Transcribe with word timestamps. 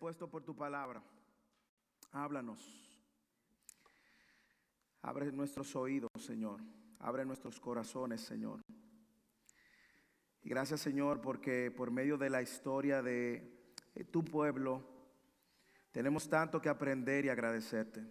dispuesto 0.00 0.30
por 0.30 0.42
tu 0.42 0.56
palabra. 0.56 1.02
Háblanos. 2.12 2.58
Abre 5.02 5.30
nuestros 5.30 5.76
oídos, 5.76 6.08
Señor. 6.18 6.62
Abre 7.00 7.26
nuestros 7.26 7.60
corazones, 7.60 8.22
Señor. 8.22 8.62
Y 10.40 10.48
gracias, 10.48 10.80
Señor, 10.80 11.20
porque 11.20 11.70
por 11.70 11.90
medio 11.90 12.16
de 12.16 12.30
la 12.30 12.40
historia 12.40 13.02
de 13.02 13.76
tu 14.10 14.24
pueblo, 14.24 14.82
tenemos 15.92 16.30
tanto 16.30 16.62
que 16.62 16.70
aprender 16.70 17.26
y 17.26 17.28
agradecerte. 17.28 18.02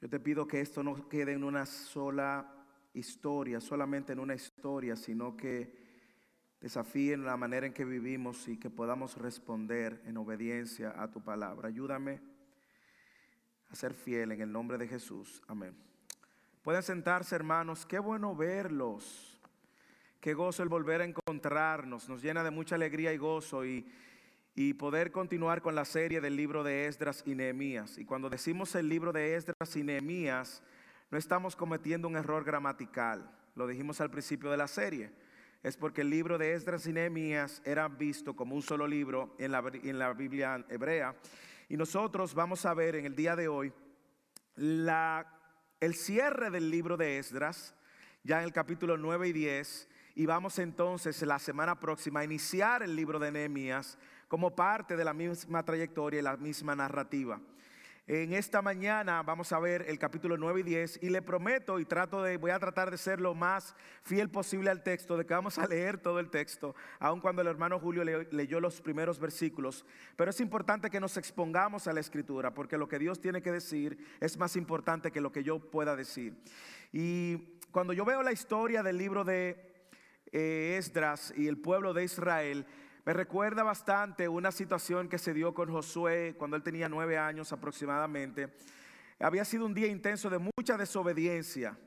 Yo 0.00 0.08
te 0.08 0.18
pido 0.18 0.48
que 0.48 0.60
esto 0.60 0.82
no 0.82 1.08
quede 1.08 1.34
en 1.34 1.44
una 1.44 1.64
sola 1.64 2.66
historia, 2.92 3.60
solamente 3.60 4.14
en 4.14 4.18
una 4.18 4.34
historia, 4.34 4.96
sino 4.96 5.36
que 5.36 5.85
desafíen 6.60 7.24
la 7.24 7.36
manera 7.36 7.66
en 7.66 7.72
que 7.72 7.84
vivimos 7.84 8.48
y 8.48 8.56
que 8.58 8.70
podamos 8.70 9.16
responder 9.16 10.00
en 10.06 10.16
obediencia 10.16 10.94
a 11.00 11.10
tu 11.10 11.22
palabra. 11.22 11.68
Ayúdame 11.68 12.20
a 13.70 13.74
ser 13.74 13.94
fiel 13.94 14.32
en 14.32 14.40
el 14.40 14.50
nombre 14.50 14.78
de 14.78 14.88
Jesús. 14.88 15.42
Amén. 15.48 15.76
Pueden 16.62 16.82
sentarse, 16.82 17.34
hermanos. 17.34 17.86
Qué 17.86 17.98
bueno 17.98 18.34
verlos. 18.34 19.40
Qué 20.20 20.34
gozo 20.34 20.62
el 20.62 20.68
volver 20.68 21.00
a 21.00 21.04
encontrarnos. 21.04 22.08
Nos 22.08 22.22
llena 22.22 22.42
de 22.42 22.50
mucha 22.50 22.74
alegría 22.74 23.12
y 23.12 23.18
gozo 23.18 23.64
y, 23.64 23.86
y 24.54 24.74
poder 24.74 25.12
continuar 25.12 25.62
con 25.62 25.74
la 25.74 25.84
serie 25.84 26.20
del 26.20 26.34
libro 26.34 26.64
de 26.64 26.86
Esdras 26.86 27.22
y 27.26 27.34
Nehemías. 27.34 27.98
Y 27.98 28.04
cuando 28.04 28.28
decimos 28.28 28.74
el 28.74 28.88
libro 28.88 29.12
de 29.12 29.36
Esdras 29.36 29.76
y 29.76 29.84
Nehemías, 29.84 30.62
no 31.10 31.18
estamos 31.18 31.54
cometiendo 31.54 32.08
un 32.08 32.16
error 32.16 32.42
gramatical. 32.42 33.30
Lo 33.54 33.66
dijimos 33.66 34.00
al 34.00 34.10
principio 34.10 34.50
de 34.50 34.56
la 34.56 34.66
serie 34.66 35.12
es 35.66 35.76
porque 35.76 36.02
el 36.02 36.10
libro 36.10 36.38
de 36.38 36.52
Esdras 36.52 36.86
y 36.86 36.92
Nehemías 36.92 37.60
era 37.64 37.88
visto 37.88 38.36
como 38.36 38.54
un 38.54 38.62
solo 38.62 38.86
libro 38.86 39.34
en 39.36 39.50
la, 39.50 39.64
en 39.82 39.98
la 39.98 40.12
Biblia 40.12 40.64
hebrea. 40.68 41.16
Y 41.68 41.76
nosotros 41.76 42.34
vamos 42.34 42.64
a 42.64 42.72
ver 42.72 42.94
en 42.94 43.04
el 43.04 43.16
día 43.16 43.34
de 43.34 43.48
hoy 43.48 43.72
el 44.56 45.94
cierre 45.96 46.50
del 46.50 46.70
libro 46.70 46.96
de 46.96 47.18
Esdras, 47.18 47.74
ya 48.22 48.38
en 48.38 48.44
el 48.44 48.52
capítulo 48.52 48.96
9 48.96 49.26
y 49.26 49.32
10, 49.32 49.88
y 50.14 50.24
vamos 50.24 50.60
entonces 50.60 51.20
la 51.22 51.40
semana 51.40 51.80
próxima 51.80 52.20
a 52.20 52.24
iniciar 52.24 52.84
el 52.84 52.94
libro 52.94 53.18
de 53.18 53.32
Nehemías 53.32 53.98
como 54.28 54.54
parte 54.54 54.96
de 54.96 55.04
la 55.04 55.14
misma 55.14 55.64
trayectoria 55.64 56.20
y 56.20 56.22
la 56.22 56.36
misma 56.36 56.76
narrativa. 56.76 57.40
En 58.08 58.34
esta 58.34 58.62
mañana 58.62 59.20
vamos 59.24 59.52
a 59.52 59.58
ver 59.58 59.84
el 59.88 59.98
capítulo 59.98 60.36
9 60.36 60.60
y 60.60 60.62
10 60.62 61.00
y 61.02 61.10
le 61.10 61.22
prometo 61.22 61.80
y 61.80 61.84
trato 61.84 62.22
de, 62.22 62.36
voy 62.36 62.52
a 62.52 62.58
tratar 62.60 62.88
de 62.88 62.98
ser 62.98 63.20
lo 63.20 63.34
más 63.34 63.74
fiel 64.04 64.30
posible 64.30 64.70
al 64.70 64.84
texto, 64.84 65.16
de 65.16 65.26
que 65.26 65.34
vamos 65.34 65.58
a 65.58 65.66
leer 65.66 65.98
todo 65.98 66.20
el 66.20 66.30
texto, 66.30 66.76
aun 67.00 67.20
cuando 67.20 67.42
el 67.42 67.48
hermano 67.48 67.80
Julio 67.80 68.04
leyó 68.04 68.60
los 68.60 68.80
primeros 68.80 69.18
versículos. 69.18 69.84
Pero 70.14 70.30
es 70.30 70.38
importante 70.40 70.88
que 70.88 71.00
nos 71.00 71.16
expongamos 71.16 71.88
a 71.88 71.92
la 71.92 71.98
escritura, 71.98 72.54
porque 72.54 72.78
lo 72.78 72.86
que 72.86 73.00
Dios 73.00 73.20
tiene 73.20 73.42
que 73.42 73.50
decir 73.50 73.98
es 74.20 74.38
más 74.38 74.54
importante 74.54 75.10
que 75.10 75.20
lo 75.20 75.32
que 75.32 75.42
yo 75.42 75.58
pueda 75.58 75.96
decir. 75.96 76.40
Y 76.92 77.58
cuando 77.72 77.92
yo 77.92 78.04
veo 78.04 78.22
la 78.22 78.30
historia 78.30 78.84
del 78.84 78.98
libro 78.98 79.24
de 79.24 79.74
eh, 80.30 80.76
Esdras 80.78 81.34
y 81.36 81.48
el 81.48 81.58
pueblo 81.58 81.92
de 81.92 82.04
Israel, 82.04 82.66
me 83.06 83.12
recuerda 83.12 83.62
bastante 83.62 84.26
una 84.26 84.50
situación 84.50 85.08
que 85.08 85.18
se 85.18 85.32
dio 85.32 85.54
con 85.54 85.70
Josué 85.70 86.34
cuando 86.36 86.56
él 86.56 86.64
tenía 86.64 86.88
nueve 86.88 87.16
años 87.16 87.52
aproximadamente. 87.52 88.52
Había 89.20 89.44
sido 89.44 89.64
un 89.64 89.74
día 89.74 89.86
intenso 89.86 90.28
de 90.28 90.40
mucha 90.40 90.76
desobediencia, 90.76 91.78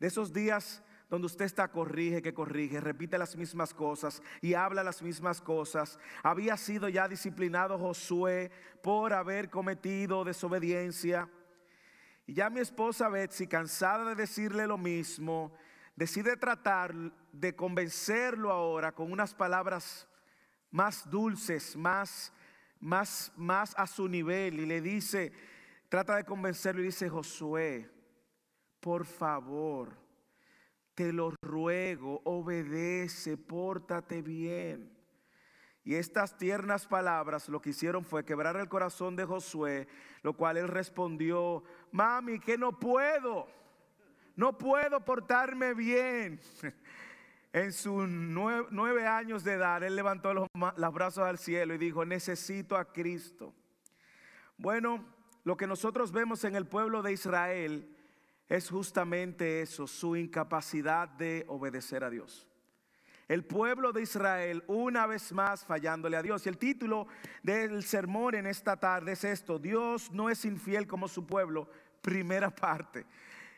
de 0.00 0.08
esos 0.08 0.32
días 0.32 0.82
donde 1.08 1.26
usted 1.26 1.44
está 1.44 1.68
corrige, 1.68 2.22
que 2.22 2.34
corrige, 2.34 2.80
repite 2.80 3.16
las 3.18 3.36
mismas 3.36 3.72
cosas 3.72 4.20
y 4.40 4.54
habla 4.54 4.82
las 4.82 5.00
mismas 5.00 5.40
cosas. 5.40 5.96
Había 6.24 6.56
sido 6.56 6.88
ya 6.88 7.06
disciplinado 7.06 7.78
Josué 7.78 8.50
por 8.82 9.12
haber 9.12 9.50
cometido 9.50 10.24
desobediencia. 10.24 11.30
Y 12.26 12.34
ya 12.34 12.50
mi 12.50 12.58
esposa 12.58 13.08
Betsy, 13.08 13.46
cansada 13.46 14.08
de 14.08 14.16
decirle 14.16 14.66
lo 14.66 14.76
mismo, 14.76 15.52
decide 15.94 16.36
tratar 16.36 16.92
de 17.30 17.54
convencerlo 17.54 18.50
ahora 18.50 18.90
con 18.90 19.12
unas 19.12 19.34
palabras 19.34 20.08
más 20.70 21.08
dulces, 21.10 21.76
más, 21.76 22.32
más, 22.80 23.32
más 23.36 23.74
a 23.76 23.86
su 23.86 24.08
nivel. 24.08 24.60
Y 24.60 24.66
le 24.66 24.80
dice, 24.80 25.32
trata 25.88 26.16
de 26.16 26.24
convencerlo 26.24 26.82
y 26.82 26.86
dice, 26.86 27.08
Josué, 27.08 27.90
por 28.80 29.04
favor, 29.04 29.96
te 30.94 31.12
lo 31.12 31.32
ruego, 31.42 32.20
obedece, 32.24 33.36
pórtate 33.36 34.22
bien. 34.22 34.96
Y 35.84 35.94
estas 35.94 36.36
tiernas 36.36 36.86
palabras 36.86 37.48
lo 37.48 37.62
que 37.62 37.70
hicieron 37.70 38.04
fue 38.04 38.24
quebrar 38.24 38.56
el 38.56 38.68
corazón 38.68 39.16
de 39.16 39.24
Josué, 39.24 39.88
lo 40.22 40.34
cual 40.34 40.58
él 40.58 40.68
respondió, 40.68 41.62
mami, 41.92 42.38
que 42.38 42.58
no 42.58 42.78
puedo, 42.78 43.48
no 44.36 44.58
puedo 44.58 45.02
portarme 45.04 45.72
bien. 45.74 46.40
en 47.52 47.72
sus 47.72 48.08
nueve, 48.08 49.06
años 49.06 49.42
de 49.44 49.54
edad, 49.54 49.82
él 49.82 49.96
levantó 49.96 50.34
los, 50.34 50.48
los 50.76 50.94
brazos 50.94 51.24
al 51.24 51.38
cielo 51.38 51.74
y 51.74 51.78
dijo, 51.78 52.04
necesito 52.04 52.76
a 52.76 52.92
Cristo. 52.92 53.54
Bueno, 54.56 55.04
lo 55.44 55.56
que 55.56 55.66
nosotros 55.66 56.12
vemos 56.12 56.44
en 56.44 56.56
el 56.56 56.66
pueblo 56.66 57.02
de 57.02 57.12
Israel 57.12 57.96
es 58.48 58.70
justamente 58.70 59.62
eso, 59.62 59.86
su 59.86 60.16
incapacidad 60.16 61.08
de 61.08 61.44
obedecer 61.48 62.04
a 62.04 62.10
Dios. 62.10 62.46
El 63.28 63.44
pueblo 63.44 63.92
de 63.92 64.02
Israel 64.02 64.64
una 64.66 65.06
vez 65.06 65.32
más 65.32 65.62
fallándole 65.64 66.16
a 66.16 66.22
Dios. 66.22 66.46
Y 66.46 66.48
el 66.48 66.56
título 66.56 67.06
del 67.42 67.82
sermón 67.82 68.34
en 68.34 68.46
esta 68.46 68.76
tarde 68.78 69.12
es 69.12 69.24
esto, 69.24 69.58
Dios 69.58 70.10
no 70.10 70.30
es 70.30 70.46
infiel 70.46 70.86
como 70.86 71.08
su 71.08 71.26
pueblo, 71.26 71.68
primera 72.00 72.50
parte. 72.54 73.04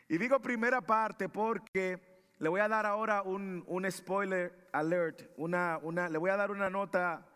Y 0.09 0.17
digo 0.17 0.41
primera 0.41 0.81
parte 0.81 1.29
porque 1.29 2.10
le 2.41 2.49
voy 2.49 2.59
a 2.59 2.67
dar 2.67 2.87
ahora 2.87 3.21
un, 3.21 3.87
spoiler 3.91 4.67
alert, 4.73 5.29
una, 5.37 5.79
una, 5.83 6.09
le 6.09 6.17
voy 6.17 6.31
a 6.31 6.37
dar 6.37 6.49
una 6.49 6.71
nota 6.71 7.27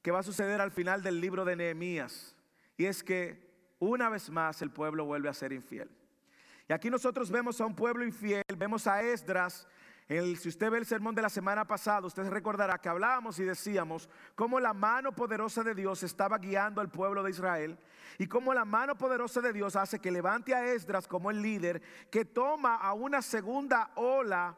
que 0.00 0.10
va 0.10 0.20
a 0.20 0.22
suceder 0.22 0.62
al 0.62 0.70
final 0.70 1.02
del 1.02 1.20
libro 1.20 1.44
de 1.44 1.54
Nehemías. 1.54 2.34
Y 2.78 2.86
es 2.86 3.02
que 3.02 3.46
una 3.78 4.08
vez 4.08 4.30
más 4.30 4.62
el 4.62 4.70
pueblo 4.70 5.04
vuelve 5.04 5.28
a 5.28 5.34
ser 5.34 5.52
infiel. 5.52 5.90
Y 6.66 6.72
aquí 6.72 6.88
nosotros 6.88 7.30
vemos 7.30 7.60
a 7.60 7.66
un 7.66 7.76
pueblo 7.76 8.06
infiel, 8.06 8.42
vemos 8.56 8.86
a 8.86 9.02
Esdras 9.02 9.68
si 10.08 10.48
usted 10.48 10.70
ve 10.70 10.78
el 10.78 10.86
sermón 10.86 11.14
de 11.14 11.20
la 11.20 11.28
semana 11.28 11.66
pasada, 11.66 12.06
usted 12.06 12.26
recordará 12.30 12.78
que 12.78 12.88
hablábamos 12.88 13.38
y 13.40 13.44
decíamos 13.44 14.08
cómo 14.34 14.58
la 14.58 14.72
mano 14.72 15.12
poderosa 15.12 15.62
de 15.62 15.74
Dios 15.74 16.02
estaba 16.02 16.38
guiando 16.38 16.80
al 16.80 16.88
pueblo 16.88 17.22
de 17.22 17.30
Israel 17.30 17.78
y 18.16 18.26
cómo 18.26 18.54
la 18.54 18.64
mano 18.64 18.96
poderosa 18.96 19.42
de 19.42 19.52
Dios 19.52 19.76
hace 19.76 19.98
que 19.98 20.10
levante 20.10 20.54
a 20.54 20.64
Esdras 20.64 21.06
como 21.06 21.30
el 21.30 21.42
líder 21.42 21.82
que 22.10 22.24
toma 22.24 22.76
a 22.76 22.94
una 22.94 23.20
segunda 23.20 23.90
ola 23.96 24.56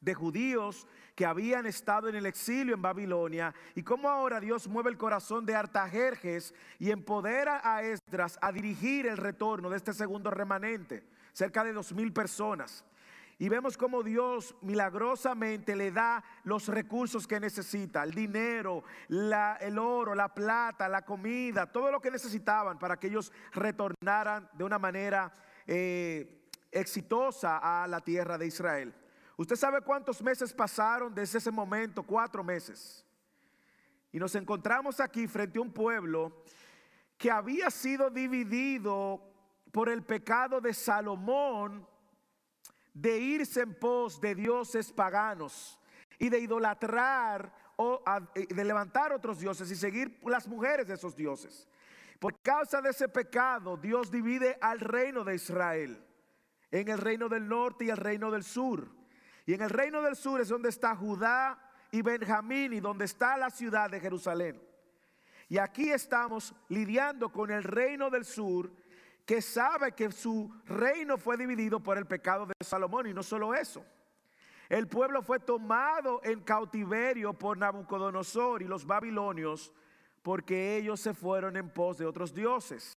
de 0.00 0.14
judíos 0.14 0.88
que 1.14 1.26
habían 1.26 1.66
estado 1.66 2.08
en 2.08 2.16
el 2.16 2.26
exilio 2.26 2.74
en 2.74 2.82
Babilonia 2.82 3.54
y 3.76 3.84
cómo 3.84 4.08
ahora 4.08 4.40
Dios 4.40 4.66
mueve 4.66 4.90
el 4.90 4.98
corazón 4.98 5.46
de 5.46 5.54
Artajerjes 5.54 6.54
y 6.80 6.90
empodera 6.90 7.60
a 7.62 7.84
Esdras 7.84 8.36
a 8.42 8.50
dirigir 8.50 9.06
el 9.06 9.16
retorno 9.16 9.70
de 9.70 9.76
este 9.76 9.92
segundo 9.92 10.28
remanente, 10.28 11.06
cerca 11.32 11.62
de 11.62 11.72
dos 11.72 11.92
mil 11.92 12.12
personas. 12.12 12.84
Y 13.40 13.48
vemos 13.48 13.78
cómo 13.78 14.02
Dios 14.02 14.54
milagrosamente 14.60 15.74
le 15.74 15.90
da 15.90 16.22
los 16.44 16.68
recursos 16.68 17.26
que 17.26 17.40
necesita, 17.40 18.02
el 18.02 18.12
dinero, 18.12 18.84
el 19.08 19.78
oro, 19.78 20.14
la 20.14 20.28
plata, 20.28 20.86
la 20.90 21.06
comida, 21.06 21.64
todo 21.64 21.90
lo 21.90 22.02
que 22.02 22.10
necesitaban 22.10 22.78
para 22.78 22.98
que 22.98 23.06
ellos 23.06 23.32
retornaran 23.52 24.46
de 24.52 24.62
una 24.62 24.78
manera 24.78 25.32
eh, 25.66 26.50
exitosa 26.70 27.82
a 27.82 27.86
la 27.86 28.02
tierra 28.02 28.36
de 28.36 28.46
Israel. 28.46 28.94
¿Usted 29.38 29.56
sabe 29.56 29.80
cuántos 29.80 30.20
meses 30.20 30.52
pasaron 30.52 31.14
desde 31.14 31.38
ese 31.38 31.50
momento? 31.50 32.02
Cuatro 32.02 32.44
meses. 32.44 33.06
Y 34.12 34.18
nos 34.18 34.34
encontramos 34.34 35.00
aquí 35.00 35.26
frente 35.26 35.58
a 35.58 35.62
un 35.62 35.72
pueblo 35.72 36.44
que 37.16 37.30
había 37.30 37.70
sido 37.70 38.10
dividido 38.10 39.18
por 39.72 39.88
el 39.88 40.02
pecado 40.02 40.60
de 40.60 40.74
Salomón 40.74 41.88
de 42.94 43.18
irse 43.18 43.62
en 43.62 43.74
pos 43.74 44.20
de 44.20 44.34
dioses 44.34 44.92
paganos 44.92 45.78
y 46.18 46.28
de 46.28 46.38
idolatrar 46.38 47.52
o 47.76 48.02
de 48.34 48.64
levantar 48.64 49.12
otros 49.12 49.40
dioses 49.40 49.70
y 49.70 49.76
seguir 49.76 50.20
las 50.24 50.46
mujeres 50.46 50.86
de 50.86 50.94
esos 50.94 51.16
dioses. 51.16 51.66
Por 52.18 52.38
causa 52.42 52.82
de 52.82 52.90
ese 52.90 53.08
pecado, 53.08 53.76
Dios 53.76 54.10
divide 54.10 54.58
al 54.60 54.80
reino 54.80 55.24
de 55.24 55.34
Israel 55.34 56.04
en 56.70 56.88
el 56.88 56.98
reino 56.98 57.28
del 57.28 57.48
norte 57.48 57.86
y 57.86 57.90
el 57.90 57.96
reino 57.96 58.30
del 58.30 58.44
sur. 58.44 58.88
Y 59.46 59.54
en 59.54 59.62
el 59.62 59.70
reino 59.70 60.02
del 60.02 60.16
sur 60.16 60.40
es 60.40 60.48
donde 60.48 60.68
está 60.68 60.94
Judá 60.94 61.58
y 61.90 62.02
Benjamín 62.02 62.72
y 62.72 62.80
donde 62.80 63.06
está 63.06 63.36
la 63.36 63.50
ciudad 63.50 63.90
de 63.90 64.00
Jerusalén. 64.00 64.60
Y 65.48 65.58
aquí 65.58 65.90
estamos 65.90 66.54
lidiando 66.68 67.32
con 67.32 67.50
el 67.50 67.64
reino 67.64 68.10
del 68.10 68.24
sur 68.24 68.70
que 69.26 69.42
sabe 69.42 69.92
que 69.92 70.10
su 70.10 70.52
reino 70.66 71.16
fue 71.18 71.36
dividido 71.36 71.80
por 71.80 71.98
el 71.98 72.06
pecado 72.06 72.46
de 72.46 72.54
Salomón 72.60 73.06
y 73.06 73.14
no 73.14 73.22
solo 73.22 73.54
eso. 73.54 73.84
El 74.68 74.86
pueblo 74.86 75.22
fue 75.22 75.40
tomado 75.40 76.20
en 76.22 76.40
cautiverio 76.40 77.32
por 77.32 77.58
Nabucodonosor 77.58 78.62
y 78.62 78.66
los 78.66 78.86
babilonios 78.86 79.72
porque 80.22 80.76
ellos 80.76 81.00
se 81.00 81.14
fueron 81.14 81.56
en 81.56 81.70
pos 81.70 81.98
de 81.98 82.06
otros 82.06 82.34
dioses, 82.34 82.96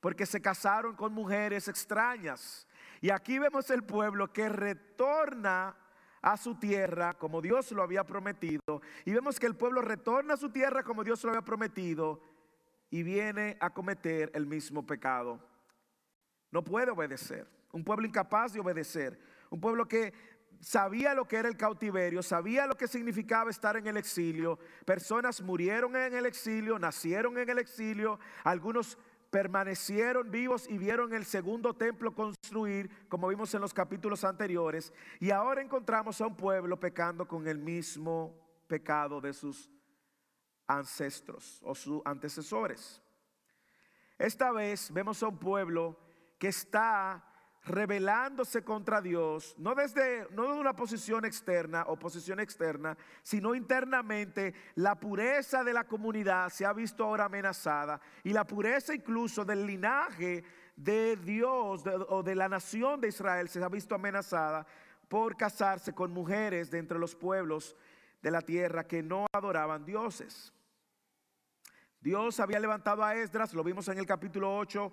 porque 0.00 0.26
se 0.26 0.40
casaron 0.40 0.96
con 0.96 1.12
mujeres 1.12 1.68
extrañas. 1.68 2.66
Y 3.00 3.10
aquí 3.10 3.38
vemos 3.38 3.70
el 3.70 3.84
pueblo 3.84 4.32
que 4.32 4.48
retorna 4.48 5.76
a 6.22 6.36
su 6.36 6.54
tierra 6.54 7.14
como 7.14 7.42
Dios 7.42 7.72
lo 7.72 7.82
había 7.82 8.04
prometido. 8.04 8.80
Y 9.04 9.12
vemos 9.12 9.38
que 9.38 9.46
el 9.46 9.56
pueblo 9.56 9.82
retorna 9.82 10.34
a 10.34 10.38
su 10.38 10.50
tierra 10.50 10.82
como 10.82 11.04
Dios 11.04 11.22
lo 11.24 11.30
había 11.30 11.42
prometido 11.42 12.20
y 12.90 13.02
viene 13.02 13.56
a 13.60 13.70
cometer 13.70 14.30
el 14.34 14.46
mismo 14.46 14.86
pecado. 14.86 15.51
No 16.52 16.62
puede 16.62 16.92
obedecer. 16.92 17.48
Un 17.72 17.82
pueblo 17.82 18.06
incapaz 18.06 18.52
de 18.52 18.60
obedecer. 18.60 19.18
Un 19.50 19.60
pueblo 19.60 19.88
que 19.88 20.12
sabía 20.60 21.14
lo 21.14 21.26
que 21.26 21.36
era 21.36 21.48
el 21.48 21.56
cautiverio, 21.56 22.22
sabía 22.22 22.66
lo 22.66 22.76
que 22.76 22.86
significaba 22.86 23.50
estar 23.50 23.76
en 23.76 23.86
el 23.86 23.96
exilio. 23.96 24.58
Personas 24.84 25.42
murieron 25.42 25.96
en 25.96 26.14
el 26.14 26.26
exilio, 26.26 26.78
nacieron 26.78 27.36
en 27.38 27.48
el 27.48 27.58
exilio, 27.58 28.20
algunos 28.44 28.96
permanecieron 29.30 30.30
vivos 30.30 30.68
y 30.68 30.76
vieron 30.76 31.14
el 31.14 31.24
segundo 31.24 31.74
templo 31.74 32.14
construir, 32.14 33.08
como 33.08 33.28
vimos 33.28 33.52
en 33.54 33.62
los 33.62 33.72
capítulos 33.72 34.24
anteriores, 34.24 34.92
y 35.20 35.30
ahora 35.30 35.62
encontramos 35.62 36.20
a 36.20 36.26
un 36.26 36.36
pueblo 36.36 36.78
pecando 36.78 37.26
con 37.26 37.48
el 37.48 37.58
mismo 37.58 38.38
pecado 38.66 39.22
de 39.22 39.32
sus 39.32 39.70
ancestros 40.66 41.60
o 41.64 41.74
sus 41.74 42.02
antecesores. 42.04 43.00
Esta 44.18 44.52
vez 44.52 44.92
vemos 44.92 45.22
a 45.22 45.28
un 45.28 45.38
pueblo 45.38 45.98
que 46.42 46.48
está 46.48 47.22
rebelándose 47.66 48.64
contra 48.64 49.00
Dios, 49.00 49.54
no 49.58 49.76
desde 49.76 50.26
no 50.32 50.52
de 50.52 50.58
una 50.58 50.74
posición 50.74 51.24
externa 51.24 51.84
o 51.86 51.96
posición 51.96 52.40
externa, 52.40 52.98
sino 53.22 53.54
internamente, 53.54 54.52
la 54.74 54.96
pureza 54.96 55.62
de 55.62 55.72
la 55.72 55.84
comunidad 55.84 56.48
se 56.48 56.66
ha 56.66 56.72
visto 56.72 57.04
ahora 57.04 57.26
amenazada 57.26 58.00
y 58.24 58.32
la 58.32 58.44
pureza 58.44 58.92
incluso 58.92 59.44
del 59.44 59.64
linaje 59.64 60.42
de 60.74 61.14
Dios 61.14 61.84
o 62.08 62.24
de 62.24 62.34
la 62.34 62.48
nación 62.48 63.00
de 63.00 63.10
Israel 63.10 63.48
se 63.48 63.62
ha 63.62 63.68
visto 63.68 63.94
amenazada 63.94 64.66
por 65.06 65.36
casarse 65.36 65.94
con 65.94 66.10
mujeres 66.10 66.72
de 66.72 66.80
entre 66.80 66.98
los 66.98 67.14
pueblos 67.14 67.76
de 68.20 68.32
la 68.32 68.40
tierra 68.40 68.88
que 68.88 69.00
no 69.00 69.26
adoraban 69.32 69.84
dioses. 69.84 70.52
Dios 72.00 72.40
había 72.40 72.58
levantado 72.58 73.04
a 73.04 73.14
Esdras, 73.14 73.54
lo 73.54 73.62
vimos 73.62 73.86
en 73.86 73.98
el 73.98 74.06
capítulo 74.06 74.56
8, 74.58 74.92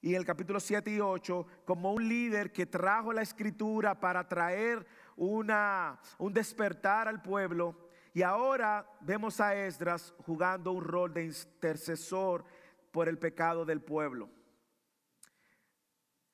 y 0.00 0.14
el 0.14 0.24
capítulo 0.24 0.60
7 0.60 0.90
y 0.90 1.00
8 1.00 1.46
como 1.64 1.92
un 1.92 2.08
líder 2.08 2.52
que 2.52 2.66
trajo 2.66 3.12
la 3.12 3.22
escritura 3.22 3.98
para 3.98 4.28
traer 4.28 4.86
una, 5.16 6.00
un 6.18 6.32
despertar 6.32 7.08
al 7.08 7.22
pueblo. 7.22 7.88
Y 8.14 8.22
ahora 8.22 8.88
vemos 9.00 9.40
a 9.40 9.54
Esdras 9.54 10.14
jugando 10.24 10.72
un 10.72 10.84
rol 10.84 11.12
de 11.12 11.24
intercesor 11.24 12.44
por 12.92 13.08
el 13.08 13.18
pecado 13.18 13.64
del 13.64 13.80
pueblo. 13.80 14.30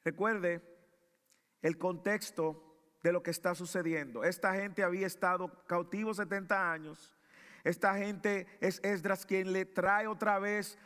Recuerde 0.04 0.62
el 1.62 1.78
contexto 1.78 2.60
de 3.02 3.12
lo 3.12 3.22
que 3.22 3.30
está 3.30 3.54
sucediendo. 3.54 4.24
Esta 4.24 4.54
gente 4.54 4.82
había 4.82 5.06
estado 5.06 5.64
cautivo 5.66 6.12
70 6.12 6.72
años. 6.72 7.14
Esta 7.64 7.94
gente 7.96 8.46
es 8.60 8.80
Esdras 8.84 9.24
quien 9.24 9.52
le 9.52 9.64
trae 9.64 10.06
otra 10.06 10.38
vez 10.38 10.78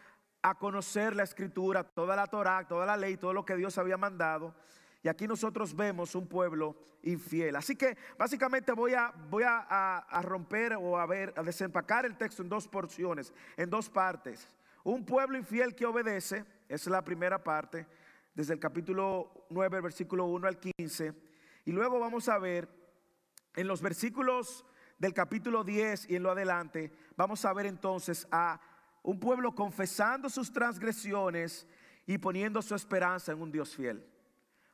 a 0.50 0.55
conocer 0.55 1.15
la 1.15 1.25
escritura, 1.25 1.85
toda 1.85 2.17
la 2.17 2.27
Torah, 2.27 2.67
toda 2.67 2.87
la 2.87 2.97
ley, 2.97 3.17
todo 3.17 3.33
lo 3.33 3.45
que 3.45 3.56
Dios 3.56 3.77
había 3.79 3.97
mandado. 3.97 4.55
Y 5.03 5.09
aquí 5.09 5.29
nosotros 5.29 5.77
vemos 5.77 6.15
un 6.15 6.27
pueblo 6.27 6.77
infiel. 7.03 7.56
Así 7.56 7.77
que 7.77 7.97
básicamente 8.19 8.73
voy 8.73 8.95
a, 8.95 9.12
voy 9.31 9.45
a, 9.47 10.05
romper 10.23 10.75
o 10.75 10.99
a 10.99 11.06
ver, 11.06 11.33
a 11.37 11.43
desempacar 11.43 12.05
el 12.05 12.17
texto 12.17 12.43
en 12.43 12.49
dos 12.49 12.67
porciones, 12.67 13.33
en 13.56 13.71
dos 13.71 13.89
partes. 13.89 14.49
Un 14.85 15.05
pueblo 15.05 15.39
infiel 15.39 15.75
que 15.75 15.87
obedece, 15.87 16.45
es 16.69 16.87
la 16.87 17.03
primera 17.03 17.43
parte, 17.43 17.87
desde 18.35 18.55
el 18.55 18.61
capítulo 18.61 19.47
9, 19.51 19.81
versículo 19.81 20.25
1 20.27 20.49
al 20.49 20.59
15. 20.59 21.12
Y 21.65 21.73
luego 21.73 22.01
vamos 22.01 22.29
a 22.29 22.39
ver 22.39 22.69
en 23.55 23.69
los 23.69 23.83
versículos 23.83 24.65
del 24.99 25.15
capítulo 25.15 25.62
10 25.62 26.11
y 26.11 26.17
en 26.17 26.23
lo 26.23 26.31
adelante, 26.31 26.93
vamos 27.17 27.44
a 27.44 27.53
ver 27.53 27.67
entonces 27.67 28.27
a 28.31 28.61
un 29.08 29.19
pueblo 29.19 29.55
confesando 29.55 30.28
sus 30.28 30.52
transgresiones 30.52 31.66
y 32.05 32.19
poniendo 32.19 32.60
su 32.60 32.75
esperanza 32.75 33.32
en 33.32 33.40
un 33.40 33.50
Dios 33.50 33.75
fiel. 33.75 34.06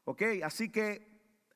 Ok, 0.04 0.22
así 0.42 0.72
que 0.72 1.06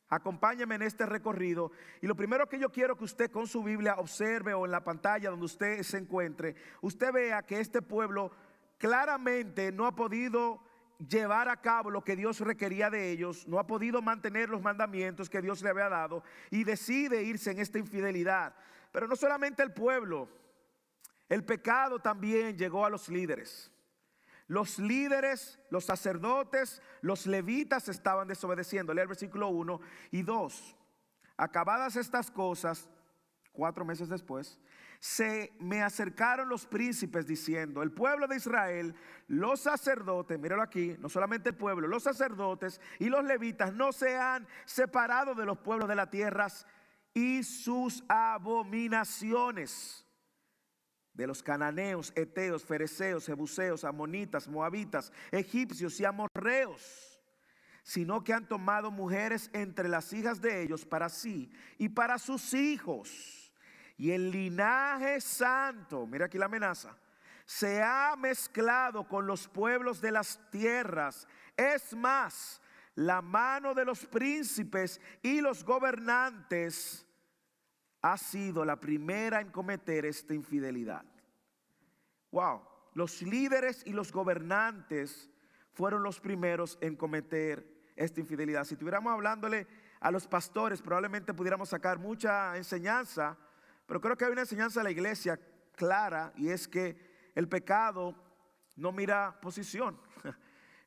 acompáñame 0.08 0.76
en 0.76 0.82
este 0.82 1.04
recorrido. 1.04 1.72
Y 2.00 2.06
lo 2.06 2.14
primero 2.14 2.48
que 2.48 2.56
yo 2.56 2.70
quiero 2.70 2.96
que 2.96 3.02
usted 3.02 3.32
con 3.32 3.48
su 3.48 3.64
Biblia 3.64 3.96
observe 3.98 4.54
o 4.54 4.64
en 4.64 4.70
la 4.70 4.84
pantalla 4.84 5.30
donde 5.30 5.46
usted 5.46 5.82
se 5.82 5.98
encuentre, 5.98 6.54
usted 6.80 7.12
vea 7.12 7.42
que 7.42 7.58
este 7.58 7.82
pueblo 7.82 8.30
claramente 8.78 9.72
no 9.72 9.84
ha 9.84 9.96
podido 9.96 10.62
llevar 10.98 11.48
a 11.48 11.60
cabo 11.60 11.90
lo 11.90 12.04
que 12.04 12.14
Dios 12.14 12.38
requería 12.38 12.90
de 12.90 13.10
ellos, 13.10 13.48
no 13.48 13.58
ha 13.58 13.66
podido 13.66 14.02
mantener 14.02 14.50
los 14.50 14.62
mandamientos 14.62 15.28
que 15.28 15.42
Dios 15.42 15.62
le 15.62 15.70
había 15.70 15.88
dado 15.88 16.22
y 16.48 16.62
decide 16.62 17.24
irse 17.24 17.50
en 17.50 17.58
esta 17.58 17.80
infidelidad. 17.80 18.54
Pero 18.92 19.08
no 19.08 19.16
solamente 19.16 19.64
el 19.64 19.72
pueblo, 19.72 20.28
el 21.28 21.44
pecado 21.44 21.98
también 21.98 22.56
llegó 22.56 22.86
a 22.86 22.90
los 22.90 23.08
líderes. 23.08 23.72
Los 24.46 24.78
líderes, 24.78 25.58
los 25.68 25.84
sacerdotes, 25.84 26.80
los 27.02 27.26
levitas 27.26 27.88
estaban 27.88 28.28
desobedeciendo. 28.28 28.94
Lea 28.94 29.02
el 29.02 29.08
versículo 29.08 29.48
1 29.48 29.80
y 30.10 30.22
2. 30.22 30.76
Acabadas 31.36 31.96
estas 31.96 32.30
cosas, 32.30 32.88
cuatro 33.52 33.84
meses 33.84 34.08
después, 34.08 34.58
se 35.00 35.52
me 35.60 35.82
acercaron 35.82 36.48
los 36.48 36.66
príncipes 36.66 37.26
diciendo, 37.26 37.82
el 37.82 37.92
pueblo 37.92 38.26
de 38.26 38.36
Israel, 38.36 38.94
los 39.28 39.60
sacerdotes, 39.60 40.38
míralo 40.38 40.62
aquí, 40.62 40.96
no 40.98 41.10
solamente 41.10 41.50
el 41.50 41.56
pueblo, 41.56 41.86
los 41.86 42.02
sacerdotes 42.02 42.80
y 42.98 43.10
los 43.10 43.22
levitas 43.24 43.74
no 43.74 43.92
se 43.92 44.16
han 44.16 44.48
separado 44.64 45.34
de 45.34 45.44
los 45.44 45.58
pueblos 45.58 45.88
de 45.88 45.94
las 45.94 46.10
tierras 46.10 46.66
y 47.14 47.44
sus 47.44 48.02
abominaciones 48.08 50.07
de 51.18 51.26
los 51.26 51.42
cananeos, 51.42 52.12
eteos, 52.14 52.64
fereceos, 52.64 53.26
jebuseos, 53.26 53.82
amonitas, 53.82 54.46
moabitas, 54.46 55.12
egipcios 55.32 55.98
y 55.98 56.04
amorreos, 56.04 57.20
sino 57.82 58.22
que 58.22 58.32
han 58.32 58.46
tomado 58.46 58.92
mujeres 58.92 59.50
entre 59.52 59.88
las 59.88 60.12
hijas 60.12 60.40
de 60.40 60.62
ellos 60.62 60.86
para 60.86 61.08
sí 61.08 61.50
y 61.76 61.88
para 61.88 62.20
sus 62.20 62.54
hijos. 62.54 63.52
Y 63.96 64.12
el 64.12 64.30
linaje 64.30 65.20
santo, 65.20 66.06
mira 66.06 66.26
aquí 66.26 66.38
la 66.38 66.44
amenaza, 66.44 66.96
se 67.44 67.82
ha 67.82 68.14
mezclado 68.16 69.08
con 69.08 69.26
los 69.26 69.48
pueblos 69.48 70.00
de 70.00 70.12
las 70.12 70.38
tierras. 70.52 71.26
Es 71.56 71.96
más, 71.96 72.62
la 72.94 73.22
mano 73.22 73.74
de 73.74 73.84
los 73.84 74.06
príncipes 74.06 75.00
y 75.20 75.40
los 75.40 75.64
gobernantes 75.64 77.04
ha 78.02 78.16
sido 78.16 78.64
la 78.64 78.78
primera 78.78 79.40
en 79.40 79.50
cometer 79.50 80.06
esta 80.06 80.34
infidelidad. 80.34 81.04
Wow, 82.30 82.62
los 82.94 83.22
líderes 83.22 83.86
y 83.86 83.92
los 83.92 84.12
gobernantes 84.12 85.30
fueron 85.72 86.02
los 86.02 86.20
primeros 86.20 86.78
en 86.80 86.96
cometer 86.96 87.66
esta 87.96 88.20
infidelidad. 88.20 88.64
Si 88.64 88.74
estuviéramos 88.74 89.12
hablándole 89.12 89.66
a 90.00 90.10
los 90.10 90.26
pastores, 90.26 90.82
probablemente 90.82 91.34
pudiéramos 91.34 91.68
sacar 91.68 91.98
mucha 91.98 92.56
enseñanza, 92.56 93.36
pero 93.86 94.00
creo 94.00 94.16
que 94.16 94.24
hay 94.24 94.32
una 94.32 94.42
enseñanza 94.42 94.80
de 94.80 94.84
la 94.84 94.90
iglesia 94.90 95.40
clara 95.74 96.32
y 96.36 96.48
es 96.50 96.68
que 96.68 97.30
el 97.34 97.48
pecado 97.48 98.14
no 98.76 98.92
mira 98.92 99.38
posición. 99.40 100.00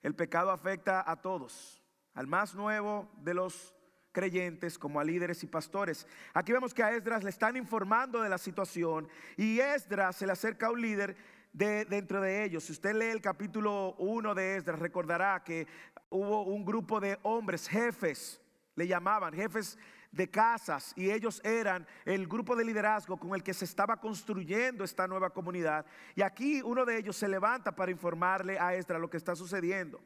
El 0.01 0.15
pecado 0.15 0.49
afecta 0.49 1.03
a 1.09 1.21
todos, 1.21 1.79
al 2.15 2.25
más 2.25 2.55
nuevo 2.55 3.11
de 3.17 3.35
los 3.35 3.75
creyentes 4.11 4.77
como 4.77 4.99
a 4.99 5.03
líderes 5.03 5.43
y 5.43 5.47
pastores. 5.47 6.07
Aquí 6.33 6.51
vemos 6.51 6.73
que 6.73 6.83
a 6.83 6.91
Esdras 6.91 7.23
le 7.23 7.29
están 7.29 7.55
informando 7.55 8.21
de 8.21 8.29
la 8.29 8.37
situación 8.37 9.07
y 9.37 9.59
Esdras 9.59 10.15
se 10.15 10.25
le 10.25 10.31
acerca 10.31 10.67
a 10.67 10.71
un 10.71 10.81
líder 10.81 11.15
de, 11.53 11.85
dentro 11.85 12.21
de 12.21 12.43
ellos. 12.43 12.63
Si 12.63 12.71
usted 12.71 12.93
lee 12.93 13.07
el 13.07 13.21
capítulo 13.21 13.95
1 13.97 14.35
de 14.35 14.55
Esdras, 14.57 14.79
recordará 14.79 15.43
que 15.43 15.67
hubo 16.09 16.43
un 16.43 16.63
grupo 16.65 16.99
de 16.99 17.19
hombres, 17.23 17.67
jefes, 17.67 18.41
le 18.75 18.87
llamaban, 18.87 19.33
jefes 19.33 19.77
de 20.11 20.29
casas 20.29 20.93
y 20.97 21.09
ellos 21.09 21.41
eran 21.43 21.87
el 22.03 22.27
grupo 22.27 22.55
de 22.55 22.65
liderazgo 22.65 23.17
con 23.17 23.33
el 23.33 23.43
que 23.43 23.53
se 23.53 23.65
estaba 23.65 23.97
construyendo 23.97 24.83
esta 24.83 25.07
nueva 25.07 25.29
comunidad. 25.29 25.85
Y 26.15 26.21
aquí 26.21 26.61
uno 26.61 26.85
de 26.85 26.97
ellos 26.97 27.15
se 27.15 27.27
levanta 27.27 27.73
para 27.73 27.91
informarle 27.91 28.59
a 28.59 28.75
Esdras 28.75 28.99
lo 28.99 29.09
que 29.09 29.17
está 29.17 29.35
sucediendo. 29.35 30.01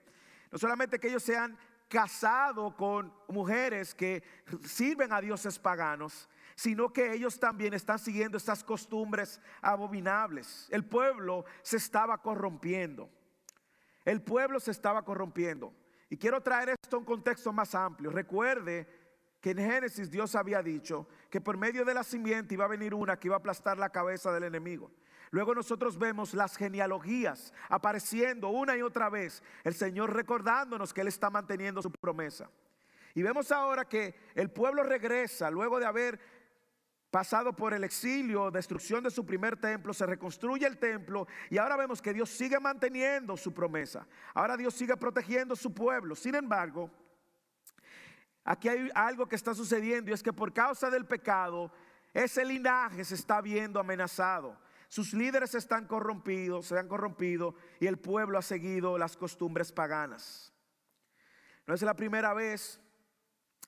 No 0.51 0.57
solamente 0.57 0.99
que 0.99 1.07
ellos 1.07 1.23
sean 1.23 1.57
casado 1.87 2.75
con 2.75 3.13
mujeres 3.27 3.93
que 3.93 4.23
sirven 4.63 5.11
a 5.11 5.21
dioses 5.21 5.59
paganos, 5.59 6.29
sino 6.55 6.91
que 6.91 7.13
ellos 7.13 7.39
también 7.39 7.73
están 7.73 7.99
siguiendo 7.99 8.37
estas 8.37 8.63
costumbres 8.63 9.41
abominables. 9.61 10.67
El 10.71 10.85
pueblo 10.85 11.45
se 11.61 11.77
estaba 11.77 12.21
corrompiendo. 12.21 13.09
El 14.05 14.21
pueblo 14.21 14.59
se 14.59 14.71
estaba 14.71 15.03
corrompiendo. 15.03 15.73
Y 16.09 16.17
quiero 16.17 16.41
traer 16.41 16.69
esto 16.69 16.95
a 16.95 16.99
un 16.99 17.05
contexto 17.05 17.51
más 17.51 17.75
amplio. 17.75 18.09
Recuerde 18.09 18.87
que 19.41 19.51
en 19.51 19.57
Génesis 19.57 20.09
Dios 20.09 20.33
había 20.35 20.63
dicho 20.63 21.07
que 21.29 21.41
por 21.41 21.57
medio 21.57 21.83
de 21.83 21.93
la 21.93 22.03
simiente 22.03 22.53
iba 22.53 22.65
a 22.65 22.69
venir 22.69 22.93
una 22.93 23.19
que 23.19 23.27
iba 23.27 23.35
a 23.35 23.39
aplastar 23.39 23.77
la 23.77 23.89
cabeza 23.89 24.31
del 24.31 24.43
enemigo. 24.43 24.91
Luego 25.31 25.53
nosotros 25.53 25.97
vemos 25.97 26.33
las 26.33 26.55
genealogías 26.55 27.53
apareciendo 27.67 28.49
una 28.49 28.77
y 28.77 28.81
otra 28.81 29.09
vez. 29.09 29.43
El 29.63 29.73
Señor 29.73 30.13
recordándonos 30.13 30.93
que 30.93 31.01
Él 31.01 31.07
está 31.07 31.29
manteniendo 31.29 31.81
su 31.81 31.91
promesa. 31.91 32.49
Y 33.15 33.23
vemos 33.23 33.51
ahora 33.51 33.85
que 33.85 34.13
el 34.35 34.51
pueblo 34.51 34.83
regresa 34.83 35.49
luego 35.49 35.79
de 35.79 35.85
haber 35.85 36.19
pasado 37.15 37.53
por 37.53 37.73
el 37.73 37.85
exilio, 37.85 38.51
destrucción 38.51 39.01
de 39.01 39.09
su 39.09 39.25
primer 39.25 39.55
templo, 39.55 39.93
se 39.93 40.05
reconstruye 40.05 40.67
el 40.67 40.77
templo 40.77 41.25
y 41.49 41.57
ahora 41.57 41.77
vemos 41.77 42.01
que 42.01 42.13
Dios 42.13 42.29
sigue 42.29 42.59
manteniendo 42.59 43.37
su 43.37 43.53
promesa. 43.53 44.05
Ahora 44.33 44.57
Dios 44.57 44.73
sigue 44.73 44.97
protegiendo 44.97 45.55
su 45.55 45.73
pueblo. 45.73 46.13
Sin 46.13 46.35
embargo, 46.35 46.91
aquí 48.43 48.67
hay 48.67 48.91
algo 48.93 49.29
que 49.29 49.37
está 49.37 49.55
sucediendo 49.55 50.11
y 50.11 50.13
es 50.13 50.21
que 50.21 50.33
por 50.33 50.51
causa 50.51 50.89
del 50.89 51.05
pecado, 51.05 51.71
ese 52.13 52.43
linaje 52.43 53.05
se 53.05 53.15
está 53.15 53.39
viendo 53.39 53.79
amenazado. 53.79 54.59
Sus 54.89 55.13
líderes 55.13 55.55
están 55.55 55.87
corrompidos, 55.87 56.65
se 56.65 56.77
han 56.77 56.89
corrompido 56.89 57.55
y 57.79 57.87
el 57.87 57.97
pueblo 57.97 58.37
ha 58.37 58.41
seguido 58.41 58.97
las 58.97 59.15
costumbres 59.15 59.71
paganas. 59.71 60.51
No 61.65 61.75
es 61.75 61.81
la 61.81 61.93
primera 61.93 62.33
vez 62.33 62.77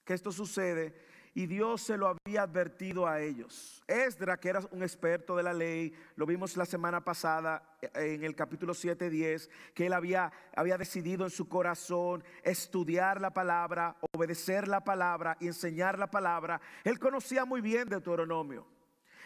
que 0.04 0.16
esto 0.16 0.34
sucede 0.34 1.07
y 1.38 1.46
Dios 1.46 1.84
se 1.84 1.98
lo 1.98 2.08
había 2.08 2.42
advertido 2.42 3.06
a 3.06 3.22
ellos. 3.22 3.84
Esdra, 3.86 4.40
que 4.40 4.50
era 4.50 4.60
un 4.72 4.82
experto 4.82 5.36
de 5.36 5.44
la 5.44 5.54
ley, 5.54 5.94
lo 6.16 6.26
vimos 6.26 6.58
la 6.58 6.66
semana 6.66 7.06
pasada 7.06 7.78
eh, 7.80 8.16
en 8.16 8.24
el 8.24 8.34
capítulo 8.34 8.74
7, 8.74 9.08
10, 9.08 9.48
que 9.76 9.86
él 9.86 9.94
había, 9.94 10.32
había 10.56 10.80
decidido 10.80 11.26
en 11.26 11.30
su 11.30 11.48
corazón 11.48 12.24
estudiar 12.42 13.22
la 13.22 13.36
palabra, 13.36 13.98
obedecer 14.16 14.68
la 14.68 14.84
palabra 14.84 15.38
y 15.40 15.46
enseñar 15.46 16.00
la 16.00 16.10
palabra. 16.10 16.60
Él 16.84 16.98
conocía 16.98 17.46
muy 17.46 17.62
bien 17.62 17.88
Deuteronomio. 17.88 18.66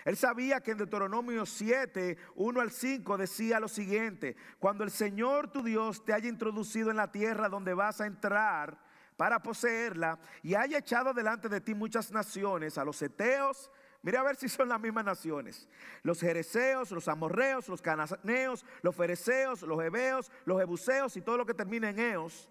Él 0.04 0.18
sabía 0.18 0.60
que 0.60 0.72
en 0.72 0.80
Deuteronomio 0.80 1.46
7, 1.46 2.18
1 2.36 2.60
al 2.60 2.72
5 2.72 3.18
decía 3.20 3.62
lo 3.62 3.70
siguiente, 3.70 4.36
cuando 4.60 4.84
el 4.84 4.92
Señor 4.92 5.50
tu 5.50 5.64
Dios 5.64 6.04
te 6.04 6.12
haya 6.12 6.28
introducido 6.28 6.92
en 6.92 6.98
la 6.98 7.10
tierra 7.10 7.48
donde 7.48 7.74
vas 7.74 8.02
a 8.02 8.06
entrar, 8.06 8.91
para 9.22 9.40
poseerla 9.40 10.18
y 10.42 10.56
haya 10.56 10.80
echado 10.80 11.14
delante 11.14 11.48
de 11.48 11.62
ti 11.62 11.76
muchas 11.76 12.12
naciones, 12.12 12.80
a 12.80 12.84
los 12.84 13.00
eteos, 13.04 13.70
mire 14.02 14.18
a 14.18 14.24
ver 14.24 14.36
si 14.36 14.50
son 14.50 14.68
las 14.68 14.82
mismas 14.82 15.06
naciones, 15.06 15.70
los 16.02 16.20
jereceos, 16.20 16.90
los 16.90 17.08
amorreos, 17.08 17.70
los 17.70 17.84
cananeos, 17.84 18.66
los 18.82 18.96
fereceos, 18.96 19.62
los 19.62 19.80
hebeos, 19.80 20.32
los 20.44 20.60
ebuseos 20.60 21.16
y 21.18 21.22
todo 21.22 21.38
lo 21.38 21.46
que 21.46 21.54
termina 21.54 21.92
en 21.92 22.00
eos, 22.00 22.50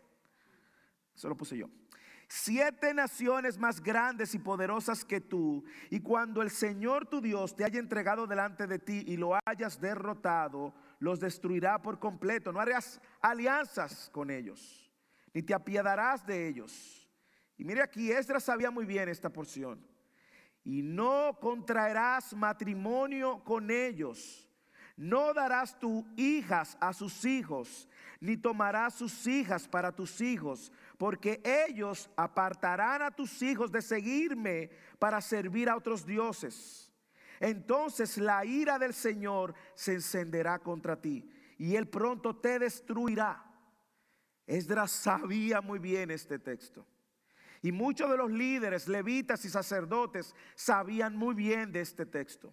eso 1.13 1.29
lo 1.29 1.37
puse 1.37 1.57
yo. 1.57 1.67
Siete 2.29 2.95
naciones 2.95 3.59
más 3.59 3.83
grandes 3.83 4.33
y 4.37 4.39
poderosas 4.39 5.05
que 5.05 5.21
tú, 5.21 5.65
y 5.91 5.99
cuando 5.99 6.41
el 6.41 6.51
Señor 6.51 7.05
tu 7.07 7.21
Dios 7.21 7.57
te 7.57 7.65
haya 7.65 7.81
entregado 7.81 8.29
delante 8.29 8.69
de 8.69 8.79
ti 8.79 9.03
y 9.09 9.17
lo 9.17 9.37
hayas 9.45 9.81
derrotado, 9.81 10.73
los 11.01 11.19
destruirá 11.19 11.83
por 11.83 11.99
completo. 11.99 12.53
No 12.53 12.61
harás 12.61 13.01
alianzas 13.21 14.09
con 14.13 14.31
ellos 14.31 14.90
ni 15.33 15.43
te 15.43 15.55
apiadarás 15.55 16.27
de 16.27 16.49
ellos. 16.49 17.09
Y 17.57 17.65
mire 17.65 17.83
aquí, 17.83 18.11
Esdras 18.11 18.45
sabía 18.45 18.71
muy 18.71 18.87
bien 18.87 19.09
esta 19.09 19.31
porción. 19.31 19.87
Y 20.65 20.83
no 20.83 21.39
contraerás 21.41 22.35
matrimonio 22.35 23.43
con 23.45 23.71
ellos. 23.71 24.47
No 24.97 25.33
darás 25.33 25.79
tus 25.79 26.05
hijas 26.17 26.77
a 26.79 26.93
sus 26.93 27.25
hijos, 27.25 27.89
ni 28.21 28.37
tomarás 28.37 28.95
sus 28.95 29.27
hijas 29.27 29.67
para 29.67 29.93
tus 29.93 30.21
hijos, 30.21 30.71
porque 30.99 31.41
ellos 31.43 32.11
apartarán 32.17 33.01
a 33.01 33.11
tus 33.11 33.41
hijos 33.41 33.73
de 33.73 33.81
seguirme 33.81 34.69
para 34.99 35.23
servir 35.23 35.71
a 35.71 35.77
otros 35.77 36.05
dioses. 36.05 36.93
Entonces 37.41 38.19
la 38.19 38.45
ira 38.45 38.79
del 38.79 38.93
Señor 38.93 39.55
se 39.75 39.95
encenderá 39.95 40.59
contra 40.59 41.01
ti, 41.01 41.31
y 41.57 41.77
él 41.77 41.89
pronto 41.89 42.37
te 42.37 42.59
destruirá. 42.59 43.50
Esdras 44.51 44.91
sabía 44.91 45.61
muy 45.61 45.79
bien 45.79 46.11
este 46.11 46.39
texto. 46.39 46.85
Y 47.63 47.71
muchos 47.71 48.11
de 48.11 48.17
los 48.17 48.31
líderes, 48.33 48.89
levitas 48.89 49.45
y 49.45 49.49
sacerdotes 49.49 50.35
sabían 50.57 51.15
muy 51.15 51.37
bien 51.37 51.71
de 51.71 51.81
este 51.81 52.05
texto. 52.05 52.53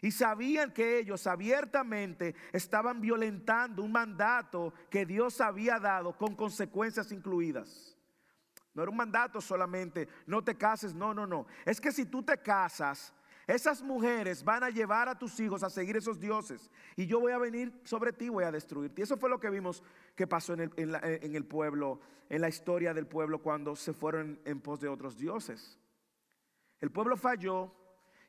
Y 0.00 0.12
sabían 0.12 0.72
que 0.72 0.98
ellos 0.98 1.26
abiertamente 1.26 2.36
estaban 2.52 3.00
violentando 3.00 3.82
un 3.82 3.90
mandato 3.90 4.72
que 4.88 5.04
Dios 5.04 5.40
había 5.40 5.80
dado 5.80 6.16
con 6.16 6.36
consecuencias 6.36 7.10
incluidas. 7.10 7.96
No 8.74 8.82
era 8.82 8.90
un 8.90 8.96
mandato 8.96 9.40
solamente, 9.40 10.08
no 10.26 10.44
te 10.44 10.56
cases, 10.56 10.94
no, 10.94 11.12
no, 11.12 11.26
no. 11.26 11.46
Es 11.64 11.80
que 11.80 11.90
si 11.90 12.04
tú 12.06 12.22
te 12.22 12.38
casas, 12.38 13.12
esas 13.46 13.82
mujeres 13.82 14.44
van 14.44 14.62
a 14.62 14.70
llevar 14.70 15.08
a 15.08 15.18
tus 15.18 15.38
hijos 15.40 15.62
a 15.62 15.70
seguir 15.70 15.96
esos 15.96 16.20
dioses. 16.20 16.70
Y 16.94 17.06
yo 17.06 17.18
voy 17.18 17.32
a 17.32 17.38
venir 17.38 17.72
sobre 17.82 18.12
ti, 18.12 18.28
voy 18.28 18.44
a 18.44 18.52
destruirte. 18.52 19.00
Y 19.00 19.04
eso 19.04 19.16
fue 19.16 19.28
lo 19.28 19.40
que 19.40 19.50
vimos 19.50 19.82
que 20.14 20.26
pasó 20.26 20.54
en 20.54 20.60
el, 20.60 21.44
pueblo, 21.44 22.00
en 22.28 22.40
la 22.40 22.48
historia 22.48 22.92
del 22.92 23.06
pueblo 23.06 23.42
cuando 23.42 23.74
se 23.76 23.92
fueron 23.92 24.40
en 24.44 24.60
pos 24.60 24.80
de 24.80 24.88
otros 24.88 25.16
dioses. 25.16 25.78
El 26.80 26.90
pueblo 26.90 27.16
falló 27.16 27.72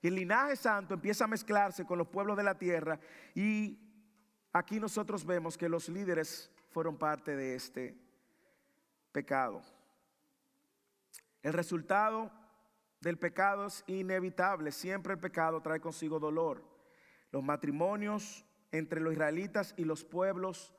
y 0.02 0.08
el 0.08 0.16
linaje 0.16 0.56
santo 0.56 0.94
empieza 0.94 1.25
a 1.25 1.28
mezclarse 1.28 1.86
con 1.86 1.98
los 1.98 2.08
pueblos 2.08 2.38
de 2.38 2.44
la 2.44 2.58
tierra. 2.58 3.00
Y 3.34 3.80
aquí 4.52 4.80
nosotros 4.80 5.25
vemos 5.25 5.58
que 5.58 5.70
los 5.70 5.90
líderes 5.90 6.52
fueron 6.70 6.98
parte 6.98 7.36
de 7.36 7.56
este 7.56 7.98
pecado. 9.12 9.62
El 11.42 11.54
resultado 11.54 12.32
del 13.00 13.18
pecado 13.18 13.66
es 13.66 13.84
inevitable. 13.88 14.72
Siempre 14.72 15.13
el 15.13 15.20
pecado 15.20 15.62
trae 15.62 15.80
consigo 15.80 16.20
dolor. 16.20 16.63
Los 17.32 17.44
matrimonios 17.44 18.46
entre 18.72 19.02
los 19.02 19.13
israelitas 19.13 19.74
y 19.78 19.84
los 19.84 20.04
pueblos, 20.04 20.74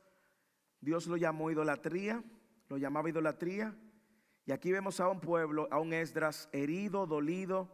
Dios 0.84 1.06
lo 1.06 1.16
llamó 1.16 1.50
idolatría, 1.50 2.22
lo 2.68 2.76
llamaba 2.76 3.08
idolatría. 3.08 3.74
Y 4.46 4.52
aquí 4.52 4.70
vemos 4.70 5.00
a 5.00 5.08
un 5.08 5.20
pueblo, 5.20 5.66
a 5.70 5.80
un 5.80 5.94
Esdras 5.94 6.48
herido, 6.52 7.06
dolido 7.06 7.70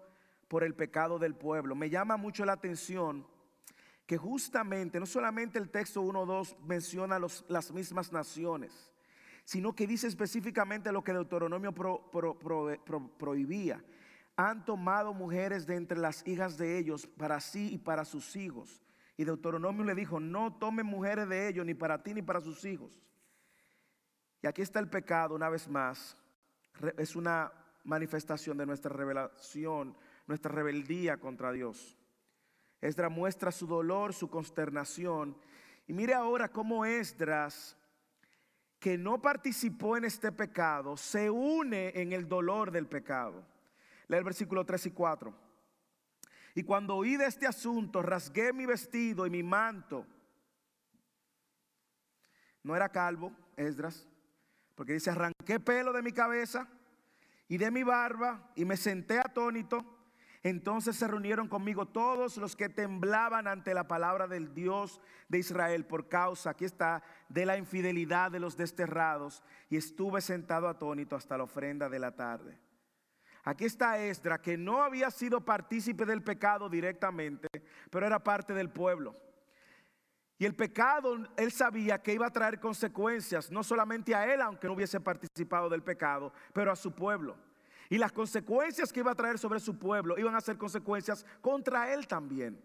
por 0.47 0.63
el 0.63 0.75
pecado 0.75 1.19
del 1.19 1.35
pueblo. 1.35 1.75
Me 1.75 1.91
llama 1.91 2.17
mucho 2.17 2.45
la 2.45 2.53
atención 2.53 3.27
que 4.07 4.17
justamente, 4.17 5.01
no 5.01 5.07
solamente 5.07 5.59
el 5.59 5.71
texto 5.71 6.03
1.2 6.03 6.57
menciona 6.61 7.19
los, 7.19 7.45
las 7.49 7.73
mismas 7.73 8.13
naciones, 8.13 8.91
sino 9.45 9.75
que 9.75 9.87
dice 9.87 10.07
específicamente 10.07 10.93
lo 10.93 11.03
que 11.03 11.13
Deuteronomio 11.13 11.73
prohibía 13.19 13.85
han 14.37 14.65
tomado 14.65 15.13
mujeres 15.13 15.67
de 15.67 15.77
entre 15.77 15.99
las 15.99 16.27
hijas 16.27 16.57
de 16.57 16.79
ellos 16.79 17.07
para 17.07 17.41
sí 17.41 17.73
y 17.73 17.79
para 17.79 18.05
sus 18.05 18.37
hijos. 18.37 18.81
Y 19.21 19.25
Deuteronomio 19.27 19.85
le 19.85 19.95
dijo, 19.95 20.19
no 20.19 20.55
tomen 20.55 20.87
mujeres 20.87 21.29
de 21.29 21.47
ellos 21.47 21.67
ni 21.67 21.75
para 21.75 22.03
ti 22.03 22.15
ni 22.15 22.23
para 22.23 22.41
sus 22.41 22.65
hijos. 22.65 22.99
Y 24.41 24.47
aquí 24.47 24.63
está 24.63 24.81
el 24.81 24.89
pecado 24.89 25.35
una 25.35 25.51
vez 25.51 25.69
más. 25.69 26.17
Es 26.97 27.15
una 27.15 27.53
manifestación 27.85 28.57
de 28.57 28.65
nuestra 28.65 28.91
revelación, 28.91 29.95
nuestra 30.27 30.51
rebeldía 30.51 31.19
contra 31.19 31.53
Dios. 31.53 31.99
Esdras 32.81 33.11
muestra 33.11 33.53
su 33.53 33.67
dolor, 33.67 34.15
su 34.15 34.31
consternación. 34.31 35.37
Y 35.87 35.93
mire 35.93 36.15
ahora 36.15 36.49
cómo 36.49 36.87
Esdras, 36.87 37.77
que 38.79 38.97
no 38.97 39.21
participó 39.21 39.99
en 39.99 40.07
este 40.07 40.33
pecado, 40.33 40.97
se 40.97 41.29
une 41.29 41.93
en 41.95 42.15
el 42.15 42.27
dolor 42.27 42.71
del 42.71 42.87
pecado. 42.87 43.45
Lee 44.09 44.17
el 44.17 44.25
versículo 44.25 44.65
3 44.65 44.87
y 44.87 44.91
4. 44.93 45.50
Y 46.55 46.63
cuando 46.63 46.97
oí 46.97 47.17
de 47.17 47.27
este 47.27 47.47
asunto, 47.47 48.03
rasgué 48.03 48.53
mi 48.53 48.67
vestido 48.67 49.27
y 49.27 49.31
mi 49.31 49.43
manto. 49.43 50.07
No 52.63 52.77
era 52.77 52.89
calvo, 52.89 53.33
Esdras, 53.57 54.09
porque 54.75 54.95
dice, 54.95 55.11
arranqué 55.11 55.61
pelo 55.61 55.93
de 55.93 56.03
mi 56.03 56.13
cabeza 56.13 56.69
y 57.49 57.59
de 57.59 57.71
mi 57.71 57.83
barba 57.83 58.51
y 58.55 58.65
me 58.65 58.77
senté 58.77 59.19
atónito. 59.19 59.99
Entonces 60.43 60.97
se 60.97 61.07
reunieron 61.07 61.49
conmigo 61.49 61.87
todos 61.87 62.39
los 62.39 62.57
que 62.57 62.71
temblaban 62.71 63.47
ante 63.47 63.75
la 63.75 63.87
palabra 63.87 64.27
del 64.27 64.55
Dios 64.55 65.01
de 65.29 65.39
Israel 65.39 65.85
por 65.85 66.09
causa, 66.09 66.51
aquí 66.51 66.65
está, 66.65 67.03
de 67.29 67.45
la 67.45 67.59
infidelidad 67.59 68.31
de 68.31 68.41
los 68.41 68.57
desterrados. 68.57 69.43
Y 69.69 69.77
estuve 69.77 70.23
sentado 70.23 70.69
atónito 70.69 71.15
hasta 71.15 71.37
la 71.37 71.45
ofrenda 71.45 71.91
de 71.91 71.99
la 71.99 72.17
tarde. 72.17 72.59
Aquí 73.45 73.65
está 73.65 73.99
Esdra, 73.99 74.41
que 74.41 74.57
no 74.57 74.83
había 74.83 75.11
sido 75.11 75.45
partícipe 75.45 76.05
del 76.05 76.23
pecado 76.23 76.69
directamente, 76.69 77.49
pero 77.91 78.07
era 78.07 78.23
parte 78.23 78.53
del 78.53 78.71
pueblo. 78.71 79.17
Y 80.39 80.47
el 80.47 80.55
pecado, 80.55 81.19
él 81.37 81.53
sabía 81.53 82.03
que 82.03 82.15
iba 82.15 82.27
a 82.27 82.33
traer 82.33 82.59
consecuencias, 82.59 83.51
no 83.51 83.63
solamente 83.63 84.15
a 84.15 84.33
él, 84.33 84.41
aunque 84.41 84.67
no 84.67 84.73
hubiese 84.73 84.99
participado 85.01 85.69
del 85.69 85.83
pecado, 85.83 86.33
pero 86.55 86.73
a 86.73 86.77
su 86.77 86.93
pueblo. 86.93 87.37
Y 87.91 87.99
las 87.99 88.13
consecuencias 88.13 88.93
que 88.93 89.01
iba 89.01 89.11
a 89.11 89.17
traer 89.17 89.39
sobre 89.39 89.61
su 89.61 89.79
pueblo 89.79 90.19
iban 90.19 90.35
a 90.35 90.41
ser 90.41 90.57
consecuencias 90.57 91.27
contra 91.41 91.93
él 91.93 92.07
también. 92.07 92.59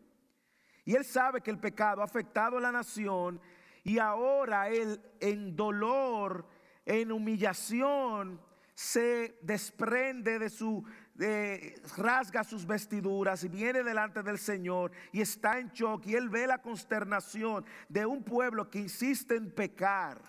Y 0.86 0.96
él 0.96 1.04
sabe 1.04 1.42
que 1.42 1.52
el 1.52 1.58
pecado 1.58 2.02
ha 2.02 2.06
afectado 2.06 2.58
a 2.58 2.62
la 2.62 2.72
nación 2.72 3.42
y 3.84 3.98
ahora 3.98 4.70
él 4.70 5.02
en 5.20 5.56
dolor, 5.56 6.48
en 6.86 7.12
humillación, 7.12 8.40
se 8.76 9.40
desprende 9.42 10.38
de 10.38 10.50
su, 10.50 10.84
de, 11.14 11.82
rasga 11.96 12.44
sus 12.44 12.68
vestiduras 12.68 13.44
y 13.46 13.48
viene 13.48 13.84
delante 13.84 14.22
del 14.22 14.38
Señor 14.38 14.92
y 15.14 15.22
está 15.22 15.58
en 15.60 15.70
shock 15.70 16.06
y 16.06 16.16
él 16.16 16.30
ve 16.30 16.46
la 16.46 16.62
consternación 16.62 17.66
de 17.88 18.06
un 18.06 18.22
pueblo 18.22 18.70
que 18.70 18.80
insiste 18.80 19.36
en 19.36 19.50
pecar. 19.50 20.22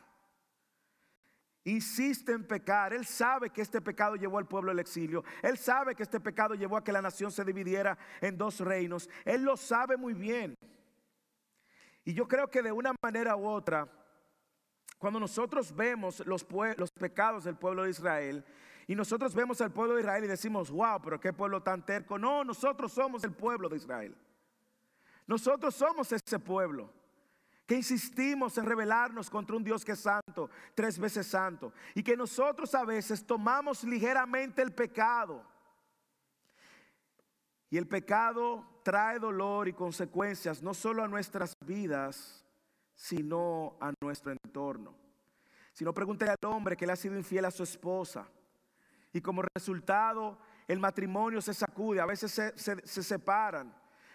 Insiste 1.64 2.30
en 2.30 2.46
pecar. 2.46 2.94
Él 2.94 3.04
sabe 3.04 3.50
que 3.50 3.60
este 3.60 3.80
pecado 3.80 4.14
llevó 4.14 4.38
al 4.38 4.46
pueblo 4.46 4.70
al 4.70 4.78
exilio. 4.78 5.24
Él 5.42 5.58
sabe 5.58 5.96
que 5.96 6.04
este 6.04 6.20
pecado 6.20 6.54
llevó 6.54 6.76
a 6.76 6.84
que 6.84 6.92
la 6.92 7.02
nación 7.02 7.32
se 7.32 7.44
dividiera 7.44 7.98
en 8.20 8.38
dos 8.38 8.60
reinos. 8.60 9.10
Él 9.24 9.42
lo 9.42 9.56
sabe 9.56 9.96
muy 9.96 10.14
bien. 10.14 10.56
Y 12.04 12.14
yo 12.14 12.28
creo 12.28 12.48
que 12.48 12.62
de 12.62 12.70
una 12.70 12.94
manera 13.02 13.34
u 13.34 13.48
otra, 13.48 13.88
cuando 14.98 15.20
nosotros 15.20 15.74
vemos 15.74 16.24
los, 16.26 16.44
pecados 16.44 17.44
del 17.44 17.56
pueblo 17.56 17.84
de 17.84 17.90
Israel, 17.90 18.44
y 18.86 18.94
nosotros 18.94 19.34
vemos 19.34 19.60
al 19.60 19.72
pueblo 19.72 19.94
de 19.94 20.00
Israel 20.02 20.24
y 20.24 20.28
decimos, 20.28 20.70
wow, 20.70 21.00
pero 21.02 21.20
qué 21.20 21.32
pueblo 21.32 21.60
tan 21.60 21.84
terco. 21.84 22.18
No, 22.18 22.44
nosotros 22.44 22.92
somos 22.92 23.24
el 23.24 23.32
pueblo 23.32 23.68
de 23.68 23.76
Israel. 23.76 24.16
Nosotros 25.26 25.74
somos 25.74 26.12
ese 26.12 26.38
pueblo 26.38 26.92
que 27.66 27.74
insistimos 27.74 28.56
en 28.58 28.64
rebelarnos 28.64 29.28
contra 29.28 29.56
un 29.56 29.64
Dios 29.64 29.84
que 29.84 29.92
es 29.92 30.00
santo, 30.00 30.48
tres 30.74 30.98
veces 31.00 31.26
santo, 31.26 31.72
y 31.96 32.02
que 32.02 32.16
nosotros 32.16 32.72
a 32.76 32.84
veces 32.84 33.26
tomamos 33.26 33.82
ligeramente 33.82 34.62
el 34.62 34.72
pecado. 34.72 35.44
Y 37.68 37.76
el 37.76 37.88
pecado 37.88 38.64
trae 38.84 39.18
dolor 39.18 39.66
y 39.66 39.72
consecuencias 39.72 40.62
no 40.62 40.72
solo 40.74 41.02
a 41.02 41.08
nuestras 41.08 41.54
vidas, 41.66 42.45
sino 42.96 43.76
a 43.80 43.92
nuestro 44.02 44.32
entorno. 44.32 44.96
Si 45.72 45.84
no, 45.84 45.92
pregúntale 45.92 46.32
al 46.32 46.50
hombre 46.50 46.76
que 46.76 46.86
le 46.86 46.92
ha 46.92 46.96
sido 46.96 47.16
infiel 47.16 47.44
a 47.44 47.50
su 47.50 47.62
esposa. 47.62 48.26
Y 49.12 49.20
como 49.20 49.42
resultado, 49.54 50.38
el 50.66 50.80
matrimonio 50.80 51.40
se 51.40 51.54
sacude, 51.54 52.00
a 52.00 52.06
veces 52.06 52.32
se, 52.32 52.56
se 52.56 53.02
separan. 53.02 53.72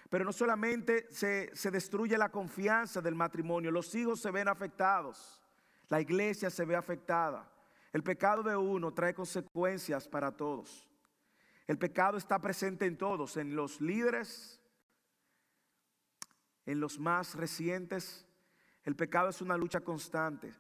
Pero 0.10 0.26
no 0.26 0.34
solamente 0.34 1.08
se, 1.10 1.56
se 1.56 1.72
destruye 1.72 2.18
la 2.18 2.30
confianza 2.30 3.00
del 3.00 3.16
matrimonio, 3.16 3.72
los 3.72 3.96
hijos 3.96 4.20
se 4.20 4.32
ven 4.32 4.50
afectados, 4.50 5.42
la 5.88 6.02
iglesia 6.02 6.50
se 6.50 6.66
ve 6.66 6.76
afectada. 6.76 7.50
El 7.94 8.04
pecado 8.04 8.44
de 8.44 8.56
uno 8.56 8.94
trae 8.94 9.14
consecuencias 9.14 10.08
para 10.08 10.32
todos. 10.36 10.88
El 11.68 11.78
pecado 11.78 12.18
está 12.18 12.40
presente 12.40 12.86
en 12.86 12.98
todos, 12.98 13.38
en 13.38 13.56
los 13.56 13.80
líderes, 13.80 14.60
en 16.66 16.80
los 16.80 17.00
más 17.00 17.36
recientes. 17.36 18.26
El 18.84 18.96
pecado 18.96 19.30
es 19.30 19.42
una 19.42 19.58
lucha 19.58 19.82
constante. 19.82 20.54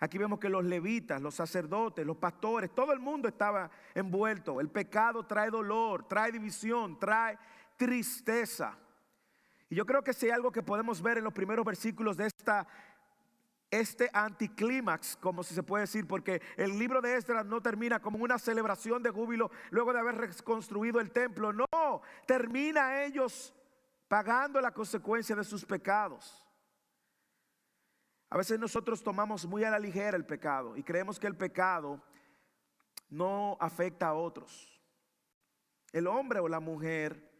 Aquí 0.00 0.18
vemos 0.18 0.40
que 0.40 0.48
los 0.48 0.64
levitas, 0.64 1.22
los 1.22 1.34
sacerdotes, 1.34 2.04
los 2.04 2.16
pastores, 2.16 2.74
todo 2.74 2.92
el 2.92 2.98
mundo 2.98 3.28
estaba 3.28 3.70
envuelto. 3.94 4.60
El 4.60 4.68
pecado 4.68 5.24
trae 5.24 5.48
dolor, 5.48 6.08
trae 6.08 6.32
división, 6.32 6.98
trae 6.98 7.38
tristeza. 7.76 8.76
Y 9.70 9.76
yo 9.76 9.86
creo 9.86 10.02
que 10.02 10.12
si 10.12 10.26
hay 10.26 10.32
algo 10.32 10.50
que 10.50 10.62
podemos 10.62 11.00
ver 11.00 11.18
en 11.18 11.24
los 11.24 11.32
primeros 11.32 11.64
versículos 11.64 12.16
de 12.16 12.26
esta 12.26 12.66
este 13.72 14.10
anticlímax, 14.12 15.16
como 15.16 15.42
si 15.42 15.54
se 15.54 15.62
puede 15.62 15.84
decir, 15.84 16.06
porque 16.06 16.42
el 16.58 16.78
libro 16.78 17.00
de 17.00 17.16
Esdras 17.16 17.46
no 17.46 17.62
termina 17.62 18.00
como 18.00 18.18
una 18.18 18.38
celebración 18.38 19.02
de 19.02 19.08
júbilo 19.08 19.50
luego 19.70 19.94
de 19.94 19.98
haber 19.98 20.16
reconstruido 20.16 21.00
el 21.00 21.10
templo, 21.10 21.54
no, 21.54 22.02
termina 22.26 23.02
ellos 23.02 23.54
pagando 24.08 24.60
la 24.60 24.72
consecuencia 24.72 25.34
de 25.34 25.42
sus 25.42 25.64
pecados. 25.64 26.41
A 28.32 28.38
veces 28.38 28.58
nosotros 28.58 29.02
tomamos 29.02 29.44
muy 29.44 29.62
a 29.62 29.70
la 29.70 29.78
ligera 29.78 30.16
el 30.16 30.24
pecado 30.24 30.74
y 30.74 30.82
creemos 30.82 31.20
que 31.20 31.26
el 31.26 31.36
pecado 31.36 32.00
no 33.10 33.58
afecta 33.60 34.08
a 34.08 34.14
otros. 34.14 34.80
El 35.92 36.06
hombre 36.06 36.40
o 36.40 36.48
la 36.48 36.58
mujer 36.58 37.30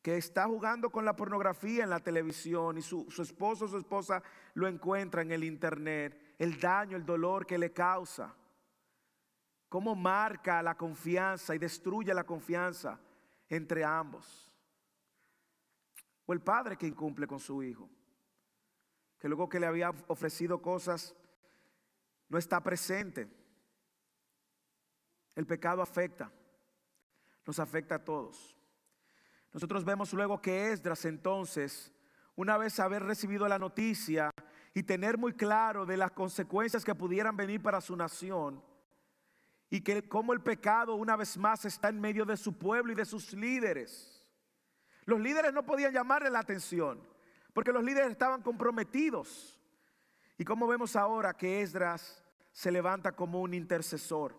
que 0.00 0.16
está 0.16 0.46
jugando 0.46 0.90
con 0.90 1.04
la 1.04 1.16
pornografía 1.16 1.82
en 1.82 1.90
la 1.90 1.98
televisión 1.98 2.78
y 2.78 2.82
su, 2.82 3.04
esposo 3.20 3.64
o 3.64 3.68
su 3.68 3.78
esposa 3.78 4.22
lo 4.54 4.68
encuentra 4.68 5.22
en 5.22 5.32
el 5.32 5.42
internet, 5.42 6.36
el 6.38 6.60
daño, 6.60 6.96
el 6.96 7.04
dolor 7.04 7.44
que 7.44 7.58
le 7.58 7.72
causa, 7.72 8.32
cómo 9.68 9.96
marca 9.96 10.62
la 10.62 10.76
confianza 10.76 11.52
y 11.56 11.58
destruye 11.58 12.14
la 12.14 12.22
confianza 12.22 13.00
entre 13.48 13.82
ambos. 13.82 14.54
O 16.26 16.32
el 16.32 16.40
padre 16.40 16.76
que 16.76 16.86
incumple 16.86 17.26
con 17.26 17.40
su 17.40 17.60
hijo, 17.60 17.90
que 19.18 19.28
luego 19.28 19.48
que 19.48 19.60
le 19.60 19.66
había 19.66 19.90
ofrecido 20.06 20.62
cosas, 20.62 21.14
no 22.28 22.38
está 22.38 22.62
presente. 22.62 23.28
El 25.34 25.46
pecado 25.46 25.82
afecta, 25.82 26.30
nos 27.46 27.58
afecta 27.58 27.96
a 27.96 28.04
todos. 28.04 28.56
Nosotros 29.52 29.84
vemos 29.84 30.12
luego 30.12 30.40
que 30.40 30.72
Esdras 30.72 31.04
entonces, 31.04 31.92
una 32.36 32.58
vez 32.58 32.78
haber 32.78 33.02
recibido 33.02 33.48
la 33.48 33.58
noticia 33.58 34.30
y 34.74 34.82
tener 34.82 35.18
muy 35.18 35.32
claro 35.32 35.86
de 35.86 35.96
las 35.96 36.12
consecuencias 36.12 36.84
que 36.84 36.94
pudieran 36.94 37.36
venir 37.36 37.62
para 37.62 37.80
su 37.80 37.96
nación, 37.96 38.62
y 39.70 39.80
que 39.80 40.08
como 40.08 40.32
el 40.32 40.40
pecado 40.40 40.94
una 40.94 41.16
vez 41.16 41.36
más 41.36 41.64
está 41.64 41.88
en 41.88 42.00
medio 42.00 42.24
de 42.24 42.36
su 42.36 42.56
pueblo 42.56 42.92
y 42.92 42.94
de 42.94 43.04
sus 43.04 43.32
líderes. 43.34 44.24
Los 45.04 45.20
líderes 45.20 45.52
no 45.52 45.64
podían 45.64 45.92
llamarle 45.92 46.30
la 46.30 46.38
atención, 46.38 47.00
porque 47.58 47.72
los 47.72 47.82
líderes 47.82 48.12
estaban 48.12 48.40
comprometidos. 48.40 49.58
Y 50.36 50.44
como 50.44 50.68
vemos 50.68 50.94
ahora 50.94 51.34
que 51.34 51.60
Esdras 51.60 52.22
se 52.52 52.70
levanta 52.70 53.10
como 53.10 53.40
un 53.40 53.52
intercesor. 53.52 54.32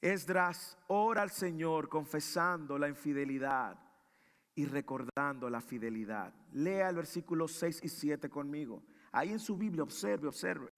Esdras 0.00 0.78
ora 0.86 1.22
al 1.22 1.32
Señor 1.32 1.88
confesando 1.88 2.78
la 2.78 2.88
infidelidad 2.88 3.76
y 4.54 4.66
recordando 4.66 5.50
la 5.50 5.60
fidelidad. 5.60 6.32
Lea 6.52 6.88
el 6.88 6.94
versículo 6.94 7.48
6 7.48 7.80
y 7.82 7.88
7 7.88 8.30
conmigo. 8.30 8.84
Ahí 9.10 9.32
en 9.32 9.40
su 9.40 9.56
Biblia, 9.56 9.82
observe, 9.82 10.28
observe. 10.28 10.70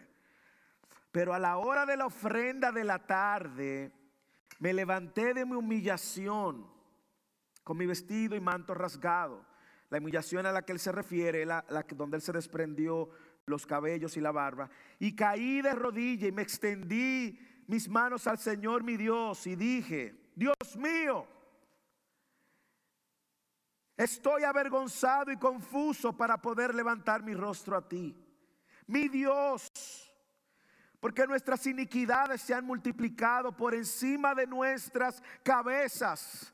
Pero 1.13 1.35
a 1.35 1.39
la 1.39 1.59
hora 1.59 1.85
de 1.85 1.99
la 1.99 2.07
ofrenda 2.07 2.73
de 2.73 2.85
la 2.85 3.07
tarde, 3.07 3.93
me 4.59 4.73
levanté 4.73 5.35
de 5.35 5.45
mi 5.45 5.53
humillación 5.53 6.67
con 7.63 7.77
mi 7.77 7.85
vestido 7.85 8.35
y 8.35 8.41
manto 8.41 8.73
rasgado. 8.73 9.55
La 9.91 9.99
humillación 9.99 10.47
a 10.47 10.53
la 10.53 10.63
que 10.63 10.73
él 10.73 10.81
se 10.81 10.93
refiere, 10.93 11.47
la, 11.47 11.65
donde 11.95 12.17
él 12.17 12.23
se 12.23 12.33
desprendió 12.33 13.11
los 13.47 13.67
cabellos 13.67 14.17
y 14.17 14.21
la 14.21 14.33
barba. 14.33 14.69
Y 14.99 15.15
caí 15.15 15.63
de 15.63 15.73
rodilla 15.73 16.27
y 16.27 16.33
me 16.33 16.43
extendí 16.43 17.39
mis 17.67 17.89
manos 17.89 18.27
al 18.27 18.39
Señor 18.39 18.83
mi 18.83 18.97
Dios 18.97 19.47
y 19.47 19.57
dije, 19.57 20.31
Dios 20.35 20.55
mío, 20.77 21.27
estoy 23.97 24.45
avergonzado 24.45 25.31
y 25.31 25.37
confuso 25.37 26.17
para 26.17 26.41
poder 26.41 26.75
levantar 26.75 27.23
mi 27.23 27.35
rostro 27.35 27.77
a 27.77 27.89
ti. 27.89 28.15
Mi 28.87 29.09
Dios, 29.09 29.69
porque 31.01 31.27
nuestras 31.27 31.67
iniquidades 31.67 32.41
se 32.41 32.55
han 32.55 32.65
multiplicado 32.65 33.57
por 33.57 33.75
encima 33.75 34.35
de 34.35 34.47
nuestras 34.47 35.23
cabezas. 35.43 36.53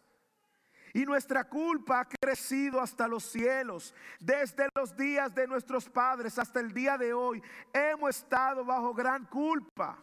Y 0.95 1.05
nuestra 1.05 1.45
culpa 1.45 2.01
ha 2.01 2.05
crecido 2.05 2.81
hasta 2.81 3.09
los 3.09 3.25
cielos. 3.25 3.95
Desde 4.21 4.69
los 4.75 4.95
días 4.97 5.35
de 5.35 5.47
nuestros 5.47 5.89
padres 5.89 6.39
hasta 6.39 6.61
el 6.61 6.73
día 6.73 6.99
de 6.99 7.15
hoy 7.15 7.43
hemos 7.73 8.11
estado 8.17 8.65
bajo 8.65 8.93
gran 8.93 9.25
culpa. 9.27 9.99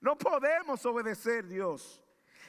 No 0.00 0.16
podemos 0.16 0.84
obedecer 0.86 1.46
Dios. 1.46 2.02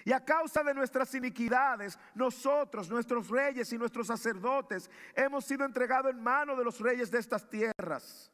Y 0.03 0.11
a 0.11 0.23
causa 0.23 0.63
de 0.63 0.73
nuestras 0.73 1.13
iniquidades, 1.13 1.97
nosotros, 2.15 2.89
nuestros 2.89 3.29
reyes 3.29 3.71
y 3.71 3.77
nuestros 3.77 4.07
sacerdotes, 4.07 4.89
hemos 5.15 5.45
sido 5.45 5.65
entregados 5.65 6.11
en 6.11 6.21
manos 6.21 6.57
de 6.57 6.63
los 6.63 6.79
reyes 6.79 7.11
de 7.11 7.19
estas 7.19 7.47
tierras. 7.49 8.31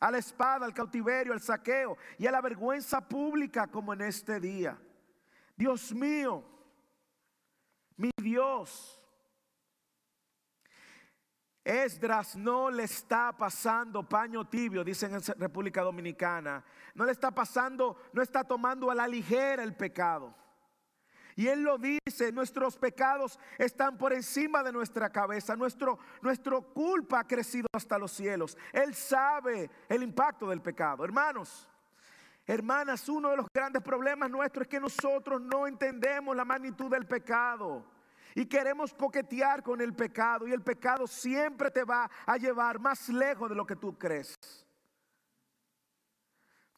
A 0.00 0.10
la 0.10 0.18
espada, 0.18 0.64
al 0.64 0.74
cautiverio, 0.74 1.32
al 1.32 1.40
saqueo 1.40 1.96
y 2.18 2.26
a 2.26 2.32
la 2.32 2.40
vergüenza 2.40 3.06
pública 3.06 3.66
como 3.66 3.92
en 3.92 4.02
este 4.02 4.40
día. 4.40 4.78
Dios 5.56 5.92
mío, 5.92 6.44
mi 7.96 8.10
Dios. 8.16 8.98
Esdras 11.64 12.34
no 12.34 12.70
le 12.70 12.84
está 12.84 13.36
pasando 13.36 14.08
paño 14.08 14.48
tibio, 14.48 14.82
dicen 14.82 15.14
en 15.14 15.22
República 15.38 15.82
Dominicana. 15.82 16.64
No 16.94 17.04
le 17.04 17.12
está 17.12 17.30
pasando, 17.30 17.96
no 18.12 18.20
está 18.20 18.42
tomando 18.42 18.90
a 18.90 18.94
la 18.94 19.06
ligera 19.06 19.62
el 19.62 19.76
pecado. 19.76 20.34
Y 21.34 21.46
él 21.46 21.62
lo 21.62 21.78
dice, 21.78 22.30
nuestros 22.32 22.76
pecados 22.76 23.38
están 23.58 23.96
por 23.96 24.12
encima 24.12 24.62
de 24.62 24.72
nuestra 24.72 25.10
cabeza, 25.10 25.56
nuestro, 25.56 25.98
nuestro 26.20 26.62
culpa 26.74 27.20
ha 27.20 27.26
crecido 27.26 27.68
hasta 27.72 27.96
los 27.96 28.12
cielos. 28.12 28.58
Él 28.72 28.94
sabe 28.94 29.70
el 29.88 30.02
impacto 30.02 30.48
del 30.48 30.60
pecado. 30.60 31.04
Hermanos, 31.04 31.68
hermanas, 32.52 33.08
uno 33.08 33.30
de 33.30 33.36
los 33.36 33.46
grandes 33.52 33.82
problemas 33.82 34.30
nuestros 34.30 34.64
es 34.64 34.68
que 34.68 34.80
nosotros 34.80 35.40
no 35.40 35.66
entendemos 35.66 36.36
la 36.36 36.44
magnitud 36.44 36.90
del 36.90 37.06
pecado. 37.06 37.84
Y 38.34 38.46
queremos 38.46 38.94
coquetear 38.94 39.62
con 39.62 39.80
el 39.80 39.94
pecado 39.94 40.46
y 40.46 40.52
el 40.52 40.62
pecado 40.62 41.06
siempre 41.06 41.70
te 41.70 41.84
va 41.84 42.10
a 42.26 42.36
llevar 42.36 42.78
más 42.78 43.08
lejos 43.08 43.48
de 43.48 43.54
lo 43.54 43.66
que 43.66 43.76
tú 43.76 43.98
crees. 43.98 44.34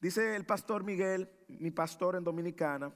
dice 0.01 0.35
el 0.35 0.45
pastor 0.45 0.83
Miguel, 0.83 1.31
mi 1.49 1.71
pastor 1.71 2.17
en 2.17 2.25
Dominicana, 2.25 2.93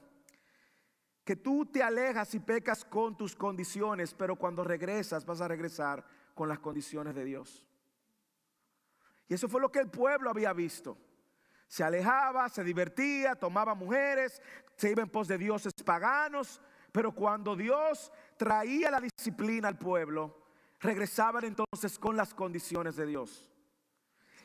que 1.23 1.35
tú 1.35 1.65
te 1.65 1.81
alejas 1.81 2.33
y 2.33 2.39
pecas 2.39 2.83
con 2.83 3.15
tus 3.15 3.35
condiciones, 3.35 4.13
pero 4.13 4.35
cuando 4.35 4.63
regresas 4.63 5.25
vas 5.25 5.41
a 5.41 5.47
regresar 5.47 6.03
con 6.33 6.49
las 6.49 6.59
condiciones 6.59 7.15
de 7.15 7.23
Dios. 7.23 7.65
Y 9.27 9.35
eso 9.35 9.47
fue 9.47 9.61
lo 9.61 9.71
que 9.71 9.79
el 9.79 9.89
pueblo 9.89 10.29
había 10.29 10.51
visto. 10.53 10.97
Se 11.69 11.83
alejaba, 11.83 12.49
se 12.49 12.63
divertía, 12.63 13.35
tomaba 13.35 13.75
mujeres, 13.75 14.41
se 14.75 14.89
iba 14.89 15.03
en 15.03 15.09
pos 15.09 15.27
de 15.27 15.37
dioses 15.37 15.71
paganos, 15.85 16.59
pero 16.91 17.13
cuando 17.13 17.55
Dios 17.55 18.11
traía 18.37 18.89
la 18.89 18.99
disciplina 18.99 19.67
al 19.67 19.77
pueblo, 19.77 20.45
regresaban 20.79 21.45
entonces 21.45 21.99
con 21.99 22.17
las 22.17 22.33
condiciones 22.33 22.95
de 22.95 23.05
Dios. 23.05 23.51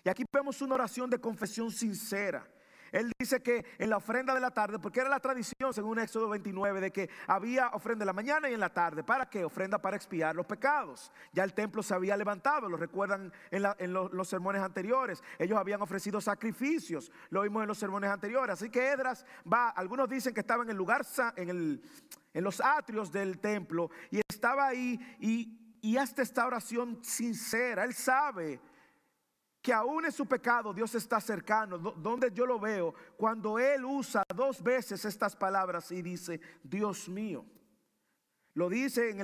Y 0.05 0.11
aquí 0.11 0.23
vemos 0.31 0.61
una 0.61 0.75
oración 0.75 1.09
de 1.09 1.19
confesión 1.19 1.71
sincera. 1.71 2.47
Él 2.95 3.11
dice 3.19 3.43
que 3.43 3.67
en 3.79 3.91
la 3.91 3.97
ofrenda 3.97 4.33
de 4.35 4.41
la 4.41 4.53
tarde, 4.53 4.79
porque 4.79 5.01
era 5.01 5.09
la 5.09 5.19
tradición 5.19 5.75
según 5.75 5.99
Éxodo 5.99 6.29
29, 6.29 6.81
de 6.81 6.93
que 6.93 7.11
había 7.27 7.71
ofrenda 7.71 8.05
en 8.05 8.07
la 8.07 8.13
mañana 8.13 8.49
y 8.49 8.55
en 8.55 8.61
la 8.61 8.73
tarde. 8.73 9.03
¿Para 9.03 9.29
qué? 9.29 9.45
Ofrenda 9.45 9.79
para 9.79 9.97
expiar 9.97 10.37
los 10.37 10.47
pecados. 10.47 11.11
Ya 11.33 11.43
el 11.43 11.55
templo 11.55 11.83
se 11.83 11.93
había 11.93 12.17
levantado, 12.17 12.69
lo 12.69 12.77
recuerdan 12.77 13.33
en, 13.51 13.93
los, 13.93 14.29
sermones 14.29 14.63
anteriores. 14.63 15.25
Ellos 15.41 15.59
habían 15.59 15.83
ofrecido 15.83 16.21
sacrificios, 16.21 17.11
lo 17.31 17.43
vimos 17.43 17.63
en 17.63 17.69
los 17.69 17.79
sermones 17.79 18.11
anteriores. 18.11 18.55
Así 18.55 18.71
que 18.71 18.93
Edras 18.93 19.27
va, 19.53 19.71
algunos 19.71 20.09
dicen 20.09 20.33
que 20.33 20.41
estaba 20.41 20.63
en 20.63 20.71
el 20.71 20.77
lugar, 20.77 21.05
en, 21.35 21.83
en 22.33 22.45
los 22.45 22.61
atrios 22.61 23.11
del 23.11 23.41
templo 23.41 23.91
y 24.13 24.21
estaba 24.29 24.69
ahí 24.69 25.01
y, 25.19 25.79
y 25.83 25.97
hasta 25.97 26.23
esta 26.23 26.47
oración 26.47 27.03
sincera. 27.03 27.83
Él 27.83 27.93
sabe 27.93 28.61
que 29.65 29.73
aún 29.73 30.05
en 30.05 30.13
su 30.13 30.27
pecado 30.27 30.75
Dios 30.75 30.95
está 30.95 31.19
cercano. 31.23 31.79
Donde 31.79 32.31
yo 32.31 32.45
lo 32.45 32.61
veo, 32.61 32.93
cuando 33.17 33.59
Él 33.59 33.83
usa 33.87 34.23
dos 34.37 34.63
veces 34.63 35.03
estas 35.07 35.35
palabras 35.35 35.91
y 35.91 36.03
dice, 36.03 36.39
Dios 36.63 37.09
mío. 37.09 37.47
Lo 38.53 38.69
dice 38.69 39.17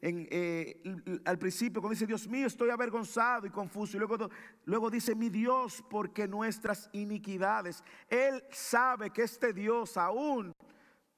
eh, 0.00 1.20
al 1.24 1.38
principio, 1.38 1.82
cuando 1.82 1.94
dice, 1.94 2.06
Dios 2.06 2.28
mío, 2.28 2.46
estoy 2.46 2.70
avergonzado 2.70 3.48
y 3.48 3.50
confuso. 3.50 3.96
Y 3.96 3.98
luego, 3.98 4.30
luego 4.66 4.88
dice, 4.88 5.16
mi 5.16 5.30
Dios, 5.30 5.84
porque 5.90 6.28
nuestras 6.28 6.88
iniquidades. 6.92 7.82
Él 8.08 8.44
sabe 8.52 9.10
que 9.10 9.22
este 9.22 9.52
Dios 9.52 9.96
aún 9.96 10.52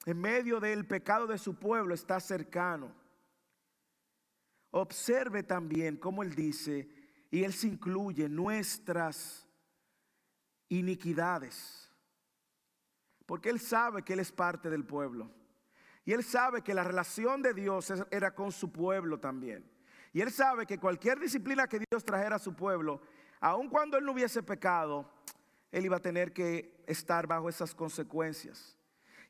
en 0.07 0.19
medio 0.19 0.59
del 0.59 0.87
pecado 0.87 1.27
de 1.27 1.37
su 1.37 1.53
pueblo 1.53 1.93
está 1.93 2.19
cercano. 2.19 2.91
Observe 4.71 5.43
también 5.43 5.97
cómo 5.97 6.23
Él 6.23 6.33
dice, 6.33 7.00
y 7.31 7.45
Él 7.45 7.53
se 7.53 7.67
incluye 7.67 8.27
nuestras 8.27 9.47
iniquidades. 10.67 11.89
Porque 13.25 13.49
Él 13.49 13.59
sabe 13.61 14.03
que 14.03 14.13
Él 14.13 14.19
es 14.19 14.33
parte 14.33 14.69
del 14.69 14.85
pueblo. 14.85 15.31
Y 16.03 16.11
Él 16.11 16.23
sabe 16.23 16.61
que 16.61 16.73
la 16.73 16.83
relación 16.83 17.41
de 17.41 17.53
Dios 17.53 17.93
era 18.11 18.35
con 18.35 18.51
su 18.51 18.71
pueblo 18.71 19.17
también. 19.19 19.65
Y 20.11 20.19
Él 20.19 20.29
sabe 20.29 20.65
que 20.65 20.77
cualquier 20.77 21.19
disciplina 21.19 21.67
que 21.67 21.81
Dios 21.89 22.03
trajera 22.03 22.35
a 22.35 22.39
su 22.39 22.53
pueblo, 22.53 23.01
aun 23.39 23.69
cuando 23.69 23.97
Él 23.97 24.03
no 24.03 24.11
hubiese 24.11 24.43
pecado, 24.43 25.09
Él 25.71 25.85
iba 25.85 25.97
a 25.97 26.01
tener 26.01 26.33
que 26.33 26.83
estar 26.85 27.27
bajo 27.27 27.47
esas 27.47 27.73
consecuencias. 27.73 28.77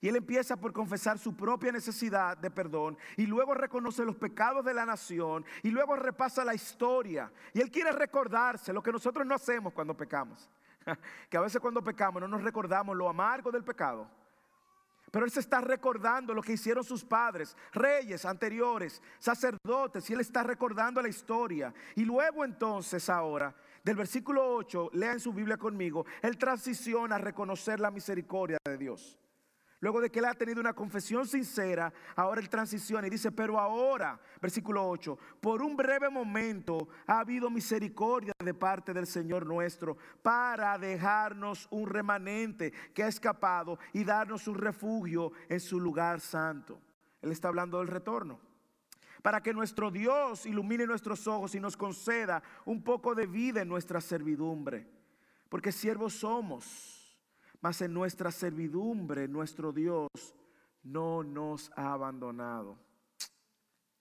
Y 0.01 0.07
él 0.07 0.15
empieza 0.15 0.57
por 0.57 0.73
confesar 0.73 1.19
su 1.19 1.35
propia 1.35 1.71
necesidad 1.71 2.35
de 2.35 2.49
perdón 2.49 2.97
y 3.17 3.27
luego 3.27 3.53
reconoce 3.53 4.03
los 4.03 4.15
pecados 4.15 4.65
de 4.65 4.73
la 4.73 4.83
nación 4.83 5.45
y 5.61 5.69
luego 5.69 5.95
repasa 5.95 6.43
la 6.43 6.55
historia. 6.55 7.31
Y 7.53 7.61
él 7.61 7.69
quiere 7.69 7.91
recordarse 7.91 8.73
lo 8.73 8.81
que 8.81 8.91
nosotros 8.91 9.25
no 9.27 9.35
hacemos 9.35 9.71
cuando 9.73 9.95
pecamos. 9.95 10.49
Que 11.29 11.37
a 11.37 11.41
veces 11.41 11.61
cuando 11.61 11.83
pecamos 11.83 12.19
no 12.19 12.27
nos 12.27 12.43
recordamos 12.43 12.97
lo 12.97 13.07
amargo 13.07 13.51
del 13.51 13.63
pecado. 13.63 14.09
Pero 15.11 15.25
él 15.25 15.31
se 15.31 15.41
está 15.41 15.61
recordando 15.61 16.33
lo 16.33 16.41
que 16.41 16.53
hicieron 16.53 16.83
sus 16.83 17.03
padres, 17.03 17.55
reyes 17.73 18.25
anteriores, 18.25 19.01
sacerdotes, 19.19 20.09
y 20.09 20.13
él 20.13 20.21
está 20.21 20.41
recordando 20.41 21.01
la 21.01 21.09
historia. 21.09 21.73
Y 21.95 22.05
luego 22.05 22.45
entonces 22.45 23.09
ahora, 23.09 23.53
del 23.83 23.97
versículo 23.97 24.55
8, 24.55 24.91
lea 24.93 25.11
en 25.11 25.19
su 25.19 25.33
Biblia 25.33 25.57
conmigo, 25.57 26.05
él 26.21 26.37
transiciona 26.37 27.17
a 27.17 27.19
reconocer 27.19 27.79
la 27.79 27.91
misericordia 27.91 28.57
de 28.65 28.77
Dios. 28.77 29.19
Luego 29.81 29.99
de 29.99 30.11
que 30.11 30.19
él 30.19 30.25
ha 30.25 30.35
tenido 30.35 30.61
una 30.61 30.73
confesión 30.73 31.27
sincera, 31.27 31.91
ahora 32.15 32.39
él 32.39 32.49
transiciona 32.49 33.07
y 33.07 33.09
dice, 33.09 33.31
pero 33.31 33.59
ahora, 33.59 34.19
versículo 34.39 34.87
8, 34.87 35.17
por 35.41 35.63
un 35.63 35.75
breve 35.75 36.07
momento 36.07 36.87
ha 37.07 37.19
habido 37.19 37.49
misericordia 37.49 38.31
de 38.37 38.53
parte 38.53 38.93
del 38.93 39.07
Señor 39.07 39.47
nuestro 39.47 39.97
para 40.21 40.77
dejarnos 40.77 41.67
un 41.71 41.89
remanente 41.89 42.71
que 42.93 43.03
ha 43.03 43.07
escapado 43.07 43.79
y 43.91 44.03
darnos 44.03 44.47
un 44.47 44.55
refugio 44.55 45.31
en 45.49 45.59
su 45.59 45.79
lugar 45.79 46.21
santo. 46.21 46.79
Él 47.19 47.31
está 47.31 47.47
hablando 47.47 47.79
del 47.79 47.87
retorno. 47.87 48.39
Para 49.23 49.41
que 49.41 49.51
nuestro 49.51 49.89
Dios 49.89 50.45
ilumine 50.45 50.85
nuestros 50.85 51.25
ojos 51.25 51.55
y 51.55 51.59
nos 51.59 51.75
conceda 51.75 52.43
un 52.65 52.83
poco 52.83 53.15
de 53.15 53.25
vida 53.25 53.63
en 53.63 53.67
nuestra 53.67 53.99
servidumbre. 53.99 54.87
Porque 55.49 55.71
siervos 55.71 56.13
somos 56.13 57.00
mas 57.61 57.81
en 57.81 57.93
nuestra 57.93 58.31
servidumbre 58.31 59.27
nuestro 59.27 59.71
Dios 59.71 60.09
no 60.83 61.23
nos 61.23 61.71
ha 61.75 61.93
abandonado. 61.93 62.77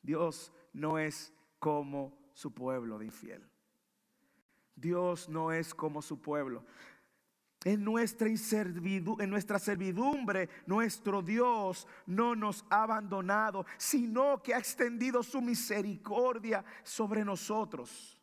Dios 0.02 0.52
no 0.72 0.98
es 0.98 1.32
como 1.58 2.18
su 2.32 2.52
pueblo 2.52 2.98
de 2.98 3.04
infiel. 3.04 3.46
Dios 4.74 5.28
no 5.28 5.52
es 5.52 5.74
como 5.74 6.00
su 6.00 6.20
pueblo. 6.20 6.64
En 7.62 7.84
nuestra, 7.84 8.28
en 8.28 9.30
nuestra 9.30 9.58
servidumbre, 9.58 10.48
nuestro 10.64 11.20
Dios 11.20 11.86
no 12.06 12.34
nos 12.34 12.64
ha 12.70 12.84
abandonado, 12.84 13.66
sino 13.76 14.42
que 14.42 14.54
ha 14.54 14.58
extendido 14.58 15.22
su 15.22 15.42
misericordia 15.42 16.64
sobre 16.82 17.22
nosotros 17.22 18.19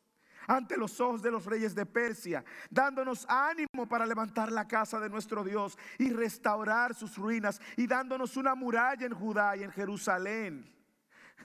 ante 0.48 0.78
los 0.78 1.00
ojos 1.02 1.22
de 1.22 1.30
los 1.30 1.46
reyes 1.46 1.76
de 1.76 1.86
Persia, 1.86 2.44
dándonos 2.70 3.26
ánimo 3.30 3.88
para 3.88 4.06
levantar 4.06 4.52
la 4.52 4.68
casa 4.68 5.00
de 5.00 5.10
nuestro 5.10 5.44
Dios 5.44 5.78
y 6.00 6.10
restaurar 6.10 6.96
sus 6.96 7.18
ruinas 7.18 7.62
y 7.76 7.86
dándonos 7.86 8.38
una 8.38 8.56
muralla 8.56 9.06
en 9.06 9.14
Judá 9.14 9.58
y 9.58 9.64
en 9.64 9.72
Jerusalén. 9.72 10.74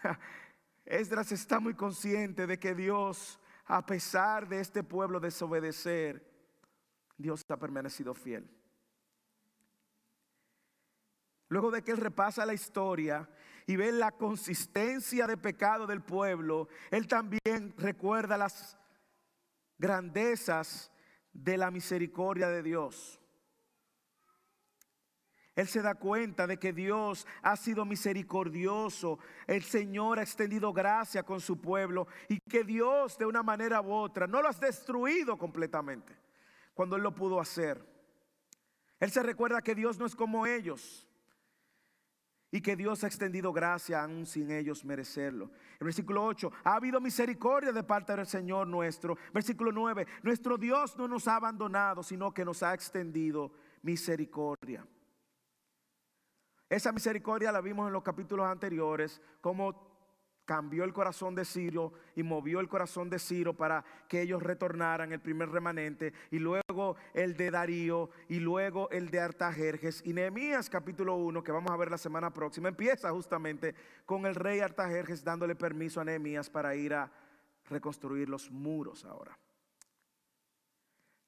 Esdras 0.85 1.33
está 1.33 1.59
muy 1.59 1.75
consciente 1.75 2.47
de 2.47 2.59
que 2.59 2.75
Dios, 2.75 3.41
a 3.67 3.85
pesar 3.85 4.49
de 4.49 4.61
este 4.61 4.85
pueblo 4.85 5.19
desobedecer, 5.19 6.31
Dios 7.19 7.43
ha 7.49 7.57
permanecido 7.57 8.15
fiel. 8.15 8.49
Luego 11.49 11.71
de 11.71 11.83
que 11.83 11.91
él 11.91 11.99
repasa 11.99 12.47
la 12.47 12.55
historia 12.55 13.29
y 13.67 13.77
ve 13.77 13.93
la 13.93 14.12
consistencia 14.12 15.27
de 15.27 15.37
pecado 15.37 15.87
del 15.87 16.03
pueblo, 16.03 16.69
él 16.91 17.07
también 17.07 17.75
recuerda 17.77 18.38
las 18.38 18.79
grandezas 19.83 20.92
de 21.33 21.59
la 21.59 21.73
misericordia 21.73 22.49
de 22.49 22.62
Dios. 22.62 23.21
Él 25.57 25.66
se 25.66 25.83
da 25.83 25.97
cuenta 25.97 26.47
de 26.47 26.57
que 26.57 26.73
Dios 26.73 27.27
ha 27.42 27.57
sido 27.57 27.85
misericordioso, 27.85 29.18
el 29.47 29.62
Señor 29.64 30.18
ha 30.18 30.23
extendido 30.23 30.73
gracia 30.73 31.25
con 31.25 31.40
su 31.40 31.61
pueblo 31.61 32.07
y 32.29 32.38
que 32.49 32.64
Dios 32.64 33.18
de 33.18 33.27
una 33.27 33.42
manera 33.42 33.83
u 33.83 33.92
otra 33.92 34.27
no 34.27 34.40
lo 34.40 34.49
has 34.49 34.61
destruido 34.61 35.37
completamente 35.37 36.16
cuando 36.73 36.97
Él 36.97 37.03
lo 37.03 37.14
pudo 37.14 37.38
hacer. 37.38 37.85
Él 38.99 39.11
se 39.11 39.23
recuerda 39.23 39.61
que 39.61 39.75
Dios 39.75 39.99
no 39.99 40.07
es 40.07 40.14
como 40.14 40.47
ellos 40.47 41.07
y 42.55 42.61
que 42.61 42.77
Dios 42.77 43.03
ha 43.03 43.07
extendido 43.07 43.51
gracia 43.51 44.05
aún 44.05 44.27
sin 44.27 44.51
ellos 44.51 44.85
merecerlo. 44.85 45.51
El 45.81 45.87
versículo 45.87 46.23
8, 46.27 46.53
ha 46.65 46.75
habido 46.75 47.01
misericordia 47.01 47.73
de 47.73 47.83
parte 47.83 48.15
del 48.15 48.27
Señor 48.27 48.69
nuestro. 48.69 49.17
Versículo 49.33 49.73
9, 49.73 50.07
nuestro 50.23 50.59
Dios 50.59 50.97
no 50.99 51.09
nos 51.09 51.27
ha 51.27 51.37
abandonado, 51.37 52.03
sino 52.03 52.33
que 52.33 52.45
nos 52.45 52.62
ha 52.62 52.75
extendido 52.75 53.51
misericordia. 53.81 54.87
Esa 56.69 56.93
misericordia 56.93 57.51
la 57.51 57.62
vimos 57.62 57.87
en 57.87 57.95
los 57.95 58.03
capítulos 58.03 58.47
anteriores, 58.47 59.21
como 59.41 59.91
cambió 60.53 60.85
el 60.85 60.93
corazón 60.93 61.35
de 61.35 61.47
Ciro 61.47 61.95
y 62.15 62.23
movió 62.23 62.61
el 62.61 62.69
corazón 62.69 63.09
de 63.09 63.19
Ciro 63.19 63.55
para 63.55 63.83
que 64.07 64.21
ellos 64.21 64.43
retornaran 64.43 65.11
el 65.11 65.19
primer 65.19 65.49
remanente 65.49 66.12
y 66.31 66.38
luego 66.38 66.97
el 67.15 67.38
de 67.38 67.51
Darío 67.51 68.11
y 68.29 68.38
luego 68.38 68.91
el 68.91 69.09
de 69.09 69.19
Artajerjes 69.19 70.03
y 70.05 70.12
Nehemías 70.12 70.69
capítulo 70.69 71.17
1 71.17 71.43
que 71.43 71.53
vamos 71.53 71.71
a 71.71 71.77
ver 71.79 71.91
la 71.91 71.97
semana 71.97 72.35
próxima 72.35 72.69
empieza 72.69 73.11
justamente 73.12 73.75
con 74.05 74.27
el 74.27 74.35
rey 74.35 74.61
Artajerjes 74.61 75.25
dándole 75.25 75.55
permiso 75.55 76.03
a 76.03 76.05
Nehemías 76.05 76.51
para 76.51 76.75
ir 76.75 76.93
a 76.93 77.11
reconstruir 77.71 78.29
los 78.29 78.51
muros 78.51 79.07
ahora. 79.07 79.38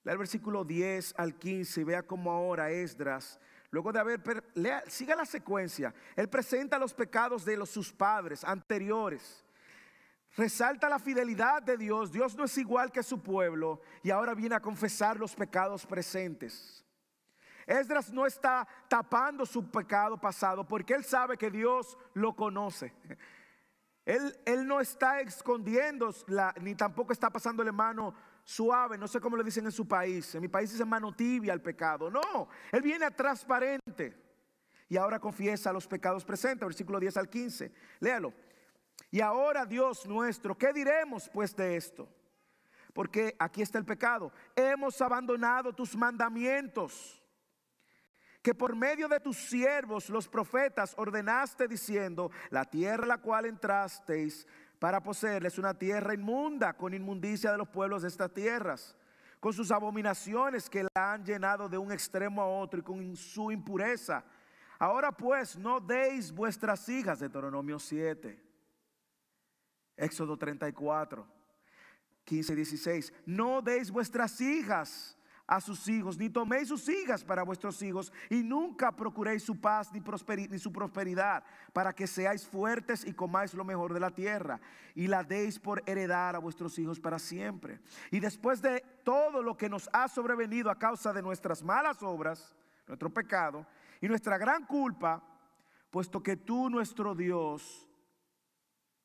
Lea 0.03 0.13
el 0.13 0.19
versículo 0.19 0.65
10 0.65 1.15
al 1.17 1.35
15 1.39 1.81
y 1.81 1.85
vea 1.85 2.03
cómo 2.03 2.31
ahora 2.31 2.71
Esdras 2.71 3.41
Luego 3.75 3.91
de 3.93 3.99
haber, 3.99 4.23
siga 4.87 5.17
la 5.17 5.27
secuencia. 5.27 5.93
Él 6.15 6.29
presenta 6.29 6.79
los 6.79 6.95
pecados 6.95 7.45
de 7.45 7.57
los, 7.57 7.71
sus 7.71 7.93
padres 7.93 8.45
anteriores. 8.45 9.45
Resalta 10.37 10.89
la 10.89 11.01
fidelidad 11.01 11.61
de 11.61 11.77
Dios. 11.77 12.13
Dios 12.13 12.37
no 12.37 12.45
es 12.45 12.57
igual 12.57 12.93
que 12.93 13.03
su 13.03 13.21
pueblo. 13.21 13.81
Y 14.05 14.13
ahora 14.13 14.33
viene 14.33 14.55
a 14.55 14.61
confesar 14.61 15.19
los 15.19 15.35
pecados 15.35 15.85
presentes. 15.87 16.85
Esdras 17.67 18.13
no 18.13 18.27
está 18.27 18.65
tapando 18.87 19.45
su 19.45 19.69
pecado 19.69 20.21
pasado 20.21 20.65
porque 20.65 20.95
él 20.95 21.05
sabe 21.05 21.37
que 21.37 21.51
Dios 21.51 21.99
lo 22.13 22.37
conoce. 22.37 22.95
Él, 24.05 24.39
él 24.45 24.69
no 24.69 24.81
está 24.81 25.21
escondiendo 25.21 26.15
ni 26.61 26.77
tampoco 26.77 27.13
está 27.13 27.29
pasándole 27.29 27.73
mano 27.73 28.15
suave, 28.45 28.99
no 28.99 29.09
sé 29.09 29.21
cómo 29.21 29.37
le 29.37 29.43
dicen 29.43 29.65
en 29.65 29.73
su 29.73 29.89
país. 29.89 30.35
En 30.35 30.43
mi 30.43 30.49
país 30.49 30.73
es 30.73 30.87
mano 30.87 31.15
tibia 31.15 31.53
al 31.53 31.63
pecado. 31.63 32.11
No, 32.11 32.49
él 32.71 32.83
viene 32.83 33.07
a 33.07 33.11
transparente 33.11 34.15
y 34.89 34.97
ahora 34.97 35.19
confiesa 35.19 35.73
los 35.73 35.87
pecados 35.87 36.25
presentes, 36.25 36.67
versículo 36.67 37.01
10 37.01 37.17
al 37.17 37.29
15. 37.29 37.73
Léalo. 38.01 38.33
Y 39.11 39.21
ahora, 39.21 39.65
Dios 39.65 40.07
nuestro, 40.07 40.57
¿qué 40.57 40.73
diremos 40.73 41.29
pues 41.33 41.57
de 41.57 41.77
esto? 41.77 42.09
Porque 42.93 43.35
aquí 43.39 43.63
está 43.63 43.79
el 43.79 43.85
pecado. 43.85 44.33
Hemos 44.55 45.01
abandonado 45.01 45.73
tus 45.73 45.97
mandamientos 45.97 47.21
que 48.45 48.55
por 48.55 48.77
medio 48.77 49.09
de 49.09 49.21
tus 49.21 49.39
siervos, 49.39 50.11
los 50.11 50.29
profetas, 50.29 50.95
ordenaste 50.99 51.67
diciendo, 51.67 52.31
la 52.51 52.67
tierra 52.67 53.05
a 53.05 53.09
la 53.09 53.19
cual 53.19 53.47
entrasteis 53.47 54.47
para 54.85 55.03
poseerla 55.03 55.49
es 55.49 55.57
una 55.57 55.73
tierra 55.73 56.13
inmunda, 56.13 56.75
con 56.75 56.93
inmundicia 56.93 57.51
de 57.51 57.57
los 57.57 57.71
pueblos 57.71 58.03
de 58.03 58.09
estas 58.09 58.31
tierras, 58.35 58.95
con 59.41 59.51
sus 59.51 59.71
abominaciones 59.71 60.69
que 60.69 60.83
la 60.83 61.15
han 61.15 61.25
llenado 61.25 61.71
de 61.71 61.79
un 61.79 61.91
extremo 61.91 62.43
a 62.43 62.47
otro 62.47 62.81
y 62.81 62.83
con 62.83 63.17
su 63.17 63.51
impureza. 63.51 64.23
Ahora 64.79 65.11
pues, 65.11 65.57
no 65.57 65.81
deis 65.81 66.31
vuestras 66.31 66.87
hijas, 66.91 67.21
Deuteronomio 67.21 67.79
7, 67.79 68.39
Éxodo 69.97 70.37
34, 70.37 71.27
15 72.23 72.53
y 72.53 72.57
16, 72.57 73.13
no 73.25 73.63
deis 73.63 73.91
vuestras 73.91 74.39
hijas 74.43 75.17
a 75.47 75.61
sus 75.61 75.87
hijos, 75.89 76.17
ni 76.17 76.31
toméis 76.31 76.69
sus 76.69 76.89
hijas 76.89 77.23
para 77.23 77.43
vuestros 77.43 77.81
hijos, 77.83 78.13
y 78.31 78.43
nunca 78.43 78.93
procuréis 78.93 79.43
su 79.43 79.61
paz 79.61 79.91
ni, 79.93 80.59
su 80.59 80.73
prosperidad, 80.73 81.45
para 81.73 81.93
que 81.93 82.07
seáis 82.07 82.47
fuertes 82.47 83.05
y 83.05 83.13
comáis 83.13 83.53
lo 83.53 83.65
mejor 83.65 83.93
de 83.93 84.01
la 84.01 84.11
tierra, 84.11 84.61
y 84.95 85.07
la 85.07 85.23
deis 85.23 85.59
por 85.59 85.83
heredar 85.87 86.35
a 86.35 86.39
vuestros 86.39 86.79
hijos 86.79 86.99
para 86.99 87.19
siempre. 87.19 87.81
Y 88.11 88.21
después 88.21 88.63
de 88.63 88.83
todo 89.05 89.43
lo 89.43 89.57
que 89.57 89.69
nos 89.69 89.89
ha 89.93 90.09
sobrevenido 90.09 90.71
a 90.71 90.79
causa 90.79 91.13
de 91.13 91.23
nuestras 91.23 91.63
malas 91.63 92.03
obras, 92.03 92.57
nuestro 92.87 93.13
pecado, 93.13 93.67
y 94.01 94.09
nuestra 94.09 94.39
gran 94.39 94.65
culpa, 94.67 95.23
puesto 95.91 96.23
que 96.23 96.37
tú, 96.37 96.71
nuestro 96.71 97.15
Dios, 97.15 97.89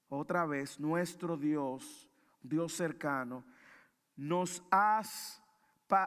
otra 0.08 0.46
vez, 0.46 0.80
nuestro 0.80 1.38
Dios, 1.38 2.10
Dios 2.42 2.74
cercano, 2.74 3.44
nos 4.16 4.64
has 4.72 5.42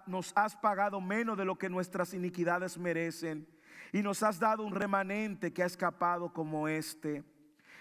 nos 0.06 0.32
has 0.36 0.56
pagado 0.56 1.00
menos 1.00 1.36
de 1.36 1.44
lo 1.44 1.56
que 1.56 1.68
nuestras 1.68 2.14
iniquidades 2.14 2.78
merecen 2.78 3.46
y 3.92 4.02
nos 4.02 4.22
has 4.22 4.38
dado 4.38 4.64
un 4.64 4.74
remanente 4.74 5.52
que 5.52 5.62
ha 5.62 5.66
escapado 5.66 6.32
como 6.32 6.68
este. 6.68 7.24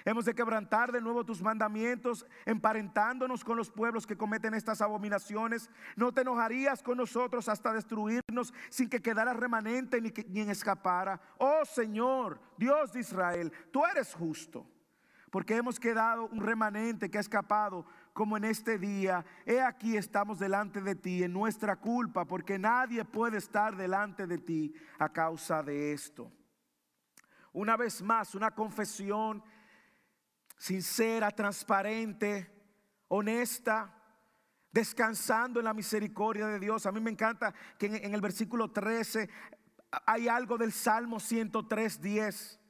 Hemos 0.03 0.25
de 0.25 0.33
quebrantar 0.33 0.91
de 0.91 0.99
nuevo 0.99 1.23
tus 1.23 1.41
mandamientos, 1.41 2.25
emparentándonos 2.45 3.43
con 3.43 3.55
los 3.55 3.69
pueblos 3.69 4.07
que 4.07 4.17
cometen 4.17 4.53
estas 4.55 4.81
abominaciones. 4.81 5.69
No 5.95 6.11
te 6.11 6.21
enojarías 6.21 6.81
con 6.81 6.97
nosotros 6.97 7.47
hasta 7.47 7.71
destruirnos 7.71 8.53
sin 8.69 8.89
que 8.89 9.01
quedara 9.01 9.33
remanente 9.33 10.01
ni, 10.01 10.09
que, 10.09 10.25
ni 10.27 10.41
escapara. 10.41 11.21
Oh 11.37 11.63
Señor, 11.65 12.39
Dios 12.57 12.93
de 12.93 13.01
Israel, 13.01 13.53
tú 13.71 13.85
eres 13.85 14.13
justo, 14.15 14.65
porque 15.29 15.55
hemos 15.55 15.79
quedado 15.79 16.25
un 16.25 16.41
remanente 16.41 17.09
que 17.09 17.19
ha 17.19 17.21
escapado 17.21 17.85
como 18.13 18.37
en 18.37 18.45
este 18.45 18.77
día, 18.77 19.25
he 19.45 19.61
aquí 19.61 19.95
estamos 19.95 20.39
delante 20.39 20.81
de 20.81 20.95
ti 20.95 21.23
en 21.23 21.33
nuestra 21.33 21.77
culpa, 21.77 22.25
porque 22.25 22.59
nadie 22.59 23.05
puede 23.05 23.37
estar 23.37 23.75
delante 23.75 24.27
de 24.27 24.37
ti 24.37 24.73
a 24.99 25.09
causa 25.09 25.63
de 25.63 25.93
esto. 25.93 26.31
Una 27.53 27.77
vez 27.77 28.01
más, 28.01 28.35
una 28.35 28.51
confesión 28.51 29.43
sincera, 30.57 31.31
transparente, 31.31 32.49
honesta, 33.07 33.93
descansando 34.71 35.59
en 35.59 35.65
la 35.65 35.73
misericordia 35.73 36.47
de 36.47 36.59
Dios. 36.59 36.85
A 36.85 36.91
mí 36.91 36.99
me 36.99 37.11
encanta 37.11 37.53
que 37.77 37.87
en, 37.87 38.13
el 38.13 38.21
versículo 38.21 38.71
13 38.71 39.29
hay 40.05 40.27
algo 40.27 40.57
del 40.57 40.71
Salmo 40.71 41.19
103, 41.19 42.01
10 42.01 42.60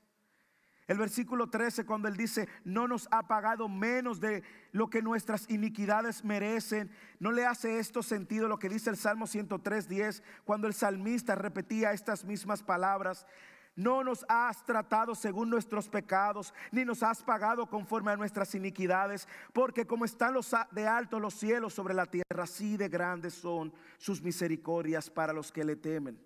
el 0.92 0.98
versículo 0.98 1.50
13 1.50 1.86
cuando 1.86 2.10
él 2.10 2.18
dice, 2.18 2.50
no 2.66 2.86
nos 2.86 3.08
ha 3.12 3.26
pagado 3.26 3.70
menos 3.70 4.20
de 4.20 4.44
lo 4.74 4.90
que 4.90 5.02
nuestras 5.02 5.50
iniquidades 5.50 6.26
merecen. 6.26 6.92
No 7.18 7.32
le 7.32 7.46
hace 7.46 7.80
esto 7.80 8.04
sentido 8.04 8.50
lo 8.50 8.60
que 8.60 8.68
dice 8.68 8.90
el 8.90 8.98
Salmo 8.98 9.26
103, 9.26 9.88
10, 9.88 10.22
cuando 10.44 10.68
el 10.68 10.74
salmista 10.74 11.36
repetía 11.36 11.94
estas 11.94 12.26
mismas 12.26 12.62
palabras. 12.62 13.26
No 13.74 14.04
nos 14.04 14.26
has 14.28 14.66
tratado 14.66 15.16
según 15.16 15.50
nuestros 15.50 15.88
pecados, 15.88 16.54
ni 16.74 16.84
nos 16.84 17.04
has 17.04 17.24
pagado 17.24 17.68
conforme 17.68 18.12
a 18.12 18.18
nuestras 18.18 18.54
iniquidades, 18.54 19.30
porque 19.54 19.88
como 19.88 20.04
están 20.04 20.34
los 20.34 20.54
de 20.72 20.88
alto 20.90 21.22
los 21.22 21.36
cielos 21.36 21.74
sobre 21.74 21.94
la 21.94 22.06
tierra, 22.06 22.44
así 22.44 22.76
de 22.76 22.90
grandes 22.90 23.34
son 23.34 23.74
sus 23.98 24.22
misericordias 24.22 25.10
para 25.10 25.32
los 25.32 25.54
que 25.54 25.64
le 25.64 25.78
temen. 25.78 26.22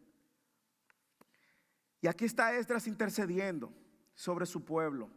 Y 2.02 2.08
aquí 2.08 2.26
está 2.26 2.56
Esdras 2.56 2.88
intercediendo 2.88 3.72
sobre 4.16 4.46
su 4.46 4.66
pueblo. 4.66 5.10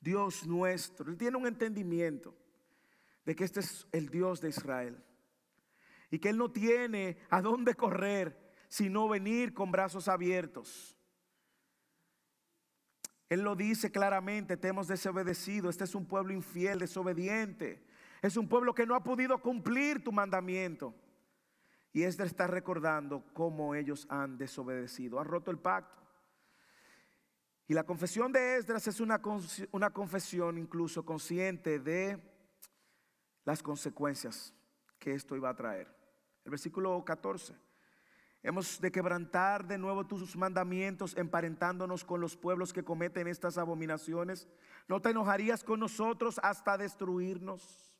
Dios 0.00 0.46
nuestro. 0.46 1.10
Él 1.10 1.16
tiene 1.16 1.36
un 1.36 1.46
entendimiento 1.46 2.36
de 3.24 3.34
que 3.34 3.44
este 3.44 3.60
es 3.60 3.86
el 3.92 4.08
Dios 4.08 4.40
de 4.40 4.50
Israel. 4.50 5.02
Y 6.10 6.18
que 6.18 6.30
Él 6.30 6.38
no 6.38 6.50
tiene 6.50 7.18
a 7.28 7.40
dónde 7.42 7.74
correr, 7.74 8.52
sino 8.68 9.08
venir 9.08 9.52
con 9.54 9.70
brazos 9.70 10.08
abiertos. 10.08 10.96
Él 13.28 13.42
lo 13.42 13.54
dice 13.54 13.92
claramente, 13.92 14.56
te 14.56 14.68
hemos 14.68 14.88
desobedecido. 14.88 15.70
Este 15.70 15.84
es 15.84 15.94
un 15.94 16.06
pueblo 16.06 16.32
infiel, 16.32 16.80
desobediente. 16.80 17.86
Es 18.22 18.36
un 18.36 18.48
pueblo 18.48 18.74
que 18.74 18.86
no 18.86 18.96
ha 18.96 19.04
podido 19.04 19.40
cumplir 19.40 20.02
tu 20.02 20.10
mandamiento. 20.10 20.94
Y 21.92 22.02
este 22.02 22.24
está 22.24 22.46
recordando 22.46 23.24
cómo 23.32 23.74
ellos 23.74 24.06
han 24.10 24.36
desobedecido, 24.36 25.20
han 25.20 25.26
roto 25.26 25.50
el 25.50 25.58
pacto. 25.58 25.99
Y 27.70 27.72
la 27.72 27.84
confesión 27.84 28.32
de 28.32 28.56
Esdras 28.56 28.88
es 28.88 28.98
una, 28.98 29.22
una 29.70 29.90
confesión 29.90 30.58
incluso 30.58 31.04
consciente 31.04 31.78
de 31.78 32.20
las 33.44 33.62
consecuencias 33.62 34.52
que 34.98 35.14
esto 35.14 35.36
iba 35.36 35.50
a 35.50 35.54
traer. 35.54 35.86
El 36.44 36.50
versículo 36.50 37.04
14. 37.04 37.54
Hemos 38.42 38.80
de 38.80 38.90
quebrantar 38.90 39.68
de 39.68 39.78
nuevo 39.78 40.04
tus 40.04 40.34
mandamientos, 40.34 41.16
emparentándonos 41.16 42.04
con 42.04 42.20
los 42.20 42.36
pueblos 42.36 42.72
que 42.72 42.82
cometen 42.82 43.28
estas 43.28 43.56
abominaciones. 43.56 44.48
¿No 44.88 45.00
te 45.00 45.10
enojarías 45.10 45.62
con 45.62 45.78
nosotros 45.78 46.40
hasta 46.42 46.76
destruirnos? 46.76 47.96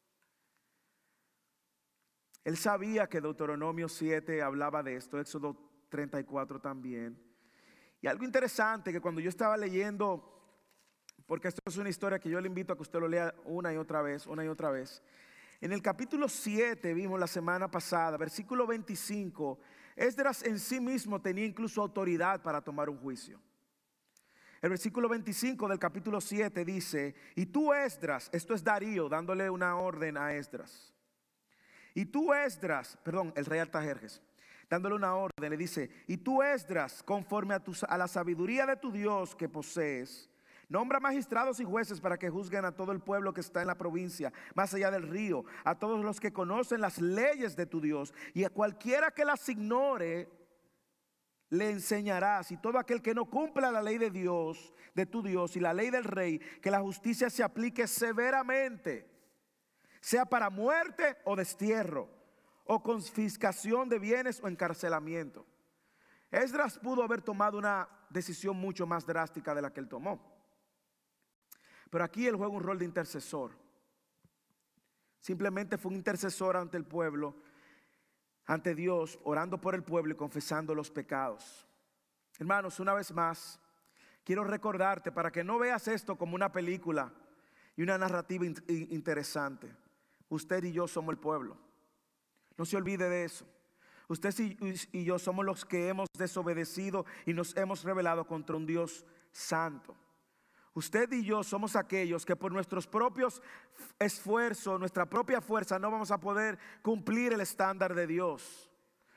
Él 2.42 2.56
sabía 2.56 3.08
que 3.08 3.20
Deuteronomio 3.20 3.88
7 3.88 4.42
hablaba 4.42 4.82
de 4.82 4.96
esto, 4.96 5.20
Éxodo 5.20 5.56
34 5.90 6.60
también. 6.60 7.29
Y 8.02 8.06
algo 8.06 8.24
interesante 8.24 8.92
que 8.92 9.00
cuando 9.00 9.20
yo 9.20 9.28
estaba 9.28 9.56
leyendo, 9.56 10.26
porque 11.26 11.48
esto 11.48 11.60
es 11.66 11.76
una 11.76 11.90
historia 11.90 12.18
que 12.18 12.30
yo 12.30 12.40
le 12.40 12.48
invito 12.48 12.72
a 12.72 12.76
que 12.76 12.82
usted 12.82 12.98
lo 12.98 13.08
lea 13.08 13.34
una 13.44 13.72
y 13.72 13.76
otra 13.76 14.00
vez, 14.00 14.26
una 14.26 14.44
y 14.44 14.48
otra 14.48 14.70
vez. 14.70 15.02
En 15.60 15.72
el 15.72 15.82
capítulo 15.82 16.28
7 16.28 16.94
vimos 16.94 17.20
la 17.20 17.26
semana 17.26 17.70
pasada, 17.70 18.16
versículo 18.16 18.66
25, 18.66 19.60
Esdras 19.96 20.42
en 20.44 20.58
sí 20.58 20.80
mismo 20.80 21.20
tenía 21.20 21.44
incluso 21.44 21.82
autoridad 21.82 22.40
para 22.42 22.62
tomar 22.62 22.88
un 22.88 22.96
juicio. 22.96 23.38
El 24.62 24.70
versículo 24.70 25.08
25 25.08 25.68
del 25.68 25.78
capítulo 25.78 26.20
7 26.20 26.64
dice, 26.64 27.14
y 27.34 27.46
tú 27.46 27.74
Esdras, 27.74 28.30
esto 28.32 28.54
es 28.54 28.64
Darío 28.64 29.10
dándole 29.10 29.50
una 29.50 29.76
orden 29.76 30.16
a 30.16 30.34
Esdras. 30.34 30.94
Y 31.94 32.06
tú 32.06 32.32
Esdras, 32.32 32.98
perdón, 33.02 33.32
el 33.36 33.44
rey 33.44 33.60
Altajerjes 33.60 34.22
dándole 34.70 34.94
una 34.94 35.16
orden, 35.16 35.50
le 35.50 35.56
dice, 35.56 35.90
y 36.06 36.16
tú 36.16 36.42
Esdras, 36.42 37.02
conforme 37.02 37.54
a, 37.54 37.62
a 37.88 37.98
la 37.98 38.06
sabiduría 38.06 38.64
de 38.66 38.76
tu 38.76 38.92
Dios 38.92 39.34
que 39.34 39.48
posees, 39.48 40.30
Nombra 40.68 41.00
magistrados 41.00 41.58
y 41.58 41.64
jueces 41.64 42.00
para 42.00 42.16
que 42.16 42.30
juzguen 42.30 42.64
a 42.64 42.70
todo 42.70 42.92
el 42.92 43.00
pueblo 43.00 43.34
que 43.34 43.40
está 43.40 43.60
en 43.60 43.66
la 43.66 43.76
provincia, 43.76 44.32
más 44.54 44.72
allá 44.72 44.92
del 44.92 45.08
río, 45.08 45.44
a 45.64 45.76
todos 45.76 46.04
los 46.04 46.20
que 46.20 46.32
conocen 46.32 46.80
las 46.80 47.00
leyes 47.00 47.56
de 47.56 47.66
tu 47.66 47.80
Dios, 47.80 48.14
y 48.34 48.44
a 48.44 48.50
cualquiera 48.50 49.10
que 49.10 49.24
las 49.24 49.48
ignore, 49.48 50.28
le 51.48 51.70
enseñarás. 51.70 52.52
Y 52.52 52.56
todo 52.56 52.78
aquel 52.78 53.02
que 53.02 53.14
no 53.14 53.24
cumpla 53.24 53.72
la 53.72 53.82
ley 53.82 53.98
de 53.98 54.12
Dios, 54.12 54.72
de 54.94 55.06
tu 55.06 55.24
Dios, 55.24 55.56
y 55.56 55.60
la 55.60 55.74
ley 55.74 55.90
del 55.90 56.04
rey, 56.04 56.38
que 56.38 56.70
la 56.70 56.78
justicia 56.78 57.28
se 57.30 57.42
aplique 57.42 57.88
severamente, 57.88 59.10
sea 60.00 60.24
para 60.24 60.50
muerte 60.50 61.16
o 61.24 61.34
destierro 61.34 62.19
o 62.72 62.80
confiscación 62.80 63.88
de 63.88 63.98
bienes 63.98 64.40
o 64.44 64.46
encarcelamiento. 64.46 65.44
Esdras 66.30 66.78
pudo 66.78 67.02
haber 67.02 67.20
tomado 67.20 67.58
una 67.58 67.88
decisión 68.10 68.56
mucho 68.56 68.86
más 68.86 69.04
drástica 69.04 69.56
de 69.56 69.62
la 69.62 69.72
que 69.72 69.80
él 69.80 69.88
tomó. 69.88 70.22
Pero 71.90 72.04
aquí 72.04 72.28
él 72.28 72.36
juega 72.36 72.54
un 72.54 72.62
rol 72.62 72.78
de 72.78 72.84
intercesor. 72.84 73.50
Simplemente 75.18 75.78
fue 75.78 75.90
un 75.90 75.96
intercesor 75.96 76.56
ante 76.56 76.76
el 76.76 76.84
pueblo, 76.84 77.34
ante 78.46 78.76
Dios, 78.76 79.18
orando 79.24 79.60
por 79.60 79.74
el 79.74 79.82
pueblo 79.82 80.12
y 80.14 80.16
confesando 80.16 80.72
los 80.72 80.92
pecados. 80.92 81.66
Hermanos, 82.38 82.78
una 82.78 82.94
vez 82.94 83.10
más, 83.10 83.58
quiero 84.22 84.44
recordarte 84.44 85.10
para 85.10 85.32
que 85.32 85.42
no 85.42 85.58
veas 85.58 85.88
esto 85.88 86.16
como 86.16 86.36
una 86.36 86.52
película 86.52 87.12
y 87.74 87.82
una 87.82 87.98
narrativa 87.98 88.46
interesante. 88.46 89.74
Usted 90.28 90.62
y 90.62 90.70
yo 90.70 90.86
somos 90.86 91.12
el 91.12 91.18
pueblo. 91.18 91.69
No 92.60 92.66
se 92.66 92.76
olvide 92.76 93.08
de 93.08 93.24
eso. 93.24 93.46
Usted 94.06 94.34
y 94.92 95.02
yo 95.02 95.18
somos 95.18 95.46
los 95.46 95.64
que 95.64 95.88
hemos 95.88 96.06
desobedecido 96.18 97.06
y 97.24 97.32
nos 97.32 97.56
hemos 97.56 97.82
rebelado 97.84 98.26
contra 98.26 98.54
un 98.54 98.66
Dios 98.66 99.06
santo. 99.32 99.96
Usted 100.74 101.10
y 101.10 101.24
yo 101.24 101.42
somos 101.42 101.74
aquellos 101.74 102.26
que 102.26 102.36
por 102.36 102.52
nuestros 102.52 102.86
propios 102.86 103.40
esfuerzos, 103.98 104.78
nuestra 104.78 105.06
propia 105.06 105.40
fuerza, 105.40 105.78
no 105.78 105.90
vamos 105.90 106.10
a 106.10 106.20
poder 106.20 106.58
cumplir 106.82 107.32
el 107.32 107.40
estándar 107.40 107.94
de 107.94 108.06
Dios. 108.06 108.70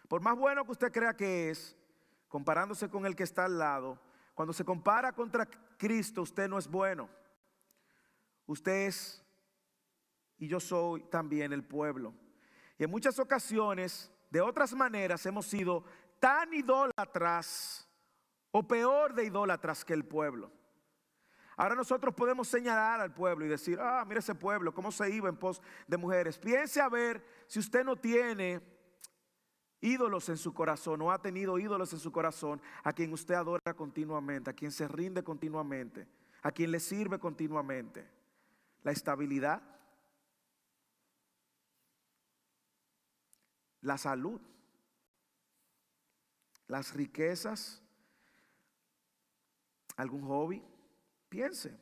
Por 0.08 0.22
más 0.22 0.38
bueno 0.38 0.64
que 0.64 0.72
usted 0.72 0.94
crea 0.94 1.14
que 1.14 1.50
es, 1.50 1.76
comparándose 2.30 2.88
con 2.88 3.06
el 3.06 3.14
que 3.14 3.24
está 3.24 3.44
al 3.44 3.60
lado, 3.60 4.00
cuando 4.36 4.54
se 4.54 4.64
compara 4.64 5.12
contra 5.12 5.46
Cristo, 5.78 6.22
usted 6.22 6.48
no 6.48 6.58
es 6.58 6.70
bueno. 6.70 7.10
Usted 8.46 8.88
es, 8.88 9.22
y 10.38 10.48
yo 10.48 10.62
soy 10.62 11.04
también 11.10 11.52
el 11.52 11.66
pueblo. 11.66 12.23
Y 12.78 12.84
en 12.84 12.90
muchas 12.90 13.20
ocasiones, 13.20 14.12
de 14.30 14.42
otras 14.42 14.74
maneras, 14.74 15.26
hemos 15.26 15.46
sido 15.46 15.84
tan 16.20 16.54
idólatras 16.54 17.88
o 18.52 18.68
peor 18.68 19.14
de 19.14 19.26
idólatras 19.26 19.84
que 19.84 19.94
el 19.94 20.06
pueblo. 20.06 20.52
Ahora 21.56 21.76
nosotros 21.76 22.14
podemos 22.16 22.48
señalar 22.48 23.00
al 23.00 23.14
pueblo 23.14 23.46
y 23.46 23.50
decir, 23.50 23.80
ah, 23.80 24.04
mire 24.08 24.20
ese 24.20 24.34
pueblo, 24.34 24.74
cómo 24.74 24.92
se 24.92 25.10
iba 25.10 25.30
en 25.30 25.38
pos 25.38 25.62
de 25.88 25.98
mujeres. 25.98 26.38
Piense 26.38 26.82
a 26.82 26.90
ver 26.90 27.24
si 27.48 27.60
usted 27.60 27.84
no 27.84 27.96
tiene 27.96 28.62
ídolos 29.82 30.30
en 30.30 30.38
su 30.38 30.54
corazón 30.54 31.02
o 31.02 31.12
ha 31.12 31.22
tenido 31.22 31.60
ídolos 31.60 31.94
en 31.94 32.00
su 32.00 32.12
corazón 32.12 32.62
a 32.84 32.94
quien 32.94 33.14
usted 33.14 33.36
adora 33.36 33.74
continuamente, 33.76 34.50
a 34.50 34.54
quien 34.54 34.72
se 34.72 34.88
rinde 34.88 35.24
continuamente, 35.24 36.08
a 36.42 36.52
quien 36.52 36.72
le 36.72 36.80
sirve 36.80 37.20
continuamente. 37.20 38.10
La 38.82 38.92
estabilidad, 38.92 39.62
la 43.84 43.98
salud, 43.98 44.42
las 46.68 46.94
riquezas, 46.94 47.82
algún 49.96 50.24
hobby 50.24 50.64
Piense. 51.34 51.76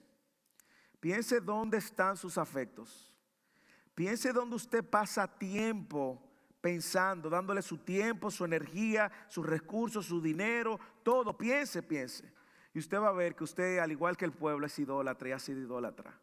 Piense 1.01 1.41
dónde 1.41 1.77
están 1.77 2.15
sus 2.15 2.37
afectos. 2.37 3.11
Piense 3.93 4.31
dónde 4.31 4.55
usted 4.55 4.81
pasa 4.81 5.27
tiempo 5.27 6.23
pensando, 6.61 7.29
dándole 7.29 7.61
su 7.61 7.79
tiempo, 7.79 8.31
su 8.31 8.45
energía, 8.45 9.11
sus 9.27 9.45
recursos, 9.45 10.05
su 10.05 10.21
dinero, 10.21 10.79
todo. 11.03 11.37
Piense, 11.37 11.83
piense. 11.83 12.33
Y 12.73 12.79
usted 12.79 12.97
va 12.97 13.09
a 13.09 13.11
ver 13.11 13.35
que 13.35 13.43
usted, 13.43 13.79
al 13.79 13.91
igual 13.91 14.15
que 14.15 14.23
el 14.23 14.31
pueblo, 14.31 14.67
es 14.67 14.79
idólatra 14.79 15.27
y 15.27 15.31
ha 15.33 15.39
sido 15.39 15.59
idólatra. 15.59 16.17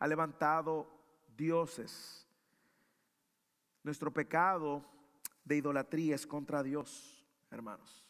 Ha 0.00 0.08
levantado 0.08 0.90
dioses. 1.36 2.26
Nuestro 3.84 4.12
pecado 4.12 4.84
de 5.46 5.56
idolatría 5.56 6.16
es 6.16 6.26
contra 6.26 6.62
Dios, 6.62 7.24
hermanos. 7.50 8.04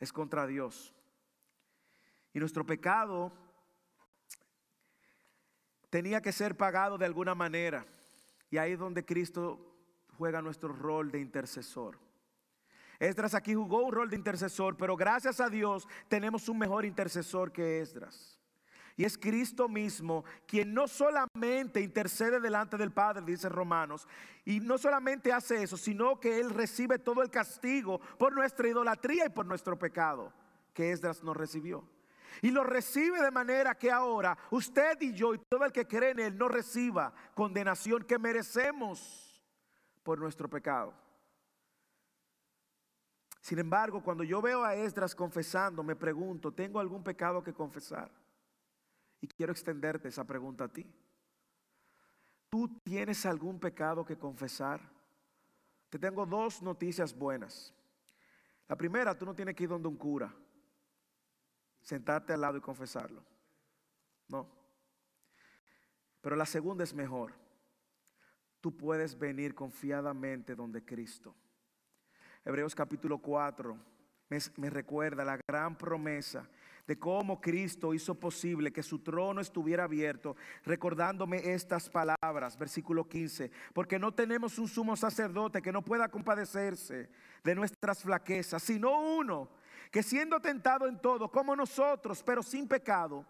Es 0.00 0.12
contra 0.12 0.46
Dios. 0.46 0.92
Y 2.32 2.40
nuestro 2.40 2.64
pecado 2.64 3.32
tenía 5.90 6.20
que 6.20 6.32
ser 6.32 6.56
pagado 6.56 6.98
de 6.98 7.04
alguna 7.04 7.34
manera. 7.34 7.86
Y 8.50 8.56
ahí 8.56 8.72
es 8.72 8.78
donde 8.78 9.04
Cristo 9.04 9.76
juega 10.16 10.40
nuestro 10.40 10.72
rol 10.72 11.10
de 11.10 11.20
intercesor. 11.20 11.98
Esdras 12.98 13.34
aquí 13.34 13.54
jugó 13.54 13.84
un 13.84 13.92
rol 13.92 14.08
de 14.08 14.16
intercesor, 14.16 14.74
pero 14.78 14.96
gracias 14.96 15.38
a 15.38 15.50
Dios 15.50 15.86
tenemos 16.08 16.48
un 16.48 16.58
mejor 16.58 16.86
intercesor 16.86 17.52
que 17.52 17.80
Esdras. 17.80 18.35
Y 18.96 19.04
es 19.04 19.18
Cristo 19.18 19.68
mismo 19.68 20.24
quien 20.46 20.72
no 20.72 20.88
solamente 20.88 21.80
intercede 21.82 22.40
delante 22.40 22.78
del 22.78 22.92
Padre, 22.92 23.24
dice 23.26 23.48
Romanos, 23.48 24.08
y 24.44 24.60
no 24.60 24.78
solamente 24.78 25.32
hace 25.32 25.62
eso, 25.62 25.76
sino 25.76 26.18
que 26.18 26.40
Él 26.40 26.50
recibe 26.50 26.98
todo 26.98 27.22
el 27.22 27.30
castigo 27.30 28.00
por 28.18 28.32
nuestra 28.32 28.68
idolatría 28.68 29.26
y 29.26 29.30
por 29.30 29.44
nuestro 29.44 29.78
pecado 29.78 30.32
que 30.72 30.92
Esdras 30.92 31.22
nos 31.22 31.36
recibió. 31.36 31.86
Y 32.40 32.50
lo 32.50 32.64
recibe 32.64 33.20
de 33.20 33.30
manera 33.30 33.74
que 33.74 33.90
ahora 33.90 34.36
usted 34.50 35.00
y 35.00 35.12
yo 35.12 35.34
y 35.34 35.38
todo 35.48 35.64
el 35.64 35.72
que 35.72 35.86
cree 35.86 36.10
en 36.10 36.18
Él 36.18 36.38
no 36.38 36.48
reciba 36.48 37.12
condenación 37.34 38.02
que 38.02 38.18
merecemos 38.18 39.42
por 40.02 40.18
nuestro 40.18 40.48
pecado. 40.48 40.94
Sin 43.40 43.58
embargo, 43.58 44.02
cuando 44.02 44.24
yo 44.24 44.42
veo 44.42 44.64
a 44.64 44.74
Esdras 44.74 45.14
confesando, 45.14 45.82
me 45.82 45.96
pregunto, 45.96 46.52
¿tengo 46.52 46.80
algún 46.80 47.04
pecado 47.04 47.42
que 47.42 47.52
confesar? 47.52 48.10
Y 49.20 49.28
quiero 49.28 49.52
extenderte 49.52 50.08
esa 50.08 50.24
pregunta 50.24 50.64
a 50.64 50.68
ti. 50.68 50.86
¿Tú 52.48 52.80
tienes 52.82 53.26
algún 53.26 53.58
pecado 53.58 54.04
que 54.04 54.16
confesar? 54.16 54.80
Te 55.88 55.98
tengo 55.98 56.26
dos 56.26 56.62
noticias 56.62 57.16
buenas. 57.16 57.74
La 58.68 58.76
primera, 58.76 59.16
tú 59.16 59.24
no 59.24 59.34
tienes 59.34 59.54
que 59.54 59.64
ir 59.64 59.68
donde 59.68 59.88
un 59.88 59.96
cura 59.96 60.34
sentarte 61.86 62.32
al 62.32 62.40
lado 62.40 62.58
y 62.58 62.60
confesarlo. 62.60 63.22
No. 64.28 64.48
Pero 66.20 66.34
la 66.34 66.44
segunda 66.44 66.82
es 66.82 66.92
mejor. 66.92 67.32
Tú 68.60 68.76
puedes 68.76 69.16
venir 69.16 69.54
confiadamente 69.54 70.56
donde 70.56 70.84
Cristo. 70.84 71.32
Hebreos 72.44 72.74
capítulo 72.74 73.18
4 73.18 73.78
me, 74.28 74.38
me, 74.56 74.70
recuerda 74.70 75.24
la 75.24 75.38
gran 75.48 75.78
promesa 75.78 76.48
de 76.86 76.98
cómo 76.98 77.40
Cristo 77.40 77.94
hizo 77.94 78.14
posible 78.14 78.72
que 78.72 78.82
su 78.82 79.00
trono 79.00 79.40
estuviera 79.40 79.84
abierto, 79.84 80.36
recordándome 80.64 81.52
estas 81.52 81.90
palabras, 81.90 82.56
versículo 82.56 83.08
15, 83.08 83.50
porque 83.72 83.98
no 83.98 84.12
tenemos 84.12 84.58
un 84.58 84.68
sumo 84.68 84.96
sacerdote 84.96 85.62
que 85.62 85.72
no 85.72 85.82
pueda 85.82 86.08
compadecerse 86.08 87.10
de 87.42 87.54
nuestras 87.54 88.02
flaquezas, 88.02 88.62
sino 88.62 89.00
uno 89.00 89.48
que 89.90 90.02
siendo 90.02 90.40
tentado 90.40 90.86
en 90.86 91.00
todo, 91.00 91.30
como 91.30 91.56
nosotros, 91.56 92.22
pero 92.22 92.42
sin 92.42 92.68
pecado, 92.68 93.24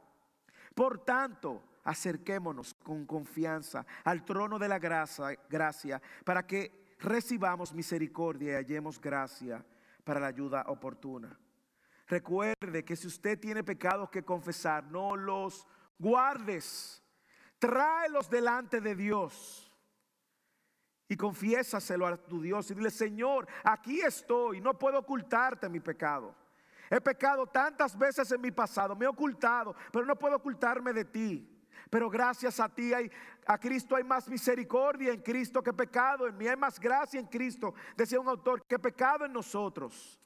por 0.75 1.05
tanto, 1.05 1.63
acerquémonos 1.85 2.75
con 2.83 3.07
confianza 3.07 3.87
al 4.05 4.25
trono 4.25 4.59
de 4.59 4.69
la 4.69 4.79
gracia, 4.79 5.39
gracia 5.49 6.03
para 6.25 6.47
que 6.47 6.95
recibamos 6.99 7.73
misericordia 7.73 8.53
y 8.53 8.55
hallemos 8.57 9.01
gracia 9.01 9.65
para 10.05 10.21
la 10.21 10.27
ayuda 10.27 10.65
oportuna. 10.69 11.39
Recuerde 12.07 12.85
que 12.85 12.97
si 12.97 13.07
usted 13.07 13.39
tiene 13.39 13.65
pecados 13.65 14.11
que 14.11 14.25
confesar, 14.25 14.85
no 14.85 15.17
los 15.17 15.67
guardes. 15.99 17.03
Tráelos 17.59 18.31
delante 18.31 18.81
de 18.81 18.95
Dios 18.95 19.73
y 21.09 21.17
confiésaselo 21.17 22.07
a 22.07 22.17
tu 22.17 22.41
Dios 22.41 22.71
y 22.71 22.75
dile, 22.75 22.91
Señor, 22.91 23.47
aquí 23.65 24.01
estoy, 24.01 24.61
no 24.61 24.79
puedo 24.79 24.99
ocultarte 24.99 25.69
mi 25.69 25.81
pecado. 25.81 26.35
He 26.91 27.01
pecado 27.01 27.47
tantas 27.47 27.99
veces 27.99 28.31
en 28.31 28.41
mi 28.41 28.51
pasado, 28.51 28.95
me 28.95 29.07
he 29.07 29.09
ocultado, 29.09 29.75
pero 29.93 30.05
no 30.05 30.17
puedo 30.17 30.37
ocultarme 30.37 30.93
de 30.93 31.05
ti. 31.05 31.53
Pero 31.91 32.11
gracias 32.11 32.59
a 32.61 32.69
ti, 32.69 32.93
a 33.47 33.59
Cristo 33.59 33.97
hay 33.97 34.05
más 34.05 34.29
misericordia 34.29 35.13
en 35.13 35.23
Cristo 35.23 35.63
que 35.63 35.73
pecado 35.73 36.27
en 36.27 36.37
mí. 36.37 36.49
Hay 36.49 36.57
más 36.57 36.81
gracia 36.81 37.21
en 37.21 37.27
Cristo, 37.27 37.75
decía 37.97 38.19
un 38.21 38.29
autor, 38.29 38.65
que 38.67 38.79
pecado 38.79 39.25
en 39.25 39.33
nosotros. 39.33 40.21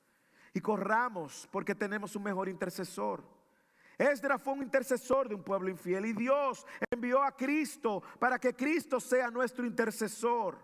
Y 0.53 0.61
corramos 0.61 1.49
porque 1.51 1.75
tenemos 1.75 2.17
un 2.17 2.23
mejor 2.23 2.49
intercesor. 2.49 3.23
Esdras 3.97 4.43
fue 4.43 4.55
un 4.55 4.63
intercesor 4.63 5.29
de 5.29 5.35
un 5.35 5.43
pueblo 5.43 5.69
infiel 5.69 6.07
y 6.07 6.13
Dios 6.13 6.67
envió 6.91 7.23
a 7.23 7.37
Cristo 7.37 8.03
para 8.19 8.39
que 8.39 8.55
Cristo 8.55 8.99
sea 8.99 9.31
nuestro 9.31 9.67
intercesor 9.67 10.59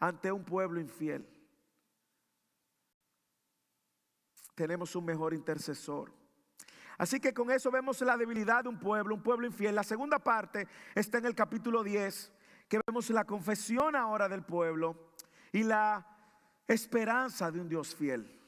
ante 0.00 0.32
un 0.32 0.44
pueblo 0.44 0.80
infiel. 0.80 1.34
tenemos 4.54 4.94
un 4.96 5.04
mejor 5.04 5.34
intercesor. 5.34 6.12
Así 6.96 7.18
que 7.18 7.34
con 7.34 7.50
eso 7.50 7.70
vemos 7.70 8.00
la 8.02 8.16
debilidad 8.16 8.62
de 8.62 8.68
un 8.68 8.78
pueblo, 8.78 9.14
un 9.14 9.22
pueblo 9.22 9.46
infiel. 9.46 9.74
La 9.74 9.82
segunda 9.82 10.18
parte 10.18 10.68
está 10.94 11.18
en 11.18 11.26
el 11.26 11.34
capítulo 11.34 11.82
10, 11.82 12.32
que 12.68 12.80
vemos 12.86 13.10
la 13.10 13.24
confesión 13.24 13.96
ahora 13.96 14.28
del 14.28 14.42
pueblo 14.42 15.10
y 15.52 15.64
la 15.64 16.06
esperanza 16.68 17.50
de 17.50 17.60
un 17.60 17.68
Dios 17.68 17.94
fiel. 17.94 18.40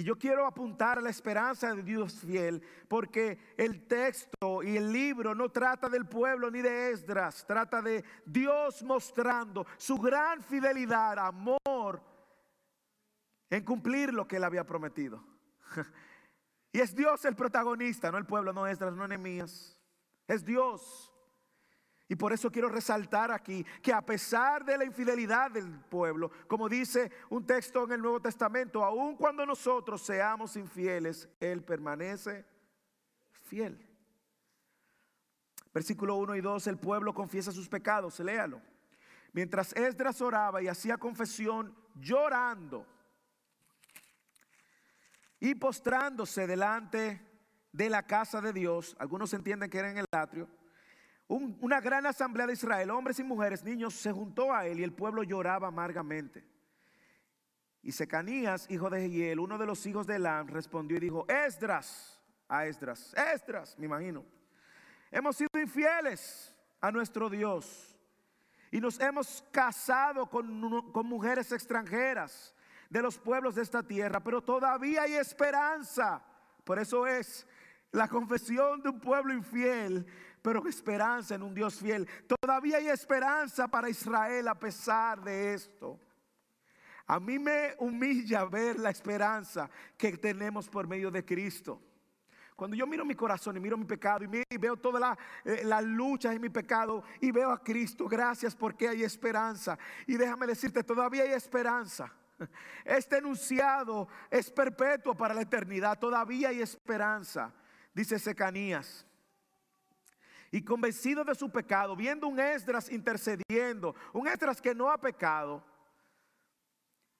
Y 0.00 0.02
yo 0.02 0.16
quiero 0.16 0.46
apuntar 0.46 0.96
a 0.96 1.02
la 1.02 1.10
esperanza 1.10 1.74
de 1.74 1.82
Dios 1.82 2.20
fiel, 2.20 2.62
porque 2.88 3.38
el 3.58 3.86
texto 3.86 4.62
y 4.62 4.78
el 4.78 4.90
libro 4.90 5.34
no 5.34 5.50
trata 5.50 5.90
del 5.90 6.06
pueblo 6.06 6.50
ni 6.50 6.62
de 6.62 6.92
Esdras, 6.92 7.44
trata 7.46 7.82
de 7.82 8.02
Dios 8.24 8.82
mostrando 8.82 9.66
su 9.76 9.98
gran 9.98 10.42
fidelidad, 10.42 11.18
amor 11.18 12.02
en 13.50 13.62
cumplir 13.62 14.14
lo 14.14 14.26
que 14.26 14.36
él 14.36 14.44
había 14.44 14.64
prometido. 14.64 15.22
y 16.72 16.80
es 16.80 16.96
Dios 16.96 17.22
el 17.26 17.36
protagonista, 17.36 18.10
no 18.10 18.16
el 18.16 18.24
pueblo, 18.24 18.54
no 18.54 18.66
es 18.66 18.80
no 18.80 19.04
enemías. 19.04 19.78
Es 20.26 20.46
Dios. 20.46 21.09
Y 22.10 22.16
por 22.16 22.32
eso 22.32 22.50
quiero 22.50 22.68
resaltar 22.68 23.30
aquí 23.30 23.64
que 23.80 23.92
a 23.92 24.04
pesar 24.04 24.64
de 24.64 24.76
la 24.76 24.84
infidelidad 24.84 25.48
del 25.52 25.70
pueblo, 25.70 26.28
como 26.48 26.68
dice 26.68 27.12
un 27.28 27.46
texto 27.46 27.84
en 27.84 27.92
el 27.92 28.02
Nuevo 28.02 28.20
Testamento, 28.20 28.84
aun 28.84 29.14
cuando 29.14 29.46
nosotros 29.46 30.02
seamos 30.02 30.56
infieles, 30.56 31.28
Él 31.38 31.62
permanece 31.62 32.44
fiel. 33.44 33.88
Versículo 35.72 36.16
1 36.16 36.34
y 36.34 36.40
2, 36.40 36.66
el 36.66 36.78
pueblo 36.78 37.14
confiesa 37.14 37.52
sus 37.52 37.68
pecados, 37.68 38.18
léalo. 38.18 38.60
Mientras 39.32 39.72
Esdras 39.74 40.20
oraba 40.20 40.60
y 40.60 40.66
hacía 40.66 40.98
confesión 40.98 41.72
llorando 41.94 42.84
y 45.38 45.54
postrándose 45.54 46.48
delante 46.48 47.24
de 47.70 47.88
la 47.88 48.04
casa 48.04 48.40
de 48.40 48.52
Dios, 48.52 48.96
algunos 48.98 49.32
entienden 49.32 49.70
que 49.70 49.78
era 49.78 49.92
en 49.92 49.98
el 49.98 50.06
atrio, 50.10 50.48
una 51.30 51.80
gran 51.80 52.06
asamblea 52.06 52.46
de 52.48 52.54
Israel, 52.54 52.90
hombres 52.90 53.18
y 53.20 53.24
mujeres, 53.24 53.62
niños, 53.62 53.94
se 53.94 54.10
juntó 54.10 54.52
a 54.52 54.66
él 54.66 54.80
y 54.80 54.82
el 54.82 54.92
pueblo 54.92 55.22
lloraba 55.22 55.68
amargamente. 55.68 56.44
Y 57.82 57.92
Secanías, 57.92 58.68
hijo 58.68 58.90
de 58.90 59.02
Jehiel, 59.02 59.38
uno 59.38 59.56
de 59.56 59.64
los 59.64 59.86
hijos 59.86 60.06
de 60.06 60.16
Elam, 60.16 60.48
respondió 60.48 60.96
y 60.96 61.00
dijo, 61.00 61.24
Esdras, 61.28 62.20
a 62.48 62.66
Esdras, 62.66 63.14
Esdras, 63.14 63.78
me 63.78 63.86
imagino, 63.86 64.24
hemos 65.10 65.36
sido 65.36 65.50
infieles 65.60 66.52
a 66.80 66.90
nuestro 66.90 67.30
Dios 67.30 67.96
y 68.72 68.80
nos 68.80 68.98
hemos 68.98 69.44
casado 69.52 70.28
con, 70.28 70.90
con 70.90 71.06
mujeres 71.06 71.52
extranjeras 71.52 72.54
de 72.88 73.02
los 73.02 73.16
pueblos 73.18 73.54
de 73.54 73.62
esta 73.62 73.84
tierra, 73.84 74.18
pero 74.18 74.42
todavía 74.42 75.02
hay 75.02 75.14
esperanza. 75.14 76.24
Por 76.64 76.80
eso 76.80 77.06
es 77.06 77.46
la 77.92 78.08
confesión 78.08 78.82
de 78.82 78.88
un 78.88 79.00
pueblo 79.00 79.32
infiel 79.32 80.06
pero 80.42 80.66
esperanza 80.66 81.34
en 81.34 81.42
un 81.42 81.54
Dios 81.54 81.76
fiel. 81.76 82.08
Todavía 82.40 82.78
hay 82.78 82.88
esperanza 82.88 83.68
para 83.68 83.88
Israel 83.88 84.48
a 84.48 84.58
pesar 84.58 85.22
de 85.22 85.54
esto. 85.54 85.98
A 87.06 87.18
mí 87.18 87.38
me 87.38 87.74
humilla 87.78 88.44
ver 88.44 88.78
la 88.78 88.90
esperanza 88.90 89.68
que 89.96 90.16
tenemos 90.16 90.68
por 90.68 90.86
medio 90.86 91.10
de 91.10 91.24
Cristo. 91.24 91.82
Cuando 92.54 92.76
yo 92.76 92.86
miro 92.86 93.04
mi 93.04 93.14
corazón 93.14 93.56
y 93.56 93.60
miro 93.60 93.76
mi 93.76 93.86
pecado 93.86 94.24
y, 94.24 94.58
veo 94.58 94.76
todas 94.76 95.00
las 95.00 95.18
eh, 95.44 95.64
la 95.64 95.80
luchas 95.80 96.34
en 96.34 96.42
mi 96.42 96.50
pecado 96.50 97.02
y 97.20 97.30
veo 97.32 97.50
a 97.50 97.62
Cristo, 97.62 98.06
gracias 98.06 98.54
porque 98.54 98.86
hay 98.86 99.02
esperanza. 99.02 99.78
Y 100.06 100.16
déjame 100.16 100.46
decirte, 100.46 100.84
todavía 100.84 101.22
hay 101.22 101.32
esperanza. 101.32 102.12
Este 102.84 103.18
enunciado 103.18 104.08
es 104.30 104.50
perpetuo 104.50 105.14
para 105.14 105.34
la 105.34 105.42
eternidad, 105.42 105.98
todavía 105.98 106.50
hay 106.50 106.60
esperanza, 106.60 107.52
dice 107.94 108.18
Secanías 108.18 109.06
y 110.50 110.64
convencido 110.64 111.24
de 111.24 111.34
su 111.34 111.50
pecado, 111.50 111.94
viendo 111.94 112.26
un 112.26 112.40
Esdras 112.40 112.90
intercediendo, 112.90 113.94
un 114.12 114.26
Esdras 114.26 114.60
que 114.60 114.74
no 114.74 114.90
ha 114.90 114.98
pecado, 114.98 115.64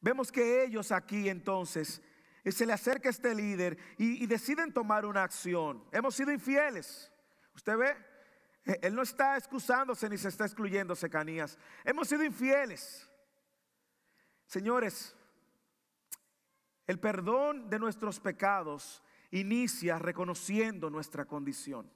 vemos 0.00 0.32
que 0.32 0.64
ellos 0.64 0.90
aquí 0.90 1.28
entonces 1.28 2.02
eh, 2.42 2.52
se 2.52 2.66
le 2.66 2.72
acerca 2.72 3.08
este 3.08 3.34
líder 3.34 3.78
y, 3.98 4.22
y 4.22 4.26
deciden 4.26 4.72
tomar 4.72 5.06
una 5.06 5.22
acción. 5.22 5.84
Hemos 5.92 6.14
sido 6.14 6.32
infieles. 6.32 7.12
Usted 7.54 7.76
ve, 7.76 7.96
eh, 8.64 8.78
él 8.82 8.94
no 8.94 9.02
está 9.02 9.36
excusándose 9.36 10.08
ni 10.08 10.18
se 10.18 10.28
está 10.28 10.44
excluyendo, 10.44 10.96
Secanías. 10.96 11.58
Hemos 11.84 12.08
sido 12.08 12.24
infieles. 12.24 13.08
Señores, 14.46 15.14
el 16.86 16.98
perdón 16.98 17.70
de 17.70 17.78
nuestros 17.78 18.18
pecados 18.18 19.02
inicia 19.30 19.98
reconociendo 19.98 20.90
nuestra 20.90 21.24
condición. 21.24 21.88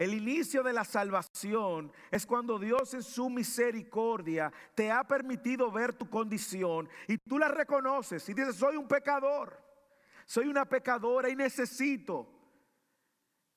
El 0.00 0.14
inicio 0.14 0.62
de 0.62 0.72
la 0.72 0.82
salvación 0.82 1.92
es 2.10 2.24
cuando 2.24 2.58
Dios 2.58 2.94
en 2.94 3.02
su 3.02 3.28
misericordia 3.28 4.50
te 4.74 4.90
ha 4.90 5.04
permitido 5.04 5.70
ver 5.70 5.92
tu 5.92 6.08
condición 6.08 6.88
y 7.06 7.18
tú 7.18 7.38
la 7.38 7.48
reconoces 7.48 8.26
y 8.26 8.32
dices, 8.32 8.56
soy 8.56 8.76
un 8.76 8.88
pecador, 8.88 9.62
soy 10.24 10.46
una 10.46 10.64
pecadora 10.64 11.28
y 11.28 11.36
necesito 11.36 12.26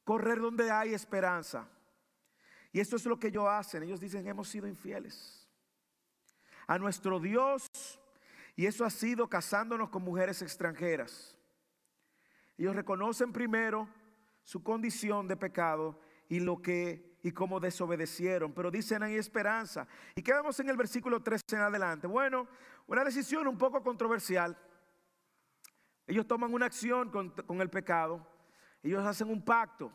correr 0.03 0.41
donde 0.41 0.69
hay 0.69 0.93
esperanza. 0.93 1.65
Y 2.73 2.81
esto 2.81 2.97
es 2.97 3.05
lo 3.05 3.17
que 3.17 3.27
ellos 3.27 3.47
hacen. 3.47 3.83
Ellos 3.83 4.01
dicen, 4.01 4.27
hemos 4.27 4.49
sido 4.49 4.67
infieles 4.67 5.47
a 6.67 6.77
nuestro 6.77 7.21
Dios 7.21 7.67
y 8.57 8.65
eso 8.65 8.83
ha 8.83 8.89
sido 8.89 9.29
casándonos 9.29 9.89
con 9.89 10.03
mujeres 10.03 10.41
extranjeras. 10.41 11.37
Ellos 12.57 12.75
reconocen 12.75 13.31
primero 13.31 13.87
su 14.43 14.61
condición 14.61 15.25
de 15.25 15.37
pecado 15.37 16.01
y 16.34 16.39
lo 16.39 16.59
que 16.59 17.19
y 17.21 17.31
cómo 17.31 17.59
desobedecieron, 17.59 18.53
pero 18.53 18.71
dicen 18.71 19.03
hay 19.03 19.17
esperanza. 19.17 19.88
¿Y 20.15 20.23
qué 20.23 20.34
vemos 20.34 20.59
en 20.59 20.67
el 20.67 20.75
versículo 20.75 21.21
13 21.21 21.43
en 21.51 21.61
adelante? 21.61 22.07
Bueno, 22.07 22.47
una 22.88 23.03
decisión 23.03 23.47
un 23.47 23.55
poco 23.55 23.84
controversial. 23.84 24.57
Ellos 26.07 26.25
toman 26.25 26.51
una 26.51 26.65
acción 26.65 27.11
con, 27.11 27.29
con 27.29 27.61
el 27.61 27.69
pecado, 27.69 28.27
ellos 28.81 29.05
hacen 29.05 29.29
un 29.29 29.45
pacto. 29.45 29.93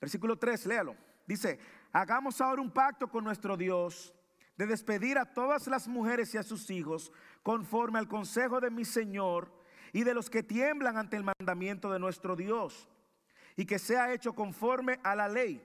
Versículo 0.00 0.36
3, 0.36 0.66
léalo. 0.66 0.96
Dice, 1.24 1.60
hagamos 1.92 2.40
ahora 2.40 2.60
un 2.60 2.72
pacto 2.72 3.08
con 3.08 3.22
nuestro 3.22 3.56
Dios 3.56 4.12
de 4.56 4.66
despedir 4.66 5.18
a 5.18 5.32
todas 5.32 5.68
las 5.68 5.86
mujeres 5.86 6.34
y 6.34 6.38
a 6.38 6.42
sus 6.42 6.68
hijos 6.68 7.12
conforme 7.44 8.00
al 8.00 8.08
consejo 8.08 8.60
de 8.60 8.72
mi 8.72 8.84
Señor 8.84 9.54
y 9.92 10.02
de 10.02 10.14
los 10.14 10.28
que 10.28 10.42
tiemblan 10.42 10.96
ante 10.96 11.16
el 11.16 11.22
mandamiento 11.22 11.92
de 11.92 12.00
nuestro 12.00 12.34
Dios 12.34 12.88
y 13.56 13.64
que 13.64 13.78
sea 13.78 14.12
hecho 14.12 14.34
conforme 14.34 15.00
a 15.02 15.14
la 15.14 15.28
ley. 15.28 15.62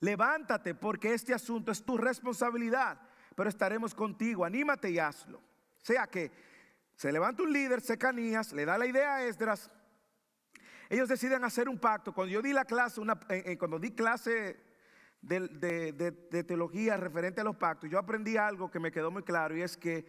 Levántate 0.00 0.74
porque 0.74 1.14
este 1.14 1.32
asunto 1.32 1.72
es 1.72 1.84
tu 1.84 1.96
responsabilidad, 1.96 3.00
pero 3.34 3.48
estaremos 3.48 3.94
contigo. 3.94 4.44
Anímate 4.44 4.90
y 4.90 4.98
hazlo. 4.98 5.40
Sea 5.82 6.06
que 6.06 6.30
se 6.96 7.10
levanta 7.10 7.42
un 7.42 7.52
líder, 7.52 7.80
Secanías, 7.80 8.52
le 8.52 8.64
da 8.64 8.78
la 8.78 8.86
idea 8.86 9.16
a 9.16 9.24
Esdras. 9.24 9.70
Ellos 10.88 11.08
deciden 11.08 11.44
hacer 11.44 11.68
un 11.68 11.78
pacto. 11.78 12.12
Cuando 12.12 12.32
yo 12.32 12.42
di 12.42 12.52
la 12.52 12.64
clase, 12.64 13.00
eh, 13.28 13.42
eh, 13.46 13.58
cuando 13.58 13.78
di 13.78 13.92
clase 13.92 14.60
de, 15.20 16.44
teología 16.46 16.96
referente 16.96 17.40
a 17.40 17.44
los 17.44 17.56
pactos, 17.56 17.90
yo 17.90 17.98
aprendí 17.98 18.36
algo 18.36 18.70
que 18.70 18.78
me 18.78 18.92
quedó 18.92 19.10
muy 19.10 19.22
claro 19.22 19.56
y 19.56 19.62
es 19.62 19.76
que 19.76 20.04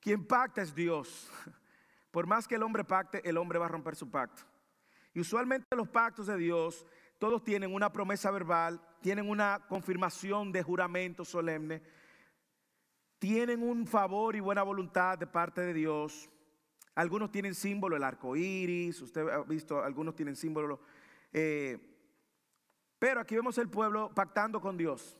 quien 0.00 0.26
pacta 0.26 0.62
es 0.62 0.74
Dios. 0.74 1.30
Por 2.10 2.26
más 2.26 2.48
que 2.48 2.54
el 2.54 2.62
hombre 2.62 2.84
pacte, 2.84 3.28
el 3.28 3.36
hombre 3.36 3.58
va 3.58 3.66
a 3.66 3.68
romper 3.68 3.94
su 3.96 4.10
pacto. 4.10 4.42
Y 5.12 5.20
usualmente 5.20 5.66
los 5.76 5.88
pactos 5.88 6.26
de 6.26 6.36
Dios, 6.36 6.86
todos 7.18 7.42
tienen 7.42 7.74
una 7.74 7.92
promesa 7.92 8.30
verbal, 8.30 8.80
tienen 9.00 9.28
una 9.28 9.66
confirmación 9.68 10.52
de 10.52 10.62
juramento 10.62 11.24
solemne, 11.24 11.82
tienen 13.18 13.62
un 13.62 13.86
favor 13.86 14.36
y 14.36 14.40
buena 14.40 14.62
voluntad 14.62 15.18
de 15.18 15.26
parte 15.26 15.60
de 15.60 15.74
Dios. 15.74 16.30
Algunos 16.94 17.30
tienen 17.30 17.54
símbolo, 17.54 17.96
el 17.96 18.04
arco 18.04 18.36
iris, 18.36 19.00
usted 19.02 19.28
ha 19.28 19.42
visto, 19.42 19.82
algunos 19.82 20.14
tienen 20.14 20.36
símbolo. 20.36 20.80
Eh, 21.32 21.78
pero 22.98 23.20
aquí 23.20 23.34
vemos 23.34 23.58
el 23.58 23.68
pueblo 23.68 24.10
pactando 24.14 24.60
con 24.60 24.76
Dios. 24.76 25.16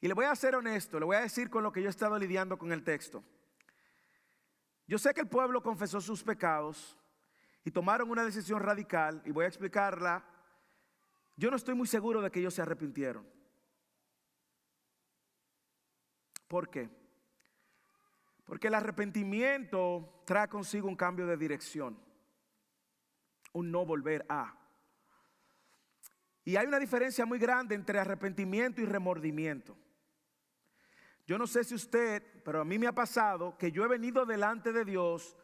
Y 0.00 0.08
le 0.08 0.14
voy 0.14 0.26
a 0.26 0.34
ser 0.34 0.54
honesto, 0.54 0.98
le 0.98 1.06
voy 1.06 1.16
a 1.16 1.20
decir 1.20 1.50
con 1.50 1.62
lo 1.62 1.72
que 1.72 1.80
yo 1.80 1.88
he 1.88 1.90
estado 1.90 2.18
lidiando 2.18 2.58
con 2.58 2.72
el 2.72 2.84
texto. 2.84 3.22
Yo 4.86 4.98
sé 4.98 5.12
que 5.14 5.20
el 5.20 5.28
pueblo 5.28 5.62
confesó 5.62 6.00
sus 6.00 6.22
pecados, 6.22 6.95
y 7.66 7.72
tomaron 7.72 8.08
una 8.08 8.24
decisión 8.24 8.62
radical, 8.62 9.20
y 9.24 9.32
voy 9.32 9.44
a 9.44 9.48
explicarla, 9.48 10.24
yo 11.36 11.50
no 11.50 11.56
estoy 11.56 11.74
muy 11.74 11.88
seguro 11.88 12.22
de 12.22 12.30
que 12.30 12.38
ellos 12.38 12.54
se 12.54 12.62
arrepintieron. 12.62 13.28
¿Por 16.46 16.70
qué? 16.70 16.88
Porque 18.44 18.68
el 18.68 18.74
arrepentimiento 18.74 20.22
trae 20.24 20.46
consigo 20.46 20.86
un 20.86 20.94
cambio 20.94 21.26
de 21.26 21.36
dirección, 21.36 21.98
un 23.52 23.72
no 23.72 23.84
volver 23.84 24.24
a. 24.28 24.56
Y 26.44 26.54
hay 26.54 26.68
una 26.68 26.78
diferencia 26.78 27.26
muy 27.26 27.40
grande 27.40 27.74
entre 27.74 27.98
arrepentimiento 27.98 28.80
y 28.80 28.84
remordimiento. 28.84 29.76
Yo 31.26 31.36
no 31.36 31.48
sé 31.48 31.64
si 31.64 31.74
usted, 31.74 32.22
pero 32.44 32.60
a 32.60 32.64
mí 32.64 32.78
me 32.78 32.86
ha 32.86 32.94
pasado 32.94 33.58
que 33.58 33.72
yo 33.72 33.84
he 33.84 33.88
venido 33.88 34.24
delante 34.24 34.72
de 34.72 34.84
Dios 34.84 35.36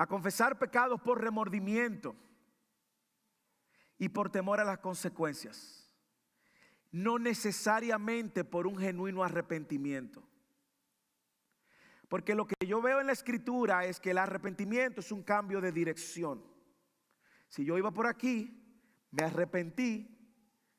a 0.00 0.06
confesar 0.06 0.58
pecados 0.58 0.98
por 1.02 1.20
remordimiento 1.20 2.16
y 3.98 4.08
por 4.08 4.30
temor 4.30 4.58
a 4.58 4.64
las 4.64 4.78
consecuencias, 4.78 5.92
no 6.90 7.18
necesariamente 7.18 8.42
por 8.42 8.66
un 8.66 8.78
genuino 8.78 9.22
arrepentimiento. 9.22 10.26
Porque 12.08 12.34
lo 12.34 12.46
que 12.46 12.54
yo 12.66 12.80
veo 12.80 12.98
en 12.98 13.08
la 13.08 13.12
escritura 13.12 13.84
es 13.84 14.00
que 14.00 14.12
el 14.12 14.16
arrepentimiento 14.16 15.00
es 15.00 15.12
un 15.12 15.22
cambio 15.22 15.60
de 15.60 15.70
dirección. 15.70 16.42
Si 17.50 17.66
yo 17.66 17.76
iba 17.76 17.90
por 17.90 18.06
aquí, 18.06 18.58
me 19.10 19.24
arrepentí 19.24 20.18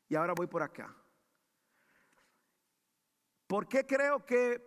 y 0.09 0.15
ahora 0.15 0.33
voy 0.35 0.47
por 0.47 0.63
acá. 0.63 0.95
¿Por 3.45 3.67
qué 3.67 3.85
creo 3.85 4.25
que 4.25 4.59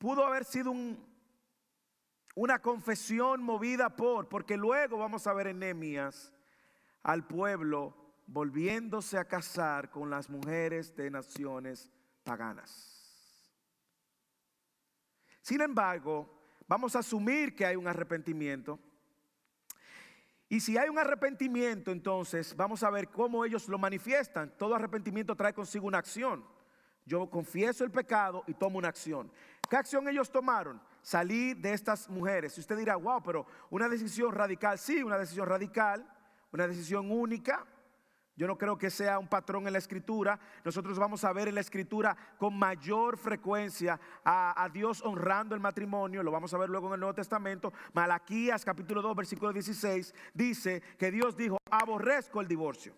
pudo 0.00 0.26
haber 0.26 0.44
sido 0.44 0.72
un, 0.72 1.11
una 2.34 2.60
confesión 2.60 3.42
movida 3.42 3.94
por, 3.94 4.28
porque 4.28 4.56
luego 4.56 4.98
vamos 4.98 5.26
a 5.26 5.34
ver 5.34 5.48
en 5.48 5.62
al 7.02 7.26
pueblo 7.26 7.94
volviéndose 8.26 9.18
a 9.18 9.24
casar 9.24 9.90
con 9.90 10.08
las 10.08 10.30
mujeres 10.30 10.94
de 10.96 11.10
naciones 11.10 11.90
paganas. 12.24 12.92
Sin 15.42 15.60
embargo, 15.60 16.38
vamos 16.68 16.94
a 16.96 17.00
asumir 17.00 17.54
que 17.54 17.66
hay 17.66 17.76
un 17.76 17.88
arrepentimiento. 17.88 18.78
Y 20.48 20.60
si 20.60 20.76
hay 20.76 20.88
un 20.88 20.98
arrepentimiento, 20.98 21.90
entonces 21.90 22.54
vamos 22.54 22.82
a 22.82 22.90
ver 22.90 23.08
cómo 23.08 23.44
ellos 23.44 23.68
lo 23.68 23.78
manifiestan. 23.78 24.52
Todo 24.56 24.74
arrepentimiento 24.74 25.34
trae 25.34 25.52
consigo 25.52 25.86
una 25.86 25.98
acción. 25.98 26.44
Yo 27.04 27.28
confieso 27.28 27.84
el 27.84 27.90
pecado 27.90 28.44
y 28.46 28.54
tomo 28.54 28.78
una 28.78 28.88
acción. 28.88 29.32
¿Qué 29.68 29.76
acción 29.76 30.06
ellos 30.08 30.30
tomaron? 30.30 30.80
Salir 31.02 31.56
de 31.56 31.72
estas 31.72 32.08
mujeres. 32.08 32.56
Y 32.56 32.60
usted 32.60 32.76
dirá, 32.76 32.96
wow, 32.96 33.22
pero 33.22 33.46
una 33.70 33.88
decisión 33.88 34.32
radical. 34.32 34.78
Sí, 34.78 35.02
una 35.02 35.18
decisión 35.18 35.48
radical, 35.48 36.06
una 36.52 36.66
decisión 36.66 37.10
única. 37.10 37.66
Yo 38.34 38.46
no 38.46 38.56
creo 38.56 38.78
que 38.78 38.88
sea 38.88 39.18
un 39.18 39.28
patrón 39.28 39.66
en 39.66 39.74
la 39.74 39.78
escritura. 39.78 40.38
Nosotros 40.64 40.98
vamos 40.98 41.22
a 41.24 41.32
ver 41.32 41.48
en 41.48 41.54
la 41.54 41.60
escritura 41.60 42.16
con 42.38 42.58
mayor 42.58 43.18
frecuencia 43.18 44.00
a, 44.24 44.62
a, 44.62 44.68
Dios 44.70 45.02
honrando 45.02 45.54
el 45.54 45.60
matrimonio. 45.60 46.22
Lo 46.22 46.30
vamos 46.30 46.54
a 46.54 46.58
ver 46.58 46.70
luego 46.70 46.86
en 46.86 46.94
el 46.94 47.00
Nuevo 47.00 47.14
Testamento. 47.14 47.72
Malaquías 47.92 48.64
capítulo 48.64 49.02
2 49.02 49.16
versículo 49.16 49.52
16 49.52 50.14
dice 50.32 50.82
que 50.98 51.10
Dios 51.10 51.36
dijo, 51.36 51.58
aborrezco 51.70 52.40
el 52.40 52.48
divorcio. 52.48 52.94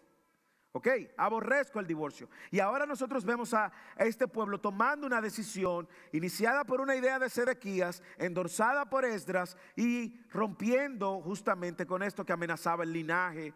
Ok, 0.77 0.89
aborrezco 1.17 1.79
el 1.79 1.87
divorcio. 1.87 2.29
Y 2.51 2.59
ahora 2.59 2.85
nosotros 2.85 3.25
vemos 3.25 3.55
a 3.55 3.71
este 3.97 4.27
pueblo 4.27 4.61
tomando 4.61 5.07
una 5.07 5.21
decisión 5.21 5.89
iniciada 6.11 6.65
por 6.65 6.81
una 6.81 6.97
idea 6.97 7.21
de 7.21 7.31
Sedequías, 7.31 8.03
endorsada 8.19 8.91
por 8.91 9.05
Esdras 9.05 9.57
y 9.77 10.21
rompiendo 10.33 11.21
justamente 11.21 11.87
con 11.87 12.03
esto 12.03 12.25
que 12.25 12.33
amenazaba 12.33 12.83
el 12.83 12.93
linaje, 12.93 13.55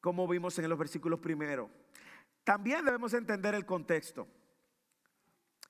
como 0.00 0.26
vimos 0.26 0.58
en 0.58 0.70
los 0.70 0.78
versículos 0.78 1.20
primeros. 1.20 1.68
También 2.42 2.86
debemos 2.86 3.12
entender 3.12 3.54
el 3.54 3.66
contexto. 3.66 4.26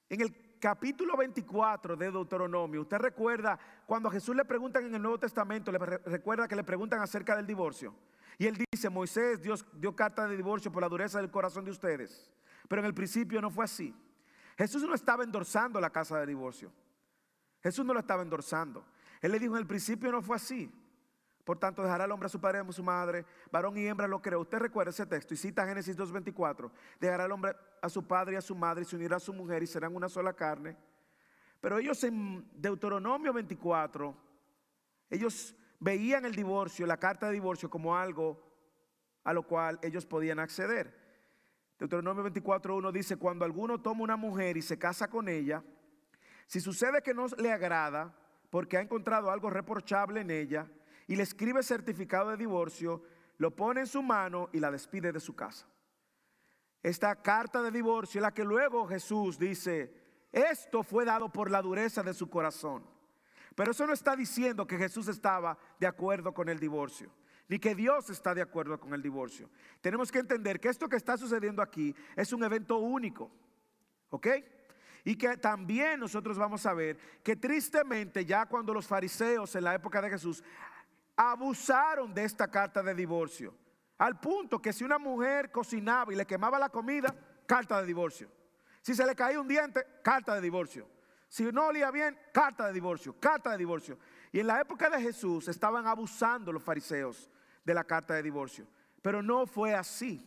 En 0.08 0.20
el 0.20 0.58
capítulo 0.60 1.16
24 1.16 1.96
de 1.96 2.12
Deuteronomio, 2.12 2.82
usted 2.82 2.98
recuerda 2.98 3.58
cuando 3.86 4.08
a 4.08 4.12
Jesús 4.12 4.36
le 4.36 4.44
preguntan 4.44 4.84
en 4.84 4.94
el 4.94 5.02
Nuevo 5.02 5.18
Testamento, 5.18 5.72
le 5.72 5.78
recuerda 5.78 6.46
que 6.46 6.54
le 6.54 6.62
preguntan 6.62 7.00
acerca 7.00 7.34
del 7.34 7.44
divorcio. 7.44 7.92
Y 8.38 8.46
él 8.46 8.64
dice, 8.72 8.90
Moisés 8.90 9.40
Dios 9.42 9.64
dio 9.74 9.94
carta 9.94 10.28
de 10.28 10.36
divorcio 10.36 10.70
por 10.70 10.82
la 10.82 10.88
dureza 10.88 11.20
del 11.20 11.30
corazón 11.30 11.64
de 11.64 11.70
ustedes. 11.70 12.30
Pero 12.68 12.80
en 12.80 12.86
el 12.86 12.94
principio 12.94 13.40
no 13.40 13.50
fue 13.50 13.64
así. 13.64 13.94
Jesús 14.58 14.82
no 14.82 14.94
estaba 14.94 15.24
endorsando 15.24 15.80
la 15.80 15.90
casa 15.90 16.18
de 16.18 16.26
divorcio. 16.26 16.72
Jesús 17.62 17.84
no 17.84 17.92
lo 17.92 18.00
estaba 18.00 18.22
endorsando. 18.22 18.84
Él 19.20 19.32
le 19.32 19.38
dijo, 19.38 19.54
en 19.54 19.60
el 19.60 19.66
principio 19.66 20.10
no 20.12 20.22
fue 20.22 20.36
así. 20.36 20.70
Por 21.44 21.58
tanto, 21.58 21.82
dejará 21.82 22.04
al 22.04 22.12
hombre 22.12 22.26
a 22.26 22.28
su 22.28 22.40
padre 22.40 22.58
y 22.58 22.68
a 22.68 22.72
su 22.72 22.82
madre, 22.82 23.24
varón 23.52 23.76
y 23.78 23.86
hembra 23.86 24.08
lo 24.08 24.20
creó. 24.20 24.40
Usted 24.40 24.58
recuerda 24.58 24.90
ese 24.90 25.06
texto 25.06 25.32
y 25.32 25.36
cita 25.36 25.64
Génesis 25.64 25.96
2.24. 25.96 26.70
Dejará 26.98 27.24
al 27.24 27.32
hombre 27.32 27.54
a 27.80 27.88
su 27.88 28.04
padre 28.04 28.34
y 28.34 28.36
a 28.36 28.40
su 28.40 28.56
madre 28.56 28.82
y 28.82 28.84
se 28.84 28.96
unirá 28.96 29.16
a 29.16 29.20
su 29.20 29.32
mujer 29.32 29.62
y 29.62 29.66
serán 29.68 29.94
una 29.94 30.08
sola 30.08 30.32
carne. 30.32 30.76
Pero 31.60 31.78
ellos 31.78 32.02
en 32.02 32.48
Deuteronomio 32.52 33.32
24, 33.32 34.16
ellos 35.08 35.54
veían 35.80 36.24
el 36.24 36.34
divorcio, 36.34 36.86
la 36.86 36.98
carta 36.98 37.26
de 37.26 37.34
divorcio, 37.34 37.70
como 37.70 37.96
algo 37.96 38.42
a 39.24 39.32
lo 39.32 39.42
cual 39.42 39.78
ellos 39.82 40.06
podían 40.06 40.38
acceder. 40.38 41.06
Deuteronomio 41.78 42.24
24.1 42.24 42.92
dice, 42.92 43.16
cuando 43.16 43.44
alguno 43.44 43.80
toma 43.80 44.04
una 44.04 44.16
mujer 44.16 44.56
y 44.56 44.62
se 44.62 44.78
casa 44.78 45.08
con 45.08 45.28
ella, 45.28 45.62
si 46.46 46.60
sucede 46.60 47.02
que 47.02 47.12
no 47.12 47.26
le 47.38 47.52
agrada, 47.52 48.14
porque 48.50 48.78
ha 48.78 48.80
encontrado 48.80 49.30
algo 49.30 49.50
reprochable 49.50 50.20
en 50.20 50.30
ella, 50.30 50.70
y 51.06 51.16
le 51.16 51.22
escribe 51.22 51.62
certificado 51.62 52.30
de 52.30 52.36
divorcio, 52.36 53.02
lo 53.38 53.54
pone 53.54 53.80
en 53.80 53.86
su 53.86 54.02
mano 54.02 54.48
y 54.52 54.60
la 54.60 54.70
despide 54.70 55.12
de 55.12 55.20
su 55.20 55.34
casa. 55.34 55.66
Esta 56.82 57.20
carta 57.20 57.62
de 57.62 57.70
divorcio 57.70 58.20
la 58.20 58.32
que 58.32 58.44
luego 58.44 58.86
Jesús 58.86 59.38
dice, 59.38 59.92
esto 60.32 60.82
fue 60.82 61.04
dado 61.04 61.30
por 61.30 61.50
la 61.50 61.62
dureza 61.62 62.02
de 62.02 62.14
su 62.14 62.30
corazón. 62.30 62.95
Pero 63.56 63.70
eso 63.72 63.86
no 63.86 63.94
está 63.94 64.14
diciendo 64.14 64.66
que 64.66 64.76
Jesús 64.76 65.08
estaba 65.08 65.58
de 65.80 65.86
acuerdo 65.86 66.34
con 66.34 66.50
el 66.50 66.60
divorcio, 66.60 67.10
ni 67.48 67.58
que 67.58 67.74
Dios 67.74 68.10
está 68.10 68.34
de 68.34 68.42
acuerdo 68.42 68.78
con 68.78 68.92
el 68.92 69.00
divorcio. 69.00 69.48
Tenemos 69.80 70.12
que 70.12 70.18
entender 70.18 70.60
que 70.60 70.68
esto 70.68 70.90
que 70.90 70.96
está 70.96 71.16
sucediendo 71.16 71.62
aquí 71.62 71.96
es 72.14 72.34
un 72.34 72.44
evento 72.44 72.76
único, 72.76 73.32
¿ok? 74.10 74.26
Y 75.04 75.16
que 75.16 75.38
también 75.38 76.00
nosotros 76.00 76.36
vamos 76.36 76.66
a 76.66 76.74
ver 76.74 76.98
que 77.22 77.34
tristemente 77.34 78.26
ya 78.26 78.44
cuando 78.44 78.74
los 78.74 78.86
fariseos 78.86 79.54
en 79.56 79.64
la 79.64 79.74
época 79.74 80.02
de 80.02 80.10
Jesús 80.10 80.44
abusaron 81.16 82.12
de 82.12 82.24
esta 82.24 82.48
carta 82.48 82.82
de 82.82 82.94
divorcio, 82.94 83.54
al 83.96 84.20
punto 84.20 84.60
que 84.60 84.74
si 84.74 84.84
una 84.84 84.98
mujer 84.98 85.50
cocinaba 85.50 86.12
y 86.12 86.16
le 86.16 86.26
quemaba 86.26 86.58
la 86.58 86.68
comida, 86.68 87.14
carta 87.46 87.80
de 87.80 87.86
divorcio. 87.86 88.30
Si 88.82 88.94
se 88.94 89.06
le 89.06 89.16
caía 89.16 89.40
un 89.40 89.48
diente, 89.48 89.82
carta 90.02 90.34
de 90.34 90.42
divorcio. 90.42 90.95
Si 91.36 91.44
no 91.52 91.66
olía 91.66 91.90
bien, 91.90 92.18
carta 92.32 92.66
de 92.66 92.72
divorcio, 92.72 93.20
carta 93.20 93.50
de 93.50 93.58
divorcio. 93.58 93.98
Y 94.32 94.40
en 94.40 94.46
la 94.46 94.58
época 94.58 94.88
de 94.88 94.98
Jesús 94.98 95.48
estaban 95.48 95.86
abusando 95.86 96.50
los 96.50 96.62
fariseos 96.62 97.30
de 97.62 97.74
la 97.74 97.84
carta 97.84 98.14
de 98.14 98.22
divorcio. 98.22 98.66
Pero 99.02 99.22
no 99.22 99.46
fue 99.46 99.74
así. 99.74 100.26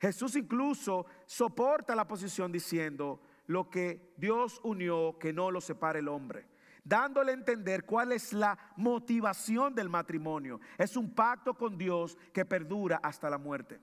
Jesús 0.00 0.34
incluso 0.34 1.06
soporta 1.24 1.94
la 1.94 2.08
posición 2.08 2.50
diciendo, 2.50 3.20
lo 3.46 3.70
que 3.70 4.12
Dios 4.16 4.60
unió, 4.64 5.16
que 5.20 5.32
no 5.32 5.52
lo 5.52 5.60
separe 5.60 6.00
el 6.00 6.08
hombre. 6.08 6.48
Dándole 6.82 7.30
a 7.30 7.34
entender 7.34 7.84
cuál 7.84 8.10
es 8.10 8.32
la 8.32 8.58
motivación 8.74 9.72
del 9.72 9.88
matrimonio. 9.88 10.58
Es 10.76 10.96
un 10.96 11.14
pacto 11.14 11.54
con 11.54 11.78
Dios 11.78 12.18
que 12.32 12.44
perdura 12.44 12.98
hasta 13.04 13.30
la 13.30 13.38
muerte. 13.38 13.80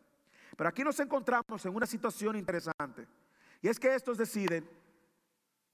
Pero 0.58 0.68
aquí 0.70 0.84
nos 0.84 1.00
encontramos 1.00 1.66
en 1.66 1.74
una 1.74 1.86
situación 1.86 2.36
interesante. 2.36 3.08
Y 3.62 3.70
es 3.70 3.80
que 3.80 3.96
estos 3.96 4.18
deciden 4.18 4.68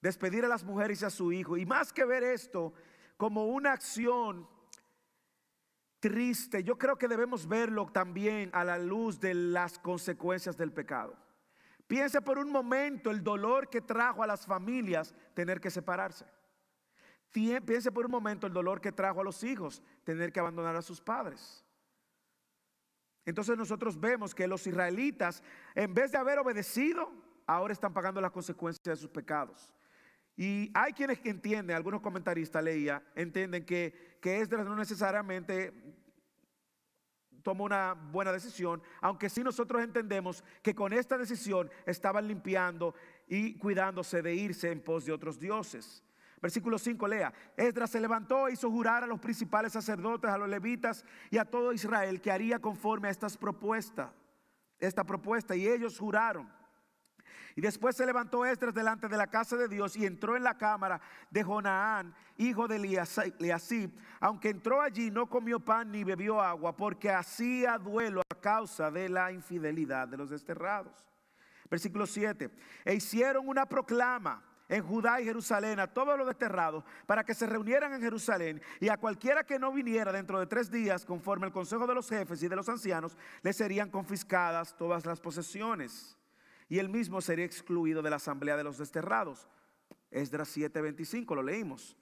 despedir 0.00 0.44
a 0.44 0.48
las 0.48 0.64
mujeres 0.64 1.02
y 1.02 1.04
a 1.04 1.10
su 1.10 1.32
hijo. 1.32 1.56
Y 1.56 1.66
más 1.66 1.92
que 1.92 2.04
ver 2.04 2.22
esto 2.22 2.72
como 3.16 3.46
una 3.46 3.72
acción 3.72 4.48
triste, 6.00 6.62
yo 6.62 6.78
creo 6.78 6.96
que 6.96 7.08
debemos 7.08 7.46
verlo 7.48 7.86
también 7.86 8.50
a 8.52 8.64
la 8.64 8.78
luz 8.78 9.18
de 9.20 9.34
las 9.34 9.78
consecuencias 9.78 10.56
del 10.56 10.72
pecado. 10.72 11.16
Piense 11.86 12.20
por 12.20 12.38
un 12.38 12.52
momento 12.52 13.10
el 13.10 13.24
dolor 13.24 13.68
que 13.70 13.80
trajo 13.80 14.22
a 14.22 14.26
las 14.26 14.46
familias 14.46 15.14
tener 15.34 15.60
que 15.60 15.70
separarse. 15.70 16.26
Piense 17.30 17.92
por 17.92 18.04
un 18.04 18.10
momento 18.10 18.46
el 18.46 18.52
dolor 18.52 18.80
que 18.80 18.92
trajo 18.92 19.20
a 19.20 19.24
los 19.24 19.42
hijos 19.42 19.82
tener 20.04 20.32
que 20.32 20.40
abandonar 20.40 20.76
a 20.76 20.82
sus 20.82 21.00
padres. 21.00 21.64
Entonces 23.24 23.56
nosotros 23.58 23.98
vemos 24.00 24.34
que 24.34 24.46
los 24.46 24.66
israelitas, 24.66 25.42
en 25.74 25.92
vez 25.92 26.12
de 26.12 26.18
haber 26.18 26.38
obedecido, 26.38 27.10
ahora 27.46 27.72
están 27.72 27.92
pagando 27.92 28.20
las 28.20 28.30
consecuencias 28.30 28.82
de 28.82 28.96
sus 28.96 29.10
pecados. 29.10 29.70
Y 30.38 30.70
hay 30.72 30.92
quienes 30.92 31.18
entienden, 31.24 31.74
algunos 31.74 32.00
comentaristas 32.00 32.62
leía, 32.62 33.02
entienden 33.16 33.66
que, 33.66 34.18
que 34.22 34.40
Esdras 34.40 34.64
no 34.64 34.76
necesariamente 34.76 35.74
tomó 37.42 37.64
una 37.64 37.94
buena 37.94 38.30
decisión, 38.30 38.80
aunque 39.00 39.28
sí 39.28 39.42
nosotros 39.42 39.82
entendemos 39.82 40.44
que 40.62 40.76
con 40.76 40.92
esta 40.92 41.18
decisión 41.18 41.68
estaban 41.86 42.28
limpiando 42.28 42.94
y 43.26 43.58
cuidándose 43.58 44.22
de 44.22 44.32
irse 44.32 44.70
en 44.70 44.80
pos 44.80 45.04
de 45.04 45.12
otros 45.12 45.40
dioses. 45.40 46.04
Versículo 46.40 46.78
5, 46.78 47.08
lea. 47.08 47.34
Esdras 47.56 47.90
se 47.90 48.00
levantó 48.00 48.46
e 48.46 48.52
hizo 48.52 48.70
jurar 48.70 49.02
a 49.02 49.08
los 49.08 49.18
principales 49.18 49.72
sacerdotes, 49.72 50.30
a 50.30 50.38
los 50.38 50.48
levitas 50.48 51.04
y 51.32 51.38
a 51.38 51.44
todo 51.44 51.72
Israel 51.72 52.20
que 52.20 52.30
haría 52.30 52.60
conforme 52.60 53.08
a 53.08 53.10
estas 53.10 53.36
propuestas, 53.36 54.10
esta 54.78 55.02
propuesta, 55.02 55.56
y 55.56 55.66
ellos 55.66 55.98
juraron. 55.98 56.48
Y 57.58 57.60
después 57.60 57.96
se 57.96 58.06
levantó 58.06 58.46
Esdras 58.46 58.72
delante 58.72 59.08
de 59.08 59.16
la 59.16 59.26
casa 59.26 59.56
de 59.56 59.66
Dios 59.66 59.96
y 59.96 60.06
entró 60.06 60.36
en 60.36 60.44
la 60.44 60.56
cámara 60.56 61.00
de 61.28 61.42
Jonaán, 61.42 62.14
hijo 62.36 62.68
de 62.68 62.76
Eliasib. 62.76 63.90
Aunque 64.20 64.50
entró 64.50 64.80
allí, 64.80 65.10
no 65.10 65.28
comió 65.28 65.58
pan 65.58 65.90
ni 65.90 66.04
bebió 66.04 66.40
agua, 66.40 66.76
porque 66.76 67.10
hacía 67.10 67.76
duelo 67.76 68.22
a 68.30 68.34
causa 68.36 68.92
de 68.92 69.08
la 69.08 69.32
infidelidad 69.32 70.06
de 70.06 70.18
los 70.18 70.30
desterrados. 70.30 71.04
Versículo 71.68 72.06
7. 72.06 72.48
E 72.84 72.94
hicieron 72.94 73.48
una 73.48 73.66
proclama 73.66 74.40
en 74.68 74.84
Judá 74.84 75.20
y 75.20 75.24
Jerusalén 75.24 75.80
a 75.80 75.88
todos 75.88 76.16
los 76.16 76.28
desterrados 76.28 76.84
para 77.06 77.24
que 77.24 77.34
se 77.34 77.48
reunieran 77.48 77.92
en 77.92 78.00
Jerusalén 78.00 78.62
y 78.78 78.88
a 78.88 78.98
cualquiera 78.98 79.42
que 79.42 79.58
no 79.58 79.72
viniera 79.72 80.12
dentro 80.12 80.38
de 80.38 80.46
tres 80.46 80.70
días, 80.70 81.04
conforme 81.04 81.48
el 81.48 81.52
consejo 81.52 81.88
de 81.88 81.94
los 81.96 82.08
jefes 82.08 82.40
y 82.40 82.46
de 82.46 82.54
los 82.54 82.68
ancianos, 82.68 83.18
le 83.42 83.52
serían 83.52 83.90
confiscadas 83.90 84.76
todas 84.76 85.04
las 85.04 85.20
posesiones 85.20 86.17
y 86.68 86.78
él 86.78 86.88
mismo 86.88 87.20
sería 87.20 87.44
excluido 87.44 88.02
de 88.02 88.10
la 88.10 88.16
asamblea 88.16 88.56
de 88.56 88.64
los 88.64 88.78
desterrados. 88.78 89.48
Esdras 90.10 90.48
7:25, 90.56 91.34
lo 91.34 91.42
leímos. 91.42 91.96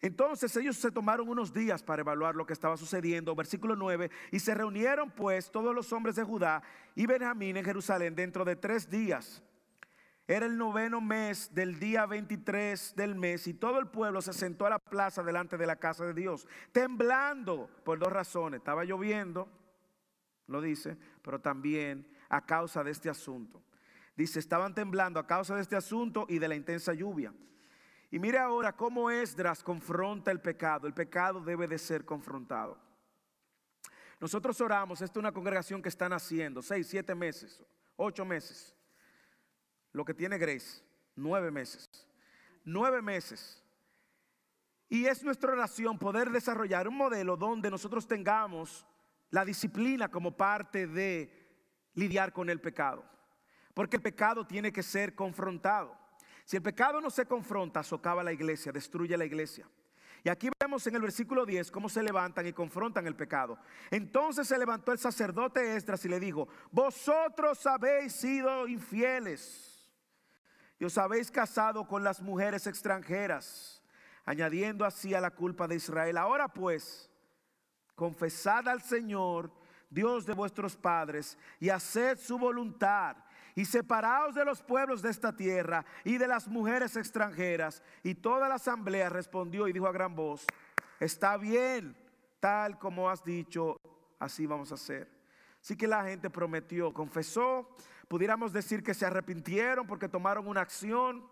Entonces 0.00 0.54
ellos 0.56 0.76
se 0.76 0.92
tomaron 0.92 1.28
unos 1.28 1.52
días 1.52 1.82
para 1.82 2.02
evaluar 2.02 2.36
lo 2.36 2.46
que 2.46 2.52
estaba 2.52 2.76
sucediendo, 2.76 3.34
versículo 3.34 3.74
9, 3.74 4.10
y 4.30 4.38
se 4.38 4.54
reunieron 4.54 5.10
pues 5.10 5.50
todos 5.50 5.74
los 5.74 5.92
hombres 5.92 6.14
de 6.14 6.22
Judá 6.22 6.62
y 6.94 7.06
Benjamín 7.06 7.56
en 7.56 7.64
Jerusalén 7.64 8.14
dentro 8.14 8.44
de 8.44 8.54
tres 8.54 8.88
días. 8.88 9.42
Era 10.28 10.46
el 10.46 10.56
noveno 10.56 11.00
mes 11.00 11.52
del 11.52 11.80
día 11.80 12.06
23 12.06 12.94
del 12.94 13.16
mes 13.16 13.48
y 13.48 13.54
todo 13.54 13.80
el 13.80 13.88
pueblo 13.88 14.22
se 14.22 14.32
sentó 14.32 14.66
a 14.66 14.70
la 14.70 14.78
plaza 14.78 15.22
delante 15.24 15.56
de 15.56 15.66
la 15.66 15.76
casa 15.76 16.04
de 16.04 16.14
Dios, 16.14 16.46
temblando 16.70 17.68
por 17.82 17.98
dos 17.98 18.12
razones. 18.12 18.58
Estaba 18.58 18.84
lloviendo 18.84 19.48
lo 20.48 20.60
dice, 20.60 20.96
pero 21.22 21.40
también 21.40 22.08
a 22.28 22.44
causa 22.44 22.84
de 22.84 22.90
este 22.90 23.08
asunto. 23.08 23.62
Dice, 24.16 24.38
estaban 24.38 24.74
temblando 24.74 25.20
a 25.20 25.26
causa 25.26 25.54
de 25.54 25.62
este 25.62 25.76
asunto 25.76 26.26
y 26.28 26.38
de 26.38 26.48
la 26.48 26.56
intensa 26.56 26.92
lluvia. 26.92 27.32
Y 28.10 28.18
mire 28.18 28.38
ahora 28.38 28.74
cómo 28.74 29.10
Esdras 29.10 29.62
confronta 29.62 30.30
el 30.30 30.40
pecado. 30.40 30.86
El 30.86 30.94
pecado 30.94 31.40
debe 31.40 31.68
de 31.68 31.78
ser 31.78 32.04
confrontado. 32.04 32.78
Nosotros 34.20 34.60
oramos, 34.60 35.00
esta 35.00 35.18
es 35.18 35.22
una 35.22 35.32
congregación 35.32 35.80
que 35.80 35.88
está 35.88 36.08
naciendo, 36.08 36.60
seis, 36.60 36.88
siete 36.88 37.14
meses, 37.14 37.62
ocho 37.96 38.24
meses. 38.24 38.74
Lo 39.92 40.04
que 40.04 40.14
tiene 40.14 40.38
Grace, 40.38 40.82
nueve 41.14 41.50
meses. 41.50 41.88
Nueve 42.64 43.00
meses. 43.00 43.62
Y 44.88 45.06
es 45.06 45.22
nuestra 45.22 45.52
oración 45.52 45.98
poder 45.98 46.30
desarrollar 46.30 46.88
un 46.88 46.96
modelo 46.96 47.36
donde 47.36 47.70
nosotros 47.70 48.08
tengamos 48.08 48.86
la 49.30 49.44
disciplina 49.44 50.10
como 50.10 50.36
parte 50.36 50.86
de 50.86 51.47
lidiar 51.98 52.32
con 52.32 52.48
el 52.48 52.60
pecado. 52.60 53.04
Porque 53.74 53.96
el 53.96 54.02
pecado 54.02 54.46
tiene 54.46 54.72
que 54.72 54.82
ser 54.82 55.14
confrontado. 55.14 55.96
Si 56.44 56.56
el 56.56 56.62
pecado 56.62 57.00
no 57.00 57.10
se 57.10 57.26
confronta, 57.26 57.82
socava 57.82 58.22
la 58.22 58.32
iglesia, 58.32 58.72
destruye 58.72 59.16
la 59.16 59.24
iglesia. 59.24 59.68
Y 60.24 60.28
aquí 60.28 60.48
vemos 60.60 60.86
en 60.86 60.96
el 60.96 61.02
versículo 61.02 61.44
10 61.44 61.70
cómo 61.70 61.88
se 61.88 62.02
levantan 62.02 62.46
y 62.46 62.52
confrontan 62.52 63.06
el 63.06 63.14
pecado. 63.14 63.58
Entonces 63.90 64.48
se 64.48 64.58
levantó 64.58 64.92
el 64.92 64.98
sacerdote 64.98 65.76
Esdras 65.76 66.04
y 66.04 66.08
le 66.08 66.18
dijo, 66.18 66.48
vosotros 66.70 67.64
habéis 67.66 68.14
sido 68.14 68.66
infieles 68.66 69.88
y 70.78 70.84
os 70.84 70.96
habéis 70.98 71.30
casado 71.30 71.86
con 71.86 72.04
las 72.04 72.20
mujeres 72.20 72.66
extranjeras, 72.66 73.82
añadiendo 74.24 74.84
así 74.84 75.14
a 75.14 75.20
la 75.20 75.30
culpa 75.30 75.68
de 75.68 75.76
Israel. 75.76 76.16
Ahora 76.16 76.48
pues, 76.48 77.10
confesad 77.94 78.68
al 78.68 78.82
Señor, 78.82 79.52
Dios 79.90 80.26
de 80.26 80.34
vuestros 80.34 80.76
padres, 80.76 81.38
y 81.60 81.70
haced 81.70 82.18
su 82.18 82.38
voluntad, 82.38 83.16
y 83.54 83.64
separaos 83.64 84.34
de 84.34 84.44
los 84.44 84.62
pueblos 84.62 85.02
de 85.02 85.10
esta 85.10 85.34
tierra 85.34 85.84
y 86.04 86.16
de 86.16 86.28
las 86.28 86.46
mujeres 86.46 86.94
extranjeras. 86.94 87.82
Y 88.04 88.14
toda 88.14 88.48
la 88.48 88.54
asamblea 88.54 89.08
respondió 89.08 89.66
y 89.66 89.72
dijo 89.72 89.88
a 89.88 89.92
gran 89.92 90.14
voz, 90.14 90.46
está 91.00 91.36
bien, 91.36 91.96
tal 92.38 92.78
como 92.78 93.10
has 93.10 93.24
dicho, 93.24 93.80
así 94.20 94.46
vamos 94.46 94.70
a 94.70 94.76
hacer. 94.76 95.10
Así 95.60 95.76
que 95.76 95.88
la 95.88 96.04
gente 96.04 96.30
prometió, 96.30 96.94
confesó, 96.94 97.68
pudiéramos 98.06 98.52
decir 98.52 98.82
que 98.82 98.94
se 98.94 99.06
arrepintieron 99.06 99.88
porque 99.88 100.08
tomaron 100.08 100.46
una 100.46 100.60
acción, 100.60 101.28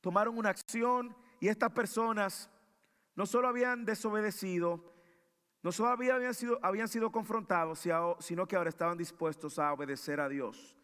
tomaron 0.00 0.38
una 0.38 0.48
acción 0.48 1.14
y 1.40 1.48
estas 1.48 1.72
personas 1.72 2.48
no 3.16 3.26
solo 3.26 3.48
habían 3.48 3.84
desobedecido, 3.84 4.89
no 5.62 5.72
solo 5.72 5.90
habían 5.90 6.34
sido, 6.34 6.58
habían 6.62 6.88
sido 6.88 7.12
confrontados, 7.12 7.86
sino 8.20 8.46
que 8.46 8.56
ahora 8.56 8.70
estaban 8.70 8.96
dispuestos 8.96 9.58
a 9.58 9.72
obedecer 9.72 10.20
a 10.20 10.28
Dios. 10.28 10.76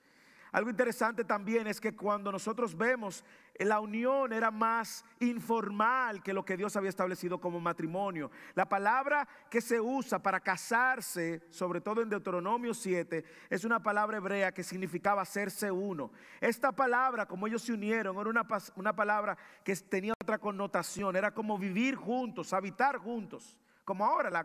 Algo 0.52 0.70
interesante 0.70 1.24
también 1.24 1.66
es 1.66 1.80
que 1.80 1.94
cuando 1.94 2.32
nosotros 2.32 2.76
vemos 2.76 3.24
la 3.58 3.80
unión 3.80 4.32
era 4.32 4.50
más 4.50 5.04
informal 5.20 6.22
que 6.22 6.32
lo 6.32 6.44
que 6.44 6.56
Dios 6.56 6.76
había 6.76 6.90
establecido 6.90 7.40
como 7.40 7.60
matrimonio. 7.60 8.30
La 8.54 8.68
palabra 8.68 9.26
que 9.50 9.60
se 9.60 9.80
usa 9.80 10.18
para 10.18 10.40
casarse, 10.40 11.42
sobre 11.50 11.80
todo 11.80 12.00
en 12.00 12.08
Deuteronomio 12.08 12.74
7, 12.74 13.24
es 13.50 13.64
una 13.64 13.82
palabra 13.82 14.18
hebrea 14.18 14.52
que 14.52 14.62
significaba 14.62 15.22
hacerse 15.22 15.70
uno. 15.70 16.10
Esta 16.40 16.72
palabra, 16.72 17.26
como 17.26 17.46
ellos 17.46 17.62
se 17.62 17.72
unieron, 17.72 18.16
era 18.18 18.30
una, 18.30 18.46
una 18.76 18.94
palabra 18.94 19.36
que 19.64 19.74
tenía 19.76 20.14
otra 20.18 20.38
connotación, 20.38 21.16
era 21.16 21.32
como 21.32 21.58
vivir 21.58 21.96
juntos, 21.96 22.52
habitar 22.52 22.98
juntos. 22.98 23.58
Como 23.86 24.04
ahora 24.04 24.44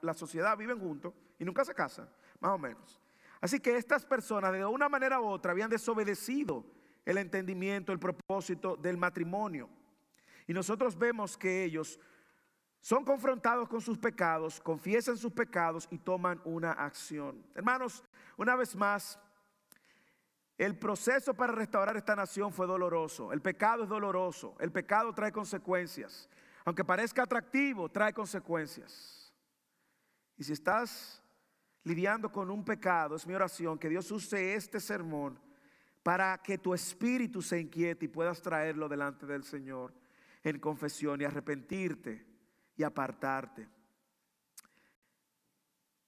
la, 0.00 0.14
sociedad 0.14 0.56
viven 0.56 0.80
juntos 0.80 1.12
y 1.38 1.44
nunca 1.44 1.66
se 1.66 1.74
casan, 1.74 2.08
más 2.40 2.52
o 2.52 2.58
menos. 2.58 2.98
Así 3.38 3.60
que 3.60 3.76
estas 3.76 4.06
personas 4.06 4.54
de 4.54 4.64
una 4.64 4.88
manera 4.88 5.20
u 5.20 5.26
otra 5.26 5.52
habían 5.52 5.68
desobedecido 5.68 6.64
el 7.04 7.18
entendimiento, 7.18 7.92
el 7.92 7.98
propósito 7.98 8.76
del 8.76 8.96
matrimonio. 8.96 9.68
Y 10.46 10.54
nosotros 10.54 10.96
vemos 10.96 11.36
que 11.36 11.62
ellos 11.62 12.00
son 12.80 13.04
confrontados 13.04 13.68
con 13.68 13.82
sus 13.82 13.98
pecados, 13.98 14.58
confiesan 14.58 15.18
sus 15.18 15.32
pecados 15.32 15.86
y 15.90 15.98
toman 15.98 16.40
una 16.46 16.72
acción. 16.72 17.44
Hermanos, 17.54 18.02
una 18.38 18.56
vez 18.56 18.74
más, 18.74 19.20
el 20.56 20.78
proceso 20.78 21.34
para 21.34 21.52
restaurar 21.52 21.98
esta 21.98 22.16
nación 22.16 22.50
fue 22.50 22.66
doloroso. 22.66 23.30
El 23.30 23.42
pecado 23.42 23.82
es 23.82 23.90
doloroso. 23.90 24.56
El 24.58 24.72
pecado 24.72 25.12
trae 25.12 25.32
consecuencias 25.32 26.30
aunque 26.64 26.84
parezca 26.84 27.22
atractivo, 27.22 27.88
trae 27.88 28.12
consecuencias. 28.12 29.32
Y 30.36 30.44
si 30.44 30.52
estás 30.52 31.22
lidiando 31.84 32.30
con 32.30 32.50
un 32.50 32.64
pecado, 32.64 33.16
es 33.16 33.26
mi 33.26 33.34
oración 33.34 33.78
que 33.78 33.88
Dios 33.88 34.10
use 34.10 34.54
este 34.54 34.80
sermón 34.80 35.38
para 36.02 36.38
que 36.38 36.58
tu 36.58 36.74
espíritu 36.74 37.42
se 37.42 37.60
inquiete 37.60 38.06
y 38.06 38.08
puedas 38.08 38.40
traerlo 38.40 38.88
delante 38.88 39.26
del 39.26 39.44
Señor 39.44 39.94
en 40.42 40.58
confesión 40.58 41.20
y 41.20 41.24
arrepentirte 41.24 42.26
y 42.76 42.82
apartarte. 42.82 43.68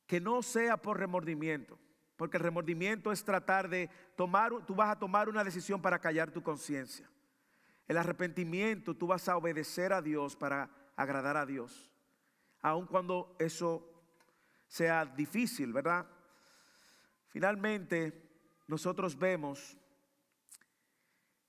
Que 0.07 0.20
no 0.20 0.42
sea 0.42 0.76
por 0.76 0.98
remordimiento, 0.98 1.78
porque 2.16 2.36
el 2.36 2.42
remordimiento 2.42 3.12
es 3.12 3.24
tratar 3.24 3.68
de 3.68 3.90
tomar, 4.16 4.53
tú 4.66 4.74
vas 4.74 4.90
a 4.90 4.98
tomar 4.98 5.28
una 5.28 5.44
decisión 5.44 5.80
para 5.80 5.98
callar 5.98 6.30
tu 6.30 6.42
conciencia. 6.42 7.09
El 7.89 7.97
arrepentimiento, 7.97 8.95
tú 8.95 9.07
vas 9.07 9.28
a 9.28 9.37
obedecer 9.37 9.93
a 9.93 10.03
Dios 10.03 10.37
para 10.37 10.70
agradar 10.97 11.37
a 11.37 11.47
Dios. 11.47 11.91
Aun 12.61 12.87
cuando 12.87 13.35
eso 13.39 13.89
sea 14.68 15.05
difícil, 15.05 15.72
¿verdad? 15.72 16.07
Finalmente, 17.28 18.30
nosotros 18.66 19.18
vemos 19.18 19.76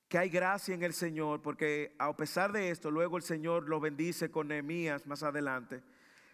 que 0.09 0.17
hay 0.17 0.29
gracia 0.29 0.75
en 0.75 0.83
el 0.83 0.93
Señor, 0.93 1.41
porque 1.41 1.95
a 1.97 2.15
pesar 2.15 2.51
de 2.51 2.69
esto, 2.69 2.91
luego 2.91 3.17
el 3.17 3.23
Señor 3.23 3.67
lo 3.67 3.79
bendice 3.79 4.29
con 4.29 4.47
Nehemías 4.47 5.07
más 5.07 5.23
adelante. 5.23 5.83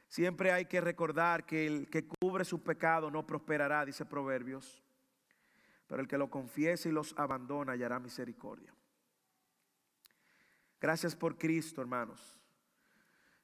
Siempre 0.08 0.52
hay 0.52 0.66
que 0.66 0.82
recordar 0.82 1.46
que 1.46 1.68
el 1.68 1.90
que 1.90 2.08
cubre 2.08 2.44
su 2.44 2.64
pecado 2.64 3.12
no 3.12 3.26
prosperará, 3.26 3.86
dice 3.86 4.06
Proverbios, 4.06 4.84
pero 5.88 6.02
el 6.02 6.08
que 6.08 6.18
lo 6.18 6.30
confiese 6.30 6.90
y 6.90 6.92
los 6.92 7.14
abandona 7.18 7.74
hallará 7.74 8.00
misericordia. 8.00 8.74
Gracias 10.80 11.16
por 11.16 11.38
Cristo, 11.38 11.82
hermanos, 11.82 12.40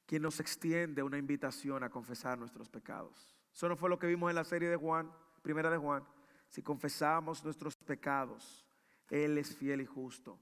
quien 0.06 0.22
nos 0.22 0.40
extiende 0.40 1.02
una 1.02 1.18
invitación 1.18 1.82
a 1.82 1.90
confesar 1.90 2.38
nuestros 2.38 2.68
pecados. 2.68 3.36
Eso 3.52 3.68
no 3.68 3.76
fue 3.76 3.90
lo 3.90 3.98
que 3.98 4.06
vimos 4.06 4.30
en 4.30 4.36
la 4.36 4.44
serie 4.44 4.68
de 4.68 4.76
Juan, 4.76 5.10
primera 5.42 5.70
de 5.70 5.76
Juan. 5.76 6.04
Si 6.48 6.62
confesamos 6.62 7.44
nuestros 7.44 7.74
pecados, 7.76 8.66
Él 9.10 9.36
es 9.36 9.54
fiel 9.54 9.80
y 9.80 9.86
justo 9.86 10.38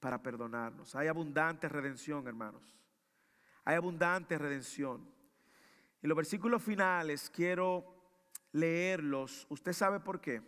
para 0.00 0.20
perdonarnos. 0.20 0.96
Hay 0.96 1.06
abundante 1.06 1.68
redención, 1.68 2.26
hermanos. 2.26 2.76
Hay 3.64 3.76
abundante 3.76 4.36
redención. 4.36 5.08
Y 6.02 6.08
los 6.08 6.16
versículos 6.16 6.62
finales 6.62 7.30
quiero 7.30 7.84
leerlos. 8.50 9.46
¿Usted 9.48 9.72
sabe 9.72 10.00
por 10.00 10.20
qué? 10.20 10.42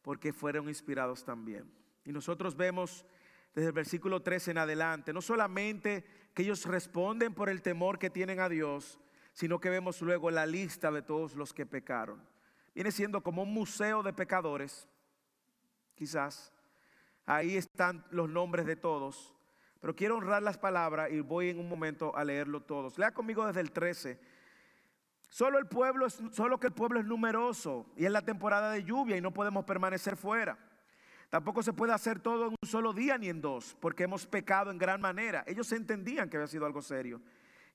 Porque 0.00 0.32
fueron 0.32 0.68
inspirados 0.68 1.24
también. 1.24 1.70
Y 2.04 2.12
nosotros 2.12 2.56
vemos 2.56 3.04
desde 3.54 3.68
el 3.68 3.74
versículo 3.74 4.22
13 4.22 4.52
en 4.52 4.58
adelante, 4.58 5.12
no 5.12 5.20
solamente 5.20 6.04
que 6.34 6.42
ellos 6.42 6.64
responden 6.66 7.34
por 7.34 7.48
el 7.48 7.62
temor 7.62 7.98
que 7.98 8.10
tienen 8.10 8.40
a 8.40 8.48
Dios, 8.48 9.00
sino 9.32 9.60
que 9.60 9.70
vemos 9.70 10.00
luego 10.02 10.30
la 10.30 10.46
lista 10.46 10.90
de 10.90 11.02
todos 11.02 11.34
los 11.34 11.52
que 11.52 11.66
pecaron. 11.66 12.22
Viene 12.74 12.92
siendo 12.92 13.22
como 13.22 13.42
un 13.42 13.52
museo 13.52 14.02
de 14.02 14.12
pecadores, 14.12 14.88
quizás. 15.94 16.52
Ahí 17.26 17.56
están 17.56 18.04
los 18.10 18.28
nombres 18.28 18.66
de 18.66 18.76
todos. 18.76 19.34
Pero 19.80 19.96
quiero 19.96 20.16
honrar 20.16 20.42
las 20.42 20.58
palabras 20.58 21.10
y 21.10 21.20
voy 21.20 21.48
en 21.48 21.58
un 21.58 21.68
momento 21.68 22.14
a 22.14 22.24
leerlo 22.24 22.62
todos. 22.62 22.98
Lea 22.98 23.12
conmigo 23.12 23.46
desde 23.46 23.60
el 23.60 23.72
13. 23.72 24.20
Solo 25.28 25.58
el 25.58 25.66
pueblo 25.66 26.06
es, 26.06 26.20
solo 26.32 26.58
que 26.60 26.66
el 26.66 26.72
pueblo 26.72 27.00
es 27.00 27.06
numeroso 27.06 27.86
y 27.96 28.04
es 28.04 28.10
la 28.10 28.22
temporada 28.22 28.72
de 28.72 28.84
lluvia 28.84 29.16
y 29.16 29.20
no 29.20 29.32
podemos 29.32 29.64
permanecer 29.64 30.16
fuera. 30.16 30.58
Tampoco 31.30 31.62
se 31.62 31.72
puede 31.72 31.92
hacer 31.92 32.18
todo 32.18 32.48
en 32.48 32.56
un 32.60 32.68
solo 32.68 32.92
día 32.92 33.16
ni 33.16 33.28
en 33.28 33.40
dos, 33.40 33.76
porque 33.80 34.02
hemos 34.02 34.26
pecado 34.26 34.72
en 34.72 34.78
gran 34.78 35.00
manera. 35.00 35.44
Ellos 35.46 35.70
entendían 35.70 36.28
que 36.28 36.36
había 36.36 36.48
sido 36.48 36.66
algo 36.66 36.82
serio. 36.82 37.22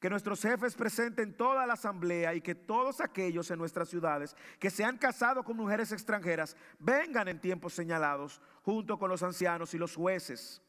Que 0.01 0.09
nuestros 0.09 0.41
jefes 0.41 0.75
presenten 0.75 1.35
toda 1.37 1.65
la 1.65 1.73
asamblea 1.73 2.35
y 2.35 2.41
que 2.41 2.53
todos 2.53 2.99
aquellos 2.99 3.49
en 3.49 3.57
nuestras 3.57 3.87
ciudades 3.87 4.35
que 4.59 4.69
se 4.69 4.83
han 4.83 4.97
casado 4.97 5.41
con 5.45 5.55
mujeres 5.55 5.93
extranjeras 5.93 6.57
vengan 6.79 7.29
en 7.29 7.39
tiempos 7.39 7.73
señalados 7.73 8.41
junto 8.61 8.99
con 8.99 9.09
los 9.09 9.23
ancianos 9.23 9.73
y 9.73 9.77
los 9.77 9.95
jueces 9.95 10.61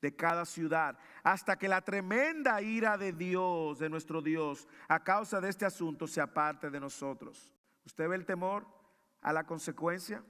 de 0.00 0.16
cada 0.16 0.46
ciudad, 0.46 0.98
hasta 1.22 1.56
que 1.56 1.68
la 1.68 1.82
tremenda 1.82 2.60
ira 2.60 2.96
de 2.96 3.12
Dios, 3.12 3.78
de 3.78 3.88
nuestro 3.90 4.20
Dios, 4.20 4.66
a 4.88 5.04
causa 5.04 5.40
de 5.40 5.50
este 5.50 5.66
asunto 5.66 6.08
se 6.08 6.20
aparte 6.20 6.70
de 6.70 6.80
nosotros. 6.80 7.52
¿Usted 7.84 8.08
ve 8.08 8.16
el 8.16 8.26
temor 8.26 8.66
a 9.20 9.32
la 9.32 9.44
consecuencia? 9.44 10.24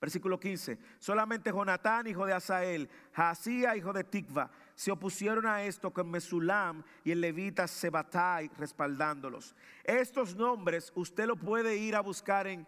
Versículo 0.00 0.40
15. 0.40 0.78
Solamente 0.98 1.50
Jonatán, 1.50 2.06
hijo 2.06 2.24
de 2.24 2.32
Asael, 2.32 2.88
Jasía, 3.12 3.76
hijo 3.76 3.92
de 3.92 4.04
Tikva, 4.04 4.50
se 4.74 4.90
opusieron 4.90 5.46
a 5.46 5.62
esto 5.62 5.92
con 5.92 6.10
Mesulam 6.10 6.82
y 7.04 7.10
el 7.10 7.20
levita 7.20 7.68
Sebatai 7.68 8.50
respaldándolos. 8.56 9.54
Estos 9.84 10.34
nombres 10.34 10.90
usted 10.94 11.26
lo 11.26 11.36
puede 11.36 11.76
ir 11.76 11.94
a 11.94 12.00
buscar 12.00 12.46
en 12.46 12.66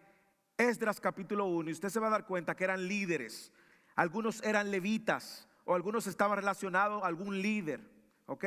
Esdras 0.58 1.00
capítulo 1.00 1.46
1 1.46 1.70
y 1.70 1.72
usted 1.72 1.88
se 1.88 2.00
va 2.00 2.08
a 2.08 2.10
dar 2.10 2.26
cuenta 2.26 2.54
que 2.54 2.64
eran 2.64 2.86
líderes. 2.86 3.50
Algunos 3.96 4.42
eran 4.42 4.70
levitas 4.70 5.48
o 5.64 5.74
algunos 5.74 6.06
estaban 6.06 6.36
relacionados 6.36 7.02
a 7.02 7.06
algún 7.06 7.40
líder. 7.40 7.80
¿Ok? 8.26 8.44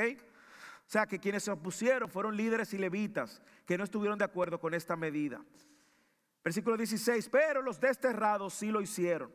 O 0.88 0.90
sea 0.90 1.08
que 1.08 1.20
quienes 1.20 1.44
se 1.44 1.52
opusieron 1.52 2.10
fueron 2.10 2.38
líderes 2.38 2.72
y 2.76 2.78
levitas 2.78 3.42
que 3.66 3.80
no 3.80 3.84
estuvieron 3.84 4.20
de 4.20 4.26
acuerdo 4.26 4.60
con 4.60 4.76
esta 4.76 4.96
medida. 4.96 5.42
Versículo 6.46 6.78
16, 6.78 7.28
pero 7.30 7.64
los 7.64 7.80
desterrados 7.80 8.54
sí 8.54 8.70
lo 8.70 8.80
hicieron. 8.80 9.34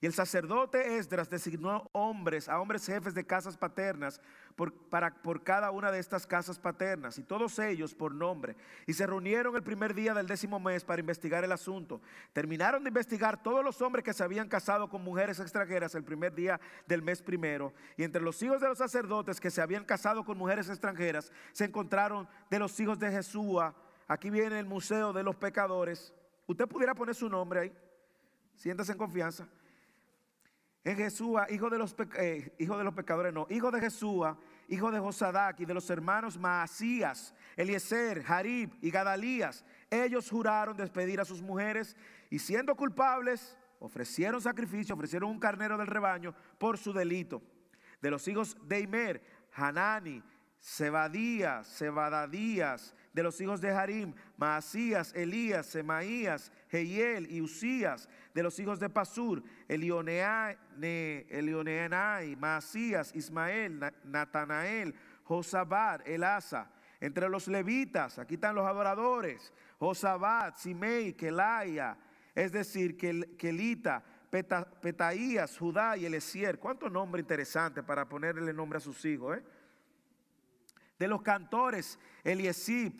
Y 0.00 0.06
el 0.06 0.14
sacerdote 0.14 0.96
Esdras 0.96 1.28
designó 1.28 1.90
hombres, 1.92 2.48
a 2.48 2.58
hombres 2.58 2.86
jefes 2.86 3.12
de 3.12 3.26
casas 3.26 3.58
paternas, 3.58 4.18
por, 4.56 4.72
para, 4.88 5.14
por 5.22 5.44
cada 5.44 5.70
una 5.70 5.92
de 5.92 5.98
estas 5.98 6.26
casas 6.26 6.58
paternas, 6.58 7.18
y 7.18 7.22
todos 7.22 7.58
ellos 7.58 7.94
por 7.94 8.14
nombre. 8.14 8.56
Y 8.86 8.94
se 8.94 9.06
reunieron 9.06 9.54
el 9.56 9.62
primer 9.62 9.94
día 9.94 10.14
del 10.14 10.26
décimo 10.26 10.58
mes 10.58 10.84
para 10.84 11.00
investigar 11.00 11.44
el 11.44 11.52
asunto. 11.52 12.00
Terminaron 12.32 12.82
de 12.82 12.88
investigar 12.88 13.42
todos 13.42 13.62
los 13.62 13.82
hombres 13.82 14.02
que 14.02 14.14
se 14.14 14.24
habían 14.24 14.48
casado 14.48 14.88
con 14.88 15.04
mujeres 15.04 15.38
extranjeras 15.38 15.94
el 15.94 16.02
primer 16.02 16.34
día 16.34 16.58
del 16.86 17.02
mes 17.02 17.20
primero. 17.20 17.74
Y 17.98 18.04
entre 18.04 18.22
los 18.22 18.42
hijos 18.42 18.62
de 18.62 18.68
los 18.68 18.78
sacerdotes 18.78 19.38
que 19.38 19.50
se 19.50 19.60
habían 19.60 19.84
casado 19.84 20.24
con 20.24 20.38
mujeres 20.38 20.70
extranjeras, 20.70 21.30
se 21.52 21.66
encontraron 21.66 22.26
de 22.48 22.58
los 22.58 22.80
hijos 22.80 22.98
de 22.98 23.10
Jesús. 23.10 23.60
Aquí 24.08 24.30
viene 24.30 24.58
el 24.58 24.66
Museo 24.66 25.12
de 25.12 25.22
los 25.22 25.36
Pecadores. 25.36 26.12
Usted 26.52 26.68
pudiera 26.68 26.94
poner 26.94 27.14
su 27.14 27.28
nombre 27.28 27.60
ahí. 27.60 27.72
Siéntase 28.54 28.92
en 28.92 28.98
confianza 28.98 29.48
en 30.84 30.96
Jesús, 30.96 31.38
hijo 31.50 31.70
de, 31.70 31.78
los 31.78 31.94
eh, 32.18 32.54
hijo 32.58 32.76
de 32.76 32.84
los 32.84 32.94
pecadores, 32.94 33.32
no, 33.32 33.46
hijo 33.50 33.70
de 33.70 33.80
Jesús, 33.80 34.26
hijo 34.68 34.90
de 34.90 34.98
Josadac 34.98 35.60
y 35.60 35.64
de 35.64 35.74
los 35.74 35.88
hermanos 35.90 36.38
Maasías, 36.38 37.34
Eliezer, 37.56 38.22
Jarib 38.22 38.72
y 38.80 38.90
Gadalías. 38.90 39.64
Ellos 39.88 40.28
juraron 40.28 40.76
despedir 40.76 41.20
a 41.20 41.24
sus 41.24 41.40
mujeres 41.40 41.96
y 42.30 42.38
siendo 42.40 42.74
culpables, 42.74 43.56
ofrecieron 43.78 44.40
sacrificio, 44.40 44.94
ofrecieron 44.94 45.30
un 45.30 45.38
carnero 45.38 45.78
del 45.78 45.86
rebaño 45.86 46.34
por 46.58 46.78
su 46.78 46.92
delito. 46.92 47.42
De 48.00 48.10
los 48.10 48.26
hijos 48.26 48.56
de 48.66 48.80
Imer, 48.80 49.22
Hanani, 49.52 50.20
Sebadías, 50.58 51.68
Sebadadías, 51.68 52.96
de 53.12 53.22
los 53.22 53.40
hijos 53.40 53.60
de 53.60 53.70
Harim, 53.70 54.14
Maasías, 54.36 55.12
Elías, 55.14 55.66
Semaías, 55.66 56.50
Jehiel 56.70 57.30
y 57.30 57.40
Usías, 57.40 58.08
de 58.34 58.42
los 58.42 58.58
hijos 58.58 58.80
de 58.80 58.88
Pasur, 58.88 59.42
Elioneai, 59.68 60.56
Maasías, 62.36 63.14
Ismael, 63.14 63.92
Natanael, 64.04 64.94
Josabad, 65.24 66.06
Elasa. 66.06 66.70
Entre 67.00 67.28
los 67.28 67.48
levitas, 67.48 68.20
aquí 68.20 68.34
están 68.34 68.54
los 68.54 68.64
adoradores, 68.64 69.52
Josabad, 69.78 70.54
Simei, 70.56 71.14
Kelaya, 71.14 71.98
es 72.32 72.52
decir, 72.52 72.96
Kelita, 73.36 74.04
Petaías, 74.30 75.58
Judá 75.58 75.96
y 75.96 76.06
Elesier. 76.06 76.60
¿Cuánto 76.60 76.88
nombre 76.88 77.20
interesante 77.20 77.82
para 77.82 78.08
ponerle 78.08 78.52
nombre 78.52 78.76
a 78.76 78.80
sus 78.80 79.04
hijos? 79.04 79.36
Eh? 79.36 79.42
De 81.02 81.08
los 81.08 81.22
cantores, 81.22 81.98
Eliesib, 82.22 82.92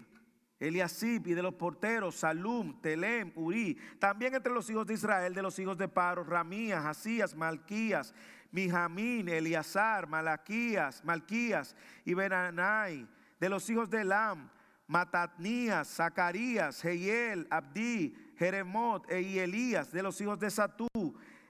Eliasib 0.58 1.24
y 1.24 1.34
de 1.34 1.42
los 1.42 1.54
porteros, 1.54 2.16
Salum, 2.16 2.80
Telem, 2.80 3.30
Uri. 3.36 3.78
También 4.00 4.34
entre 4.34 4.52
los 4.52 4.68
hijos 4.68 4.84
de 4.88 4.94
Israel, 4.94 5.32
de 5.32 5.40
los 5.40 5.56
hijos 5.60 5.78
de 5.78 5.86
Paro, 5.86 6.24
Ramías, 6.24 6.84
Asías, 6.84 7.32
Malquías, 7.36 8.12
Mijamín, 8.50 9.28
Eliasar, 9.28 10.08
Malaquías, 10.08 11.04
Malquías 11.04 11.76
y 12.04 12.14
Benanai. 12.14 13.06
De 13.38 13.48
los 13.48 13.70
hijos 13.70 13.88
de 13.88 14.00
Elam, 14.00 14.50
Matatnías, 14.88 15.86
Zacarías, 15.86 16.82
Jehiel, 16.82 17.46
Abdi, 17.50 18.16
Jeremot 18.36 19.08
e 19.12 19.44
Elías. 19.44 19.92
De 19.92 20.02
los 20.02 20.20
hijos 20.20 20.40
de 20.40 20.50
Satú, 20.50 20.88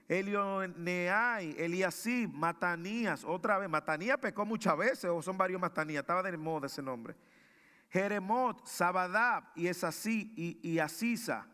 Elioneai, 0.07 1.55
Eliasib, 1.57 2.29
Matanías. 2.33 3.23
Otra 3.23 3.57
vez, 3.57 3.69
Matanías 3.69 4.17
pecó 4.17 4.45
muchas 4.45 4.77
veces, 4.77 5.05
o 5.05 5.21
son 5.21 5.37
varios 5.37 5.59
Matanías, 5.59 6.01
estaba 6.01 6.21
de 6.23 6.37
moda 6.37 6.67
ese 6.67 6.81
nombre. 6.81 7.15
Jeremot, 7.89 8.65
Sabadab 8.65 9.43
y 9.55 9.67
Esasí 9.67 10.33
y, 10.61 10.79
Asisa, 10.79 11.45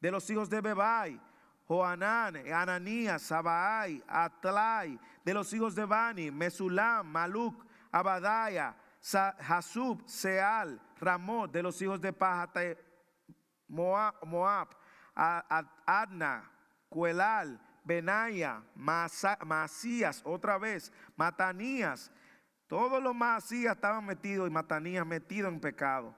de 0.00 0.10
los 0.10 0.28
hijos 0.28 0.50
de 0.50 0.60
Bebai, 0.60 1.20
Joanán, 1.66 2.36
Ananías, 2.52 3.22
Sabai, 3.22 4.02
Atlai, 4.06 4.98
de 5.24 5.34
los 5.34 5.52
hijos 5.52 5.74
de 5.74 5.84
Bani, 5.84 6.30
Mesulam, 6.30 7.06
Maluk, 7.06 7.64
Abadaya, 7.92 8.76
Hasub, 9.48 10.02
Seal, 10.06 10.80
Ramot, 11.00 11.52
de 11.52 11.62
los 11.62 11.80
hijos 11.80 12.00
de 12.00 12.12
Pahate, 12.12 12.76
Moab, 13.68 14.68
Adna, 15.14 16.50
Cuelal, 16.88 17.60
Benaya, 17.86 18.62
Masías, 18.74 20.20
otra 20.24 20.58
vez, 20.58 20.92
Matanías, 21.16 22.10
todos 22.66 23.00
los 23.00 23.14
Masías 23.14 23.76
estaban 23.76 24.04
metidos 24.04 24.48
y 24.48 24.50
Matanías 24.50 25.06
metido 25.06 25.48
en 25.48 25.60
pecado. 25.60 26.12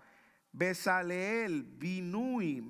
Besaleel, 0.51 1.63
Binui, 1.63 2.63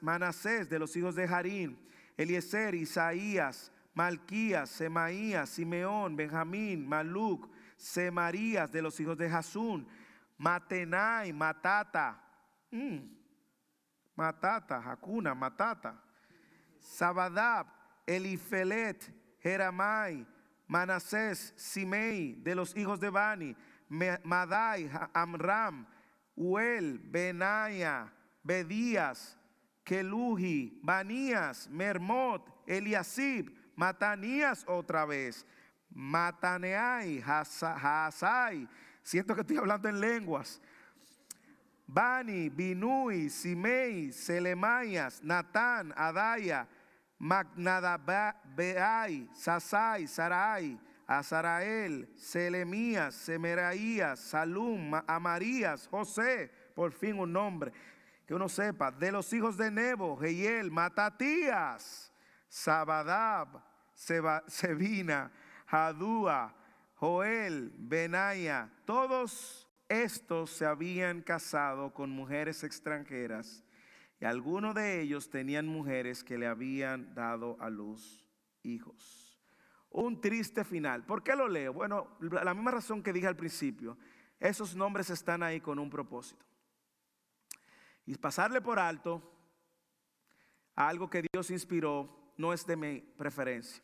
Manasés 0.00 0.70
de 0.70 0.78
los 0.78 0.96
hijos 0.96 1.16
de 1.16 1.24
Harim, 1.24 1.76
Eliezer, 2.16 2.76
Isaías, 2.76 3.72
Malquías, 3.94 4.70
Semaías, 4.70 5.50
Simeón, 5.50 6.14
Benjamín, 6.14 6.86
Maluc, 6.86 7.50
Semarías 7.76 8.70
de 8.70 8.80
los 8.80 8.98
hijos 9.00 9.18
de 9.18 9.28
Jasún, 9.28 9.88
Matenai, 10.38 11.32
Matata, 11.32 12.22
mm, 12.70 12.98
Matata, 14.14 14.78
Hakuna, 14.78 15.34
Matata, 15.34 16.00
Sabadab, 16.78 17.75
Elifelet, 18.06 19.12
Jeramai, 19.42 20.26
Manasés, 20.68 21.52
Simei, 21.56 22.34
de 22.42 22.54
los 22.54 22.76
hijos 22.76 23.00
de 23.00 23.10
Bani, 23.10 23.56
Madai, 23.88 24.90
Amram, 25.12 25.86
Uel, 26.36 26.98
Benaya, 26.98 28.12
Bedías, 28.42 29.36
Keluhi, 29.84 30.78
Banías, 30.82 31.68
Mermot, 31.68 32.42
Eliasib, 32.66 33.50
Matanías 33.76 34.64
otra 34.66 35.04
vez, 35.04 35.46
Mataneai, 35.90 37.22
Hasai, 37.22 38.68
siento 39.02 39.34
que 39.34 39.42
estoy 39.42 39.58
hablando 39.58 39.88
en 39.88 40.00
lenguas, 40.00 40.60
Bani, 41.86 42.48
Binui, 42.48 43.30
Simei, 43.30 44.12
Selemayas, 44.12 45.22
Natán, 45.22 45.94
Adaya, 45.96 46.66
Magnadabai, 47.18 49.28
Sasai, 49.32 50.06
Sarai, 50.06 50.78
Azarael, 51.06 52.08
Selemías, 52.16 53.14
Semeraías, 53.14 54.20
Salum, 54.20 54.92
Amarías, 55.06 55.88
José, 55.88 56.50
por 56.74 56.92
fin 56.92 57.18
un 57.18 57.32
nombre 57.32 57.72
que 58.26 58.34
uno 58.34 58.48
sepa, 58.48 58.90
de 58.90 59.12
los 59.12 59.32
hijos 59.32 59.56
de 59.56 59.70
Nebo, 59.70 60.16
Jehiel, 60.16 60.70
Matatías, 60.70 62.12
Sabadab, 62.48 63.62
Sebina, 63.94 65.30
Hadúa, 65.66 66.54
Joel, 66.96 67.72
Benaya, 67.76 68.68
todos 68.84 69.68
estos 69.88 70.50
se 70.50 70.66
habían 70.66 71.22
casado 71.22 71.94
con 71.94 72.10
mujeres 72.10 72.64
extranjeras 72.64 73.62
y 74.20 74.24
algunos 74.24 74.74
de 74.74 75.02
ellos 75.02 75.28
tenían 75.28 75.66
mujeres 75.66 76.24
que 76.24 76.38
le 76.38 76.46
habían 76.46 77.14
dado 77.14 77.56
a 77.60 77.68
luz 77.68 78.26
hijos. 78.62 79.40
Un 79.90 80.20
triste 80.20 80.64
final. 80.64 81.04
¿Por 81.04 81.22
qué 81.22 81.36
lo 81.36 81.48
leo? 81.48 81.72
Bueno, 81.72 82.16
la 82.20 82.54
misma 82.54 82.70
razón 82.70 83.02
que 83.02 83.12
dije 83.12 83.26
al 83.26 83.36
principio. 83.36 83.98
Esos 84.38 84.74
nombres 84.74 85.10
están 85.10 85.42
ahí 85.42 85.60
con 85.60 85.78
un 85.78 85.90
propósito. 85.90 86.44
Y 88.04 88.14
pasarle 88.16 88.60
por 88.60 88.78
alto 88.78 89.22
a 90.74 90.88
algo 90.88 91.08
que 91.08 91.24
Dios 91.32 91.50
inspiró 91.50 92.32
no 92.36 92.52
es 92.52 92.66
de 92.66 92.76
mi 92.76 93.00
preferencia. 93.00 93.82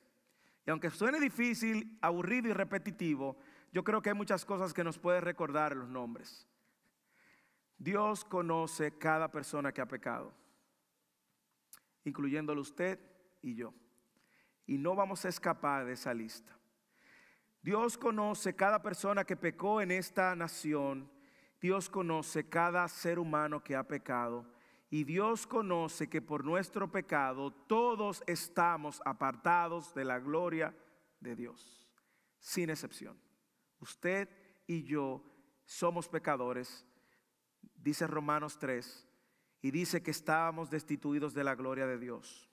Y 0.67 0.71
aunque 0.71 0.91
suene 0.91 1.19
difícil, 1.19 1.99
aburrido 2.01 2.49
y 2.49 2.53
repetitivo, 2.53 3.37
yo 3.73 3.83
creo 3.83 4.03
que 4.03 4.11
hay 4.11 4.15
muchas 4.15 4.45
cosas 4.45 4.73
que 4.73 4.85
nos 4.85 4.99
puede 4.99 5.21
recordar 5.21 5.75
los 5.75 5.89
nombres. 5.89 6.47
Dios 7.83 8.25
conoce 8.25 8.97
cada 8.97 9.29
persona 9.29 9.73
que 9.73 9.81
ha 9.81 9.87
pecado, 9.87 10.33
incluyéndolo 12.05 12.61
usted 12.61 13.01
y 13.41 13.57
yo. 13.57 13.75
Y 14.67 14.79
no 14.79 14.95
vamos 14.95 15.25
a 15.25 15.29
escapar 15.29 15.85
de 15.85 15.95
esa 15.95 16.15
lista. 16.15 16.57
Dios 17.61 17.99
conoce 17.99 18.55
cada 18.55 18.81
persona 18.81 19.25
que 19.25 19.37
pecó 19.37 19.81
en 19.81 19.91
esta 19.91 20.37
nación. 20.37 21.11
Dios 21.61 21.91
conoce 21.91 22.49
cada 22.49 22.87
ser 22.87 23.19
humano 23.19 23.65
que 23.65 23.75
ha 23.75 23.83
pecado. 23.83 24.47
Y 24.89 25.03
Dios 25.03 25.45
conoce 25.45 26.09
que 26.09 26.23
por 26.23 26.45
nuestro 26.45 26.89
pecado 26.89 27.53
todos 27.53 28.23
estamos 28.29 29.03
apartados 29.05 29.93
de 29.93 30.05
la 30.05 30.21
gloria 30.21 30.73
de 31.19 31.35
Dios, 31.35 31.91
sin 32.39 32.71
excepción. 32.71 33.19
Usted 33.81 34.29
y 34.69 34.85
yo 34.85 35.25
somos 35.65 36.09
pecadores, 36.09 36.87
dice 37.77 38.07
Romanos 38.07 38.59
3, 38.59 39.07
y 39.63 39.71
dice 39.71 40.03
que 40.03 40.11
estábamos 40.11 40.71
destituidos 40.71 41.35
de 41.35 41.45
la 41.45 41.55
gloria 41.55 41.87
de 41.87 41.99
Dios. 41.99 42.49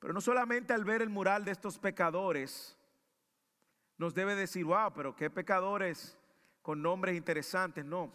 Pero 0.00 0.12
no 0.12 0.20
solamente 0.20 0.72
al 0.72 0.84
ver 0.84 1.02
el 1.02 1.10
mural 1.10 1.44
de 1.44 1.52
estos 1.52 1.78
pecadores, 1.78 2.76
nos 3.96 4.14
debe 4.14 4.34
decir, 4.34 4.64
wow, 4.64 4.92
pero 4.94 5.14
qué 5.14 5.28
pecadores 5.28 6.16
con 6.62 6.82
nombres 6.82 7.16
interesantes. 7.16 7.84
No, 7.84 8.12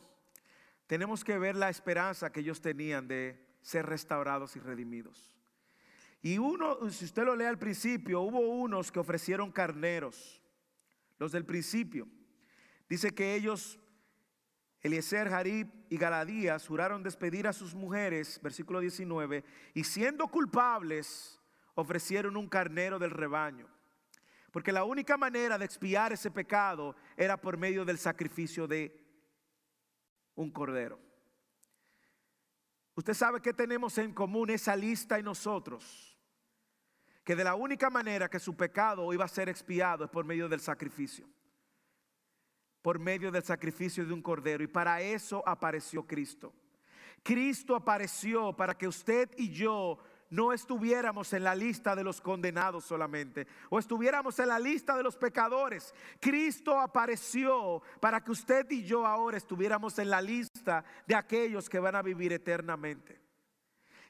tenemos 0.87 1.23
que 1.23 1.37
ver 1.37 1.55
la 1.55 1.69
esperanza 1.69 2.31
que 2.31 2.39
ellos 2.39 2.61
tenían 2.61 3.07
de 3.07 3.43
ser 3.61 3.85
restaurados 3.85 4.55
y 4.55 4.59
redimidos. 4.59 5.35
Y 6.21 6.37
uno, 6.37 6.89
si 6.89 7.03
usted 7.03 7.23
lo 7.25 7.35
lee 7.35 7.45
al 7.45 7.59
principio, 7.59 8.21
hubo 8.21 8.39
unos 8.39 8.91
que 8.91 8.99
ofrecieron 8.99 9.51
carneros, 9.51 10.41
los 11.19 11.33
del 11.33 11.45
principio. 11.45 12.07
Dice 12.87 13.13
que 13.13 13.35
ellos, 13.35 13.77
Eliezer, 14.83 15.29
Jarib 15.29 15.67
y 15.89 15.97
Galadías, 15.97 16.67
juraron 16.67 17.01
despedir 17.01 17.47
a 17.47 17.53
sus 17.53 17.73
mujeres, 17.73 18.39
versículo 18.43 18.81
19, 18.81 19.43
y 19.73 19.83
siendo 19.85 20.27
culpables, 20.27 21.39
ofrecieron 21.73 22.35
un 22.35 22.49
carnero 22.49 22.99
del 22.99 23.11
rebaño. 23.11 23.67
Porque 24.51 24.73
la 24.73 24.83
única 24.83 25.17
manera 25.17 25.57
de 25.57 25.65
expiar 25.65 26.11
ese 26.11 26.29
pecado 26.29 26.95
era 27.17 27.39
por 27.39 27.57
medio 27.57 27.85
del 27.85 27.97
sacrificio 27.97 28.67
de 28.67 28.95
un 30.35 30.51
cordero. 30.51 30.99
Usted 32.95 33.13
sabe 33.13 33.41
que 33.41 33.53
tenemos 33.53 33.97
en 33.97 34.13
común 34.13 34.49
esa 34.51 34.75
lista 34.75 35.17
y 35.17 35.23
nosotros 35.23 36.13
que 37.23 37.35
de 37.35 37.43
la 37.43 37.55
única 37.55 37.89
manera 37.89 38.29
que 38.29 38.39
su 38.39 38.55
pecado 38.55 39.13
iba 39.13 39.25
a 39.25 39.29
ser 39.29 39.47
expiado 39.47 40.03
es 40.03 40.11
por 40.11 40.25
medio 40.25 40.49
del 40.49 40.59
sacrificio. 40.59 41.25
Por 42.83 42.99
medio 42.99 43.31
del 43.31 43.43
sacrificio 43.43 44.05
de 44.05 44.13
un 44.13 44.21
cordero. 44.21 44.63
Y 44.63 44.67
para 44.67 45.01
eso 45.01 45.41
apareció 45.47 46.05
Cristo. 46.05 46.53
Cristo 47.23 47.75
apareció 47.75 48.53
para 48.53 48.77
que 48.77 48.87
usted 48.87 49.31
y 49.37 49.49
yo 49.49 49.97
no 50.33 50.51
estuviéramos 50.51 51.31
en 51.33 51.43
la 51.43 51.53
lista 51.53 51.95
de 51.95 52.03
los 52.03 52.19
condenados 52.19 52.85
solamente, 52.85 53.45
o 53.69 53.77
estuviéramos 53.77 54.39
en 54.39 54.47
la 54.47 54.57
lista 54.57 54.97
de 54.97 55.03
los 55.03 55.15
pecadores. 55.15 55.93
Cristo 56.19 56.79
apareció 56.79 57.83
para 57.99 58.23
que 58.23 58.31
usted 58.31 58.65
y 58.71 58.83
yo 58.83 59.05
ahora 59.05 59.37
estuviéramos 59.37 59.99
en 59.99 60.09
la 60.09 60.21
lista 60.21 60.83
de 61.05 61.13
aquellos 61.13 61.69
que 61.69 61.77
van 61.79 61.95
a 61.95 62.01
vivir 62.01 62.33
eternamente. 62.33 63.21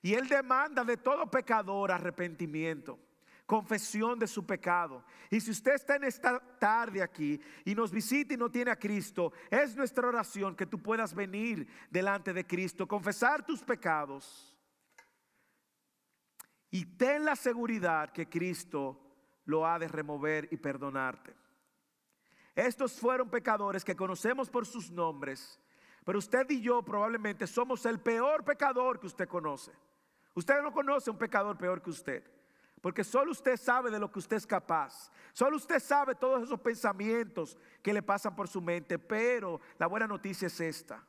Y 0.02 0.14
Él 0.14 0.30
demanda 0.30 0.86
de 0.86 0.96
todo 0.96 1.30
pecador 1.30 1.92
arrepentimiento, 1.92 2.98
confesión 3.46 4.18
de 4.20 4.28
su 4.28 4.46
pecado. 4.46 5.04
Y 5.30 5.40
si 5.40 5.52
usted 5.52 5.74
está 5.74 5.96
en 5.96 6.06
esta 6.06 6.40
tarde 6.60 7.02
aquí 7.02 7.40
y 7.66 7.76
nos 7.76 7.92
visita 7.92 8.34
y 8.34 8.38
no 8.38 8.50
tiene 8.50 8.72
a 8.72 8.80
Cristo, 8.80 9.34
es 9.50 9.76
nuestra 9.76 10.08
oración 10.08 10.56
que 10.56 10.66
tú 10.66 10.82
puedas 10.82 11.14
venir 11.14 11.68
delante 11.90 12.34
de 12.34 12.46
Cristo, 12.46 12.88
confesar 12.88 13.46
tus 13.46 13.62
pecados. 13.62 14.56
Y 16.72 16.86
ten 16.98 17.26
la 17.26 17.36
seguridad 17.36 18.12
que 18.12 18.28
Cristo 18.28 19.00
lo 19.46 19.68
ha 19.68 19.78
de 19.78 19.88
remover 19.88 20.48
y 20.52 20.58
perdonarte. 20.58 21.36
Estos 22.56 23.00
fueron 23.00 23.30
pecadores 23.30 23.84
que 23.84 23.96
conocemos 23.96 24.50
por 24.50 24.66
sus 24.66 24.90
nombres, 24.92 25.60
pero 26.06 26.20
usted 26.20 26.50
y 26.50 26.62
yo 26.62 26.84
probablemente 26.84 27.48
somos 27.48 27.86
el 27.86 28.00
peor 28.00 28.44
pecador 28.44 29.00
que 29.00 29.08
usted 29.08 29.28
conoce. 29.28 29.72
Usted 30.36 30.62
no 30.62 30.72
conoce 30.72 31.12
un 31.12 31.18
pecador 31.18 31.58
peor 31.58 31.82
que 31.82 31.90
usted. 31.90 32.24
Porque 32.84 33.06
solo 33.06 33.32
usted 33.32 33.56
sabe 33.56 33.90
de 33.90 33.98
lo 33.98 34.12
que 34.12 34.20
usted 34.20 34.36
es 34.36 34.46
capaz. 34.46 35.10
Solo 35.32 35.56
usted 35.56 35.80
sabe 35.80 36.16
todos 36.16 36.44
esos 36.44 36.60
pensamientos 36.60 37.58
que 37.82 37.94
le 37.94 38.04
pasan 38.04 38.36
por 38.36 38.50
su 38.50 38.62
mente. 38.62 39.00
Pero 39.00 39.62
la 39.80 39.88
buena 39.88 40.06
noticia 40.06 40.48
es 40.48 40.60
esta. 40.60 41.02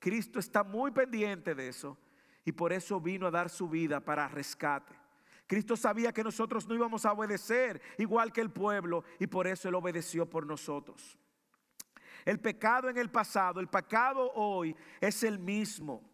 Cristo 0.00 0.40
está 0.40 0.64
muy 0.64 0.90
pendiente 0.90 1.54
de 1.54 1.68
eso. 1.68 1.96
Y 2.44 2.50
por 2.50 2.72
eso 2.72 3.00
vino 3.00 3.28
a 3.28 3.30
dar 3.30 3.50
su 3.50 3.68
vida 3.68 4.00
para 4.00 4.26
rescate. 4.26 4.92
Cristo 5.46 5.76
sabía 5.76 6.12
que 6.12 6.24
nosotros 6.24 6.66
no 6.66 6.74
íbamos 6.74 7.06
a 7.06 7.12
obedecer 7.12 7.80
igual 7.96 8.32
que 8.32 8.40
el 8.40 8.50
pueblo. 8.50 9.04
Y 9.20 9.28
por 9.28 9.46
eso 9.46 9.68
Él 9.68 9.76
obedeció 9.76 10.28
por 10.28 10.44
nosotros. 10.44 11.16
El 12.24 12.40
pecado 12.40 12.88
en 12.88 12.98
el 12.98 13.12
pasado, 13.12 13.60
el 13.60 13.68
pecado 13.68 14.32
hoy 14.32 14.74
es 15.00 15.22
el 15.22 15.38
mismo 15.38 16.09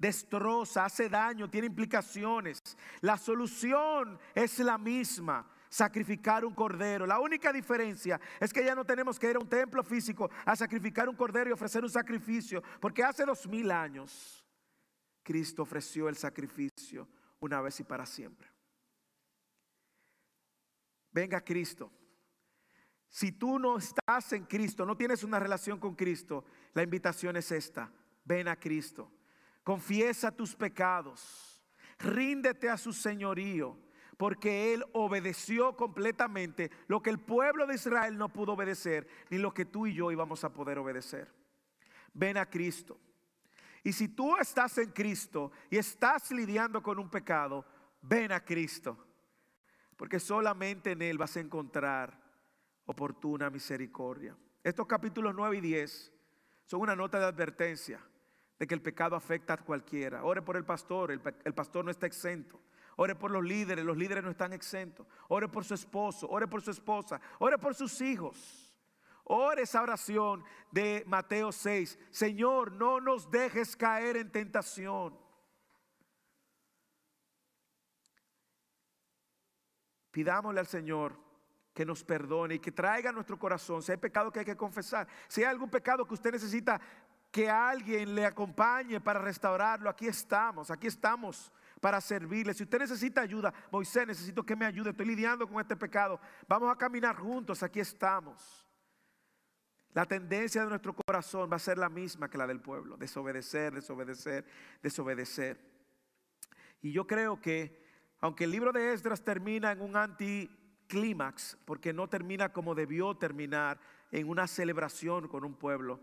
destroza, 0.00 0.86
hace 0.86 1.10
daño, 1.10 1.50
tiene 1.50 1.66
implicaciones. 1.66 2.58
La 3.02 3.18
solución 3.18 4.18
es 4.34 4.58
la 4.60 4.78
misma, 4.78 5.46
sacrificar 5.68 6.44
un 6.44 6.54
cordero. 6.54 7.06
La 7.06 7.20
única 7.20 7.52
diferencia 7.52 8.18
es 8.40 8.50
que 8.50 8.64
ya 8.64 8.74
no 8.74 8.84
tenemos 8.84 9.18
que 9.18 9.28
ir 9.28 9.36
a 9.36 9.40
un 9.40 9.48
templo 9.48 9.84
físico 9.84 10.30
a 10.46 10.56
sacrificar 10.56 11.06
un 11.08 11.16
cordero 11.16 11.50
y 11.50 11.52
ofrecer 11.52 11.84
un 11.84 11.90
sacrificio, 11.90 12.62
porque 12.80 13.04
hace 13.04 13.26
dos 13.26 13.46
mil 13.46 13.70
años 13.70 14.42
Cristo 15.22 15.62
ofreció 15.62 16.08
el 16.08 16.16
sacrificio 16.16 17.06
una 17.40 17.60
vez 17.60 17.78
y 17.80 17.84
para 17.84 18.06
siempre. 18.06 18.48
Venga 21.12 21.42
Cristo. 21.42 21.92
Si 23.06 23.32
tú 23.32 23.58
no 23.58 23.76
estás 23.76 24.32
en 24.32 24.44
Cristo, 24.46 24.86
no 24.86 24.96
tienes 24.96 25.24
una 25.24 25.38
relación 25.38 25.78
con 25.78 25.94
Cristo, 25.94 26.44
la 26.72 26.84
invitación 26.84 27.36
es 27.36 27.52
esta. 27.52 27.92
Ven 28.24 28.48
a 28.48 28.56
Cristo. 28.56 29.10
Confiesa 29.70 30.32
tus 30.32 30.56
pecados. 30.56 31.62
Ríndete 32.00 32.68
a 32.68 32.76
su 32.76 32.92
señorío, 32.92 33.78
porque 34.16 34.74
Él 34.74 34.84
obedeció 34.94 35.76
completamente 35.76 36.72
lo 36.88 37.00
que 37.00 37.10
el 37.10 37.20
pueblo 37.20 37.68
de 37.68 37.76
Israel 37.76 38.18
no 38.18 38.30
pudo 38.30 38.54
obedecer, 38.54 39.06
ni 39.28 39.38
lo 39.38 39.54
que 39.54 39.66
tú 39.66 39.86
y 39.86 39.94
yo 39.94 40.10
íbamos 40.10 40.42
a 40.42 40.52
poder 40.52 40.76
obedecer. 40.80 41.32
Ven 42.12 42.36
a 42.36 42.50
Cristo. 42.50 42.98
Y 43.84 43.92
si 43.92 44.08
tú 44.08 44.36
estás 44.38 44.76
en 44.78 44.90
Cristo 44.90 45.52
y 45.70 45.76
estás 45.76 46.32
lidiando 46.32 46.82
con 46.82 46.98
un 46.98 47.08
pecado, 47.08 47.64
ven 48.02 48.32
a 48.32 48.44
Cristo. 48.44 48.98
Porque 49.96 50.18
solamente 50.18 50.90
en 50.90 51.02
Él 51.02 51.16
vas 51.16 51.36
a 51.36 51.40
encontrar 51.40 52.20
oportuna 52.86 53.50
misericordia. 53.50 54.36
Estos 54.64 54.88
capítulos 54.88 55.32
9 55.32 55.58
y 55.58 55.60
10 55.60 56.12
son 56.66 56.80
una 56.80 56.96
nota 56.96 57.20
de 57.20 57.26
advertencia 57.26 58.04
de 58.60 58.66
que 58.66 58.74
el 58.74 58.82
pecado 58.82 59.16
afecta 59.16 59.54
a 59.54 59.56
cualquiera. 59.56 60.22
Ore 60.22 60.42
por 60.42 60.54
el 60.54 60.66
pastor, 60.66 61.10
el, 61.10 61.20
pastor 61.54 61.82
no 61.82 61.90
está 61.90 62.06
exento. 62.06 62.60
Ore 62.96 63.14
por 63.14 63.30
los 63.30 63.42
líderes, 63.42 63.82
los 63.82 63.96
líderes 63.96 64.22
no 64.22 64.30
están 64.30 64.52
exentos. 64.52 65.06
Ore 65.28 65.48
por 65.48 65.64
su 65.64 65.72
esposo, 65.72 66.28
ore 66.28 66.46
por 66.46 66.60
su 66.60 66.70
esposa, 66.70 67.18
ore 67.38 67.56
por 67.56 67.74
sus 67.74 68.02
hijos. 68.02 68.76
Ore 69.24 69.62
esa 69.62 69.80
oración 69.80 70.44
de 70.70 71.04
Mateo 71.06 71.52
6. 71.52 71.98
Señor, 72.10 72.72
no 72.72 73.00
nos 73.00 73.30
dejes 73.30 73.74
caer 73.74 74.18
en 74.18 74.30
tentación. 74.30 75.18
Pidámosle 80.10 80.60
al 80.60 80.66
Señor 80.66 81.16
que 81.72 81.86
nos 81.86 82.04
perdone 82.04 82.56
y 82.56 82.58
que 82.58 82.72
traiga 82.72 83.08
a 83.08 83.12
nuestro 83.14 83.38
corazón 83.38 83.80
si 83.80 83.92
hay 83.92 83.96
pecado 83.96 84.30
que 84.30 84.40
hay 84.40 84.44
que 84.44 84.56
confesar. 84.56 85.08
Si 85.28 85.42
hay 85.42 85.48
algún 85.48 85.70
pecado 85.70 86.04
que 86.04 86.12
usted 86.12 86.32
necesita 86.32 86.78
que 87.30 87.48
alguien 87.48 88.14
le 88.14 88.26
acompañe 88.26 89.00
para 89.00 89.20
restaurarlo, 89.20 89.88
aquí 89.88 90.06
estamos, 90.06 90.70
aquí 90.70 90.88
estamos 90.88 91.52
para 91.80 92.00
servirle. 92.00 92.54
Si 92.54 92.64
usted 92.64 92.80
necesita 92.80 93.20
ayuda, 93.20 93.52
Moisés, 93.70 94.06
necesito 94.06 94.44
que 94.44 94.56
me 94.56 94.66
ayude, 94.66 94.90
estoy 94.90 95.06
lidiando 95.06 95.46
con 95.48 95.60
este 95.60 95.76
pecado. 95.76 96.20
Vamos 96.48 96.70
a 96.70 96.76
caminar 96.76 97.16
juntos, 97.16 97.62
aquí 97.62 97.80
estamos. 97.80 98.66
La 99.92 100.06
tendencia 100.06 100.62
de 100.62 100.68
nuestro 100.68 100.94
corazón 100.94 101.50
va 101.50 101.56
a 101.56 101.60
ser 101.60 101.78
la 101.78 101.88
misma 101.88 102.28
que 102.28 102.38
la 102.38 102.46
del 102.46 102.60
pueblo, 102.60 102.96
desobedecer, 102.96 103.74
desobedecer, 103.74 104.44
desobedecer. 104.82 105.58
Y 106.80 106.92
yo 106.92 107.06
creo 107.06 107.40
que, 107.40 107.82
aunque 108.20 108.44
el 108.44 108.52
libro 108.52 108.72
de 108.72 108.92
Esdras 108.92 109.22
termina 109.22 109.72
en 109.72 109.80
un 109.80 109.96
anticlímax, 109.96 111.58
porque 111.64 111.92
no 111.92 112.08
termina 112.08 112.52
como 112.52 112.74
debió 112.74 113.16
terminar, 113.16 113.80
en 114.12 114.28
una 114.28 114.46
celebración 114.46 115.28
con 115.28 115.44
un 115.44 115.54
pueblo, 115.54 116.00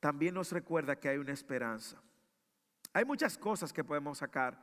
también 0.00 0.34
nos 0.34 0.52
recuerda 0.52 0.96
que 0.96 1.08
hay 1.08 1.18
una 1.18 1.32
esperanza. 1.32 2.00
Hay 2.92 3.04
muchas 3.04 3.36
cosas 3.36 3.72
que 3.72 3.84
podemos 3.84 4.18
sacar 4.18 4.58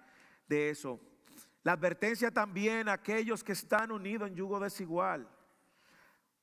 de 0.48 0.70
eso. 0.70 1.00
La 1.64 1.74
advertencia 1.74 2.32
también 2.32 2.90
a 2.90 2.94
aquellos 2.94 3.44
que 3.44 3.54
están 3.54 3.92
unidos 3.92 4.28
en 4.28 4.36
yugo 4.36 4.60
desigual. 4.60 5.30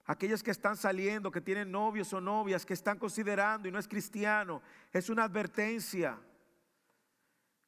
Aquellos 0.07 0.43
que 0.43 0.51
están 0.51 0.77
saliendo, 0.77 1.31
que 1.31 1.41
tienen 1.41 1.71
novios 1.71 2.13
o 2.13 2.21
novias, 2.21 2.67
que 2.67 2.75
están 2.75 2.99
considerando 2.99 3.69
y 3.69 3.73
no 3.73 3.79
es 3.79 3.87
cristiano. 3.87 4.63
Es 4.93 5.11
una 5.11 5.25
advertencia. 5.25 6.19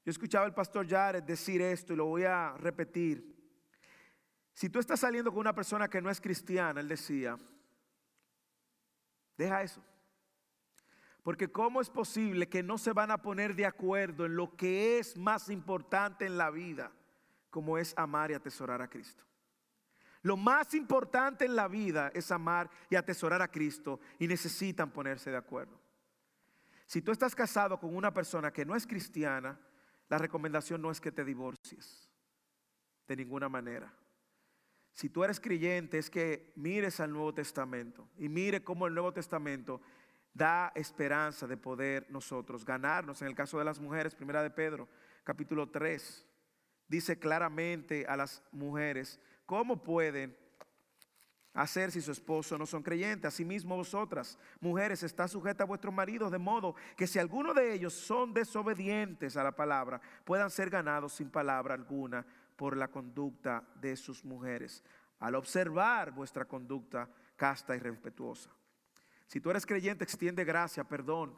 Yo 0.05 0.11
escuchaba 0.11 0.47
al 0.47 0.55
pastor 0.55 0.89
Jared 0.89 1.23
decir 1.23 1.63
esto 1.63 1.93
y 1.93 1.97
lo 1.97 2.07
voy 2.07 2.25
a 2.25 2.55
repetir. 2.57 3.33
Si 4.53 4.69
tú 4.69 4.79
estás 4.79 5.01
saliendo 5.01 5.31
con 5.31 5.41
una 5.41 5.55
persona 5.55 5.89
que 5.89 6.03
no 6.03 6.11
es 6.11 6.21
cristiana, 6.21 6.81
él 6.81 6.89
decía, 6.89 7.39
deja 9.37 9.63
eso. 9.63 9.83
Porque 11.23 11.51
¿cómo 11.51 11.81
es 11.81 11.89
posible 11.89 12.49
que 12.49 12.63
no 12.63 12.79
se 12.79 12.93
van 12.93 13.11
a 13.11 13.23
poner 13.23 13.55
de 13.55 13.67
acuerdo 13.67 14.27
en 14.27 14.35
lo 14.35 14.57
que 14.57 14.99
es 14.99 15.17
más 15.17 15.49
importante 15.51 16.27
en 16.27 16.37
la 16.37 16.51
vida, 16.51 16.91
como 17.51 17.79
es 17.79 17.95
amar 17.97 18.31
y 18.31 18.35
atesorar 18.35 18.83
a 18.83 18.89
Cristo? 18.89 19.25
Lo 20.23 20.37
más 20.37 20.75
importante 20.75 21.45
en 21.45 21.57
la 21.57 21.69
vida 21.69 22.11
es 22.15 22.31
amar 22.31 22.71
y 22.89 22.97
atesorar 22.97 23.43
a 23.43 23.51
Cristo 23.51 24.01
y 24.19 24.27
necesitan 24.27 24.91
ponerse 24.91 25.31
de 25.31 25.37
acuerdo. 25.37 25.81
Si 26.87 27.03
tú 27.03 27.11
estás 27.11 27.35
casado 27.35 27.79
con 27.79 27.95
una 27.97 28.13
persona 28.13 28.53
que 28.53 28.65
no 28.65 28.77
es 28.77 28.87
cristiana, 28.87 29.59
la 30.09 30.19
recomendación 30.19 30.83
no 30.83 30.91
es 30.91 31.01
que 31.01 31.11
te 31.11 31.25
divorcies 31.25 32.11
de 33.09 33.17
ninguna 33.17 33.49
manera. 33.49 33.93
Si 34.93 35.09
tú 35.09 35.25
eres 35.25 35.41
creyente 35.41 35.99
es 35.99 36.11
que 36.11 36.53
mires 36.55 37.01
al 37.01 37.13
Nuevo 37.13 37.33
Testamento 37.33 38.09
y 38.19 38.29
mire 38.29 38.63
cómo 38.63 38.87
el 38.87 38.95
Nuevo 38.95 39.13
Testamento 39.13 39.81
da 40.35 40.73
esperanza 40.75 41.47
de 41.47 41.57
poder 41.57 42.07
nosotros 42.11 42.65
ganarnos. 42.65 43.21
En 43.23 43.29
el 43.29 43.35
caso 43.35 43.59
de 43.59 43.65
las 43.65 43.79
mujeres, 43.79 44.15
primera 44.15 44.43
de 44.43 44.51
Pedro, 44.51 44.89
capítulo 45.25 45.69
3, 45.71 46.27
dice 46.89 47.19
claramente 47.19 48.07
a 48.07 48.17
las 48.17 48.43
mujeres 48.53 49.21
cómo 49.47 49.83
pueden 49.83 50.37
hacer 51.55 51.91
si 51.91 52.01
su 52.01 52.13
esposo 52.13 52.57
no 52.57 52.67
son 52.67 52.83
creyentes. 52.83 53.29
Asimismo 53.29 53.77
vosotras, 53.77 54.39
mujeres, 54.61 55.03
está 55.03 55.29
sujeta 55.29 55.65
a 55.65 55.67
vuestros 55.67 55.93
maridos, 55.93 56.31
de 56.31 56.39
modo 56.39 56.75
que 56.97 57.07
si 57.07 57.19
alguno 57.19 57.53
de 57.55 57.75
ellos 57.75 57.93
son 57.93 58.33
desobedientes 58.33 59.37
a 59.37 59.45
la 59.45 59.53
palabra, 59.53 60.01
puedan 60.25 60.51
ser 60.51 60.71
ganados 60.71 61.15
sin 61.15 61.31
palabra 61.31 61.75
alguna 61.75 62.25
por 62.57 62.77
la 62.77 62.89
conducta 62.89 63.65
de 63.81 63.97
sus 63.97 64.25
mujeres, 64.25 64.83
al 65.19 65.35
observar 65.35 66.13
vuestra 66.13 66.45
conducta 66.47 67.09
casta 67.37 67.77
y 67.77 67.81
respetuosa. 67.81 68.51
Si 69.33 69.41
tú 69.41 69.49
eres 69.49 69.65
creyente, 69.65 70.05
extiende 70.05 70.45
gracia, 70.45 70.85
perdón, 70.85 71.35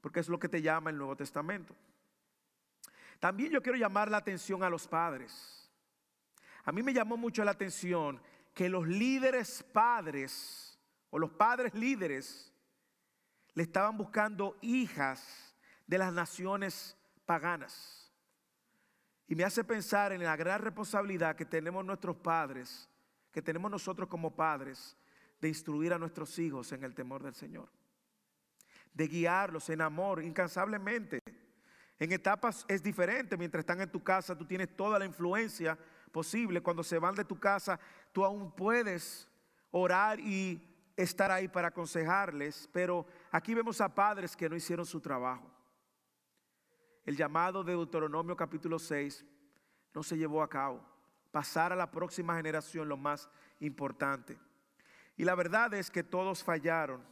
porque 0.00 0.20
es 0.20 0.28
lo 0.28 0.38
que 0.38 0.48
te 0.48 0.62
llama 0.62 0.90
el 0.90 0.96
Nuevo 0.96 1.16
Testamento. 1.16 1.74
También 3.18 3.50
yo 3.50 3.60
quiero 3.60 3.76
llamar 3.76 4.08
la 4.08 4.18
atención 4.18 4.62
a 4.62 4.70
los 4.70 4.86
padres. 4.86 5.68
A 6.62 6.70
mí 6.70 6.84
me 6.84 6.94
llamó 6.94 7.16
mucho 7.16 7.42
la 7.42 7.50
atención 7.50 8.22
que 8.54 8.68
los 8.68 8.86
líderes 8.86 9.64
padres 9.72 10.78
o 11.10 11.18
los 11.18 11.30
padres 11.30 11.74
líderes 11.74 12.54
le 13.54 13.64
estaban 13.64 13.98
buscando 13.98 14.56
hijas 14.60 15.56
de 15.88 15.98
las 15.98 16.12
naciones 16.12 16.96
paganas. 17.26 18.12
Y 19.26 19.34
me 19.34 19.42
hace 19.42 19.64
pensar 19.64 20.12
en 20.12 20.22
la 20.22 20.36
gran 20.36 20.62
responsabilidad 20.62 21.34
que 21.34 21.44
tenemos 21.44 21.84
nuestros 21.84 22.14
padres, 22.14 22.88
que 23.32 23.42
tenemos 23.42 23.68
nosotros 23.68 24.08
como 24.08 24.32
padres, 24.32 24.96
de 25.42 25.48
instruir 25.48 25.92
a 25.92 25.98
nuestros 25.98 26.38
hijos 26.38 26.70
en 26.70 26.84
el 26.84 26.94
temor 26.94 27.24
del 27.24 27.34
Señor, 27.34 27.68
de 28.94 29.08
guiarlos 29.08 29.68
en 29.70 29.80
amor 29.80 30.22
incansablemente. 30.22 31.18
En 31.98 32.12
etapas 32.12 32.64
es 32.68 32.80
diferente, 32.80 33.36
mientras 33.36 33.62
están 33.62 33.80
en 33.80 33.90
tu 33.90 34.04
casa 34.04 34.38
tú 34.38 34.46
tienes 34.46 34.74
toda 34.76 35.00
la 35.00 35.04
influencia 35.04 35.76
posible. 36.12 36.62
Cuando 36.62 36.84
se 36.84 36.96
van 36.96 37.16
de 37.16 37.24
tu 37.24 37.40
casa, 37.40 37.80
tú 38.12 38.24
aún 38.24 38.52
puedes 38.52 39.28
orar 39.72 40.20
y 40.20 40.62
estar 40.96 41.32
ahí 41.32 41.48
para 41.48 41.68
aconsejarles, 41.68 42.68
pero 42.72 43.04
aquí 43.32 43.52
vemos 43.52 43.80
a 43.80 43.92
padres 43.92 44.36
que 44.36 44.48
no 44.48 44.54
hicieron 44.54 44.86
su 44.86 45.00
trabajo. 45.00 45.50
El 47.04 47.16
llamado 47.16 47.64
de 47.64 47.72
Deuteronomio 47.72 48.36
capítulo 48.36 48.78
6 48.78 49.24
no 49.92 50.04
se 50.04 50.16
llevó 50.16 50.40
a 50.40 50.48
cabo. 50.48 50.86
Pasar 51.32 51.72
a 51.72 51.76
la 51.76 51.90
próxima 51.90 52.36
generación 52.36 52.88
lo 52.88 52.96
más 52.96 53.28
importante. 53.58 54.38
Y 55.16 55.24
la 55.24 55.34
verdad 55.34 55.74
es 55.74 55.90
que 55.90 56.02
todos 56.02 56.42
fallaron. 56.42 57.02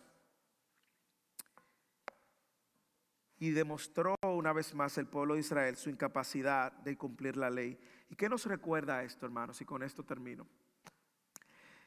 Y 3.38 3.50
demostró 3.50 4.16
una 4.22 4.52
vez 4.52 4.74
más 4.74 4.98
el 4.98 5.06
pueblo 5.06 5.34
de 5.34 5.40
Israel 5.40 5.76
su 5.76 5.88
incapacidad 5.88 6.72
de 6.72 6.96
cumplir 6.96 7.36
la 7.36 7.48
ley. 7.48 7.78
¿Y 8.10 8.16
qué 8.16 8.28
nos 8.28 8.44
recuerda 8.44 9.02
esto, 9.02 9.24
hermanos? 9.24 9.60
Y 9.60 9.64
con 9.64 9.82
esto 9.82 10.02
termino. 10.02 10.46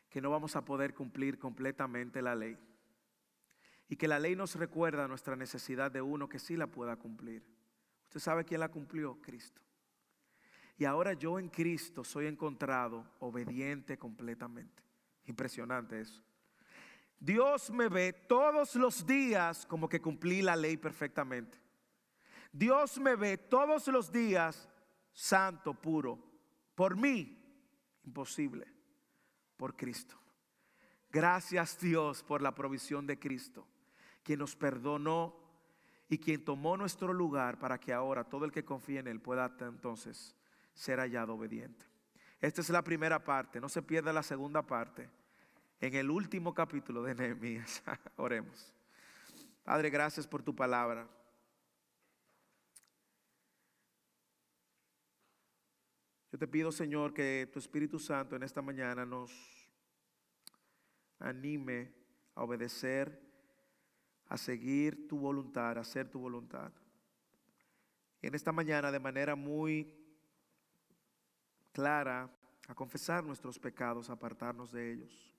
Que 0.10 0.22
no 0.22 0.32
vamos 0.32 0.56
a 0.56 0.66
poder 0.66 0.94
cumplir 0.94 1.38
completamente 1.38 2.22
la 2.22 2.34
ley. 2.36 2.58
Y 3.88 3.96
que 3.96 4.08
la 4.08 4.20
ley 4.20 4.36
nos 4.36 4.56
recuerda 4.56 5.08
nuestra 5.08 5.36
necesidad 5.36 5.92
de 5.92 6.02
uno 6.02 6.28
que 6.28 6.40
sí 6.40 6.58
la 6.58 6.68
pueda 6.68 6.96
cumplir. 6.96 7.44
¿Usted 8.06 8.20
sabe 8.20 8.46
quién 8.46 8.60
la 8.60 8.70
cumplió? 8.70 9.20
Cristo. 9.22 9.62
Y 10.78 10.86
ahora 10.86 11.14
yo 11.14 11.38
en 11.38 11.50
Cristo 11.50 12.04
soy 12.04 12.26
encontrado 12.26 13.06
obediente 13.20 13.98
completamente. 13.98 14.82
Impresionante 15.26 16.02
eso. 16.02 16.22
Dios 17.20 17.72
me 17.72 17.88
ve 17.88 18.12
todos 18.12 18.76
los 18.76 19.06
días 19.06 19.66
como 19.66 19.88
que 19.88 20.02
cumplí 20.02 20.42
la 20.42 20.56
ley 20.56 20.76
perfectamente. 20.78 21.58
Dios 22.52 23.00
me 23.00 23.16
ve 23.16 23.38
todos 23.38 23.88
los 23.88 24.12
días 24.12 24.70
santo, 25.14 25.74
puro. 25.74 26.20
Por 26.76 26.98
mí, 26.98 27.42
imposible. 28.04 28.68
Por 29.56 29.76
Cristo. 29.76 30.20
Gracias 31.10 31.80
Dios 31.80 32.24
por 32.24 32.42
la 32.42 32.56
provisión 32.56 33.06
de 33.06 33.20
Cristo, 33.20 33.68
quien 34.24 34.40
nos 34.40 34.56
perdonó 34.56 35.40
y 36.10 36.18
quien 36.18 36.44
tomó 36.44 36.76
nuestro 36.76 37.14
lugar 37.14 37.60
para 37.60 37.80
que 37.80 37.94
ahora 37.94 38.24
todo 38.24 38.46
el 38.46 38.52
que 38.52 38.66
confíe 38.66 39.00
en 39.00 39.08
Él 39.08 39.22
pueda 39.22 39.56
entonces 39.60 40.36
ser 40.74 41.00
hallado 41.00 41.36
obediente. 41.36 41.93
Esta 42.44 42.60
es 42.60 42.70
la 42.70 42.84
primera 42.84 43.24
parte, 43.24 43.62
no 43.62 43.70
se 43.70 43.82
pierda 43.82 44.12
la 44.12 44.22
segunda 44.22 44.62
parte 44.62 45.10
en 45.80 45.96
el 45.96 46.12
último 46.12 46.54
capítulo 46.54 47.02
de 47.02 47.16
Nehemías. 47.16 47.82
Oremos. 48.18 48.74
Padre, 49.64 49.90
gracias 49.90 50.28
por 50.28 50.44
tu 50.44 50.54
palabra. 50.54 51.08
Yo 56.34 56.38
te 56.38 56.46
pido, 56.46 56.74
Señor, 56.74 57.14
que 57.14 57.50
tu 57.50 57.60
Espíritu 57.60 57.98
Santo 57.98 58.36
en 58.36 58.44
esta 58.44 58.62
mañana 58.62 59.06
nos 59.06 59.32
anime 61.20 61.94
a 62.36 62.44
obedecer, 62.44 63.22
a 64.28 64.36
seguir 64.36 65.08
tu 65.08 65.18
voluntad, 65.18 65.78
a 65.78 65.82
hacer 65.82 66.12
tu 66.12 66.20
voluntad. 66.20 66.74
Y 68.22 68.28
en 68.28 68.36
esta 68.36 68.52
mañana, 68.52 68.92
de 68.92 69.00
manera 69.00 69.34
muy 69.34 70.04
clara, 71.74 72.30
a 72.70 72.76
confesar 72.76 73.24
nuestros 73.26 73.60
pecados, 73.60 74.10
apartarnos 74.10 74.72
de 74.72 74.94
ellos. 74.94 75.36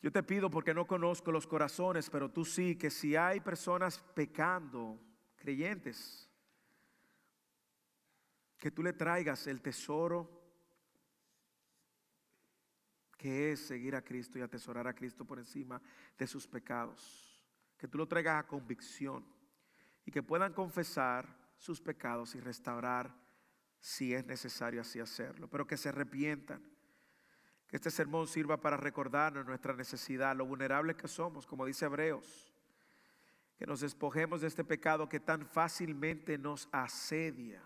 Yo 0.00 0.12
te 0.12 0.22
pido 0.22 0.50
porque 0.50 0.72
no 0.72 0.86
conozco 0.86 1.32
los 1.32 1.46
corazones, 1.46 2.08
pero 2.10 2.30
tú 2.30 2.44
sí, 2.44 2.76
que 2.76 2.90
si 2.90 3.16
hay 3.16 3.40
personas 3.40 3.98
pecando, 4.14 5.00
creyentes, 5.34 6.30
que 8.58 8.70
tú 8.70 8.82
le 8.82 8.92
traigas 8.92 9.46
el 9.48 9.60
tesoro 9.60 10.36
que 13.16 13.52
es 13.52 13.66
seguir 13.66 13.96
a 13.96 14.02
Cristo 14.02 14.38
y 14.38 14.42
atesorar 14.42 14.86
a 14.86 14.94
Cristo 14.94 15.24
por 15.24 15.38
encima 15.38 15.80
de 16.18 16.26
sus 16.26 16.46
pecados. 16.46 17.42
Que 17.76 17.88
tú 17.88 17.98
lo 17.98 18.06
traigas 18.06 18.38
a 18.38 18.46
convicción 18.46 19.24
y 20.04 20.12
que 20.12 20.22
puedan 20.22 20.52
confesar 20.52 21.26
sus 21.56 21.80
pecados 21.80 22.34
y 22.34 22.40
restaurar 22.40 23.25
si 23.80 24.14
es 24.14 24.24
necesario 24.26 24.80
así 24.80 25.00
hacerlo, 25.00 25.48
pero 25.48 25.66
que 25.66 25.76
se 25.76 25.88
arrepientan. 25.88 26.62
Que 27.68 27.76
este 27.76 27.90
sermón 27.90 28.28
sirva 28.28 28.60
para 28.60 28.76
recordarnos 28.76 29.44
nuestra 29.46 29.74
necesidad, 29.74 30.36
lo 30.36 30.46
vulnerables 30.46 30.96
que 30.96 31.08
somos, 31.08 31.46
como 31.46 31.66
dice 31.66 31.86
Hebreos. 31.86 32.52
Que 33.58 33.66
nos 33.66 33.80
despojemos 33.80 34.40
de 34.40 34.48
este 34.48 34.64
pecado 34.64 35.08
que 35.08 35.18
tan 35.18 35.46
fácilmente 35.46 36.38
nos 36.38 36.68
asedia 36.70 37.62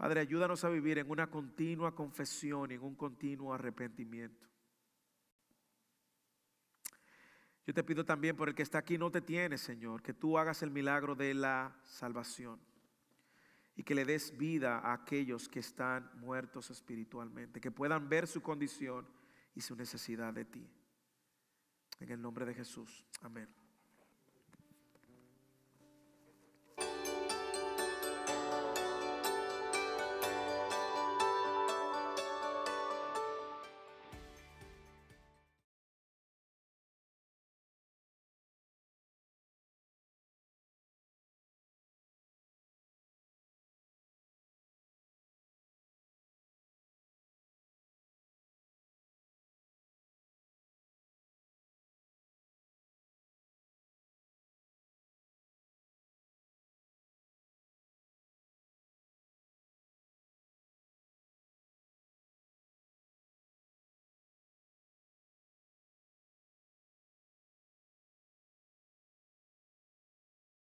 Padre, 0.00 0.20
ayúdanos 0.20 0.64
a 0.64 0.70
vivir 0.70 0.96
en 0.96 1.10
una 1.10 1.26
continua 1.26 1.94
confesión 1.94 2.70
y 2.70 2.74
en 2.76 2.82
un 2.82 2.94
continuo 2.94 3.52
arrepentimiento. 3.52 4.48
Yo 7.66 7.74
te 7.74 7.84
pido 7.84 8.02
también 8.02 8.34
por 8.34 8.48
el 8.48 8.54
que 8.54 8.62
está 8.62 8.78
aquí 8.78 8.96
no 8.96 9.10
te 9.10 9.20
tiene, 9.20 9.58
Señor, 9.58 10.02
que 10.02 10.14
tú 10.14 10.38
hagas 10.38 10.62
el 10.62 10.70
milagro 10.70 11.14
de 11.14 11.34
la 11.34 11.76
salvación 11.84 12.58
y 13.80 13.82
que 13.82 13.94
le 13.94 14.04
des 14.04 14.36
vida 14.36 14.78
a 14.80 14.92
aquellos 14.92 15.48
que 15.48 15.60
están 15.60 16.10
muertos 16.20 16.68
espiritualmente, 16.68 17.62
que 17.62 17.70
puedan 17.70 18.10
ver 18.10 18.26
su 18.26 18.42
condición 18.42 19.08
y 19.54 19.62
su 19.62 19.74
necesidad 19.74 20.34
de 20.34 20.44
ti. 20.44 20.70
En 21.98 22.10
el 22.10 22.20
nombre 22.20 22.44
de 22.44 22.52
Jesús. 22.52 23.06
Amén. 23.22 23.59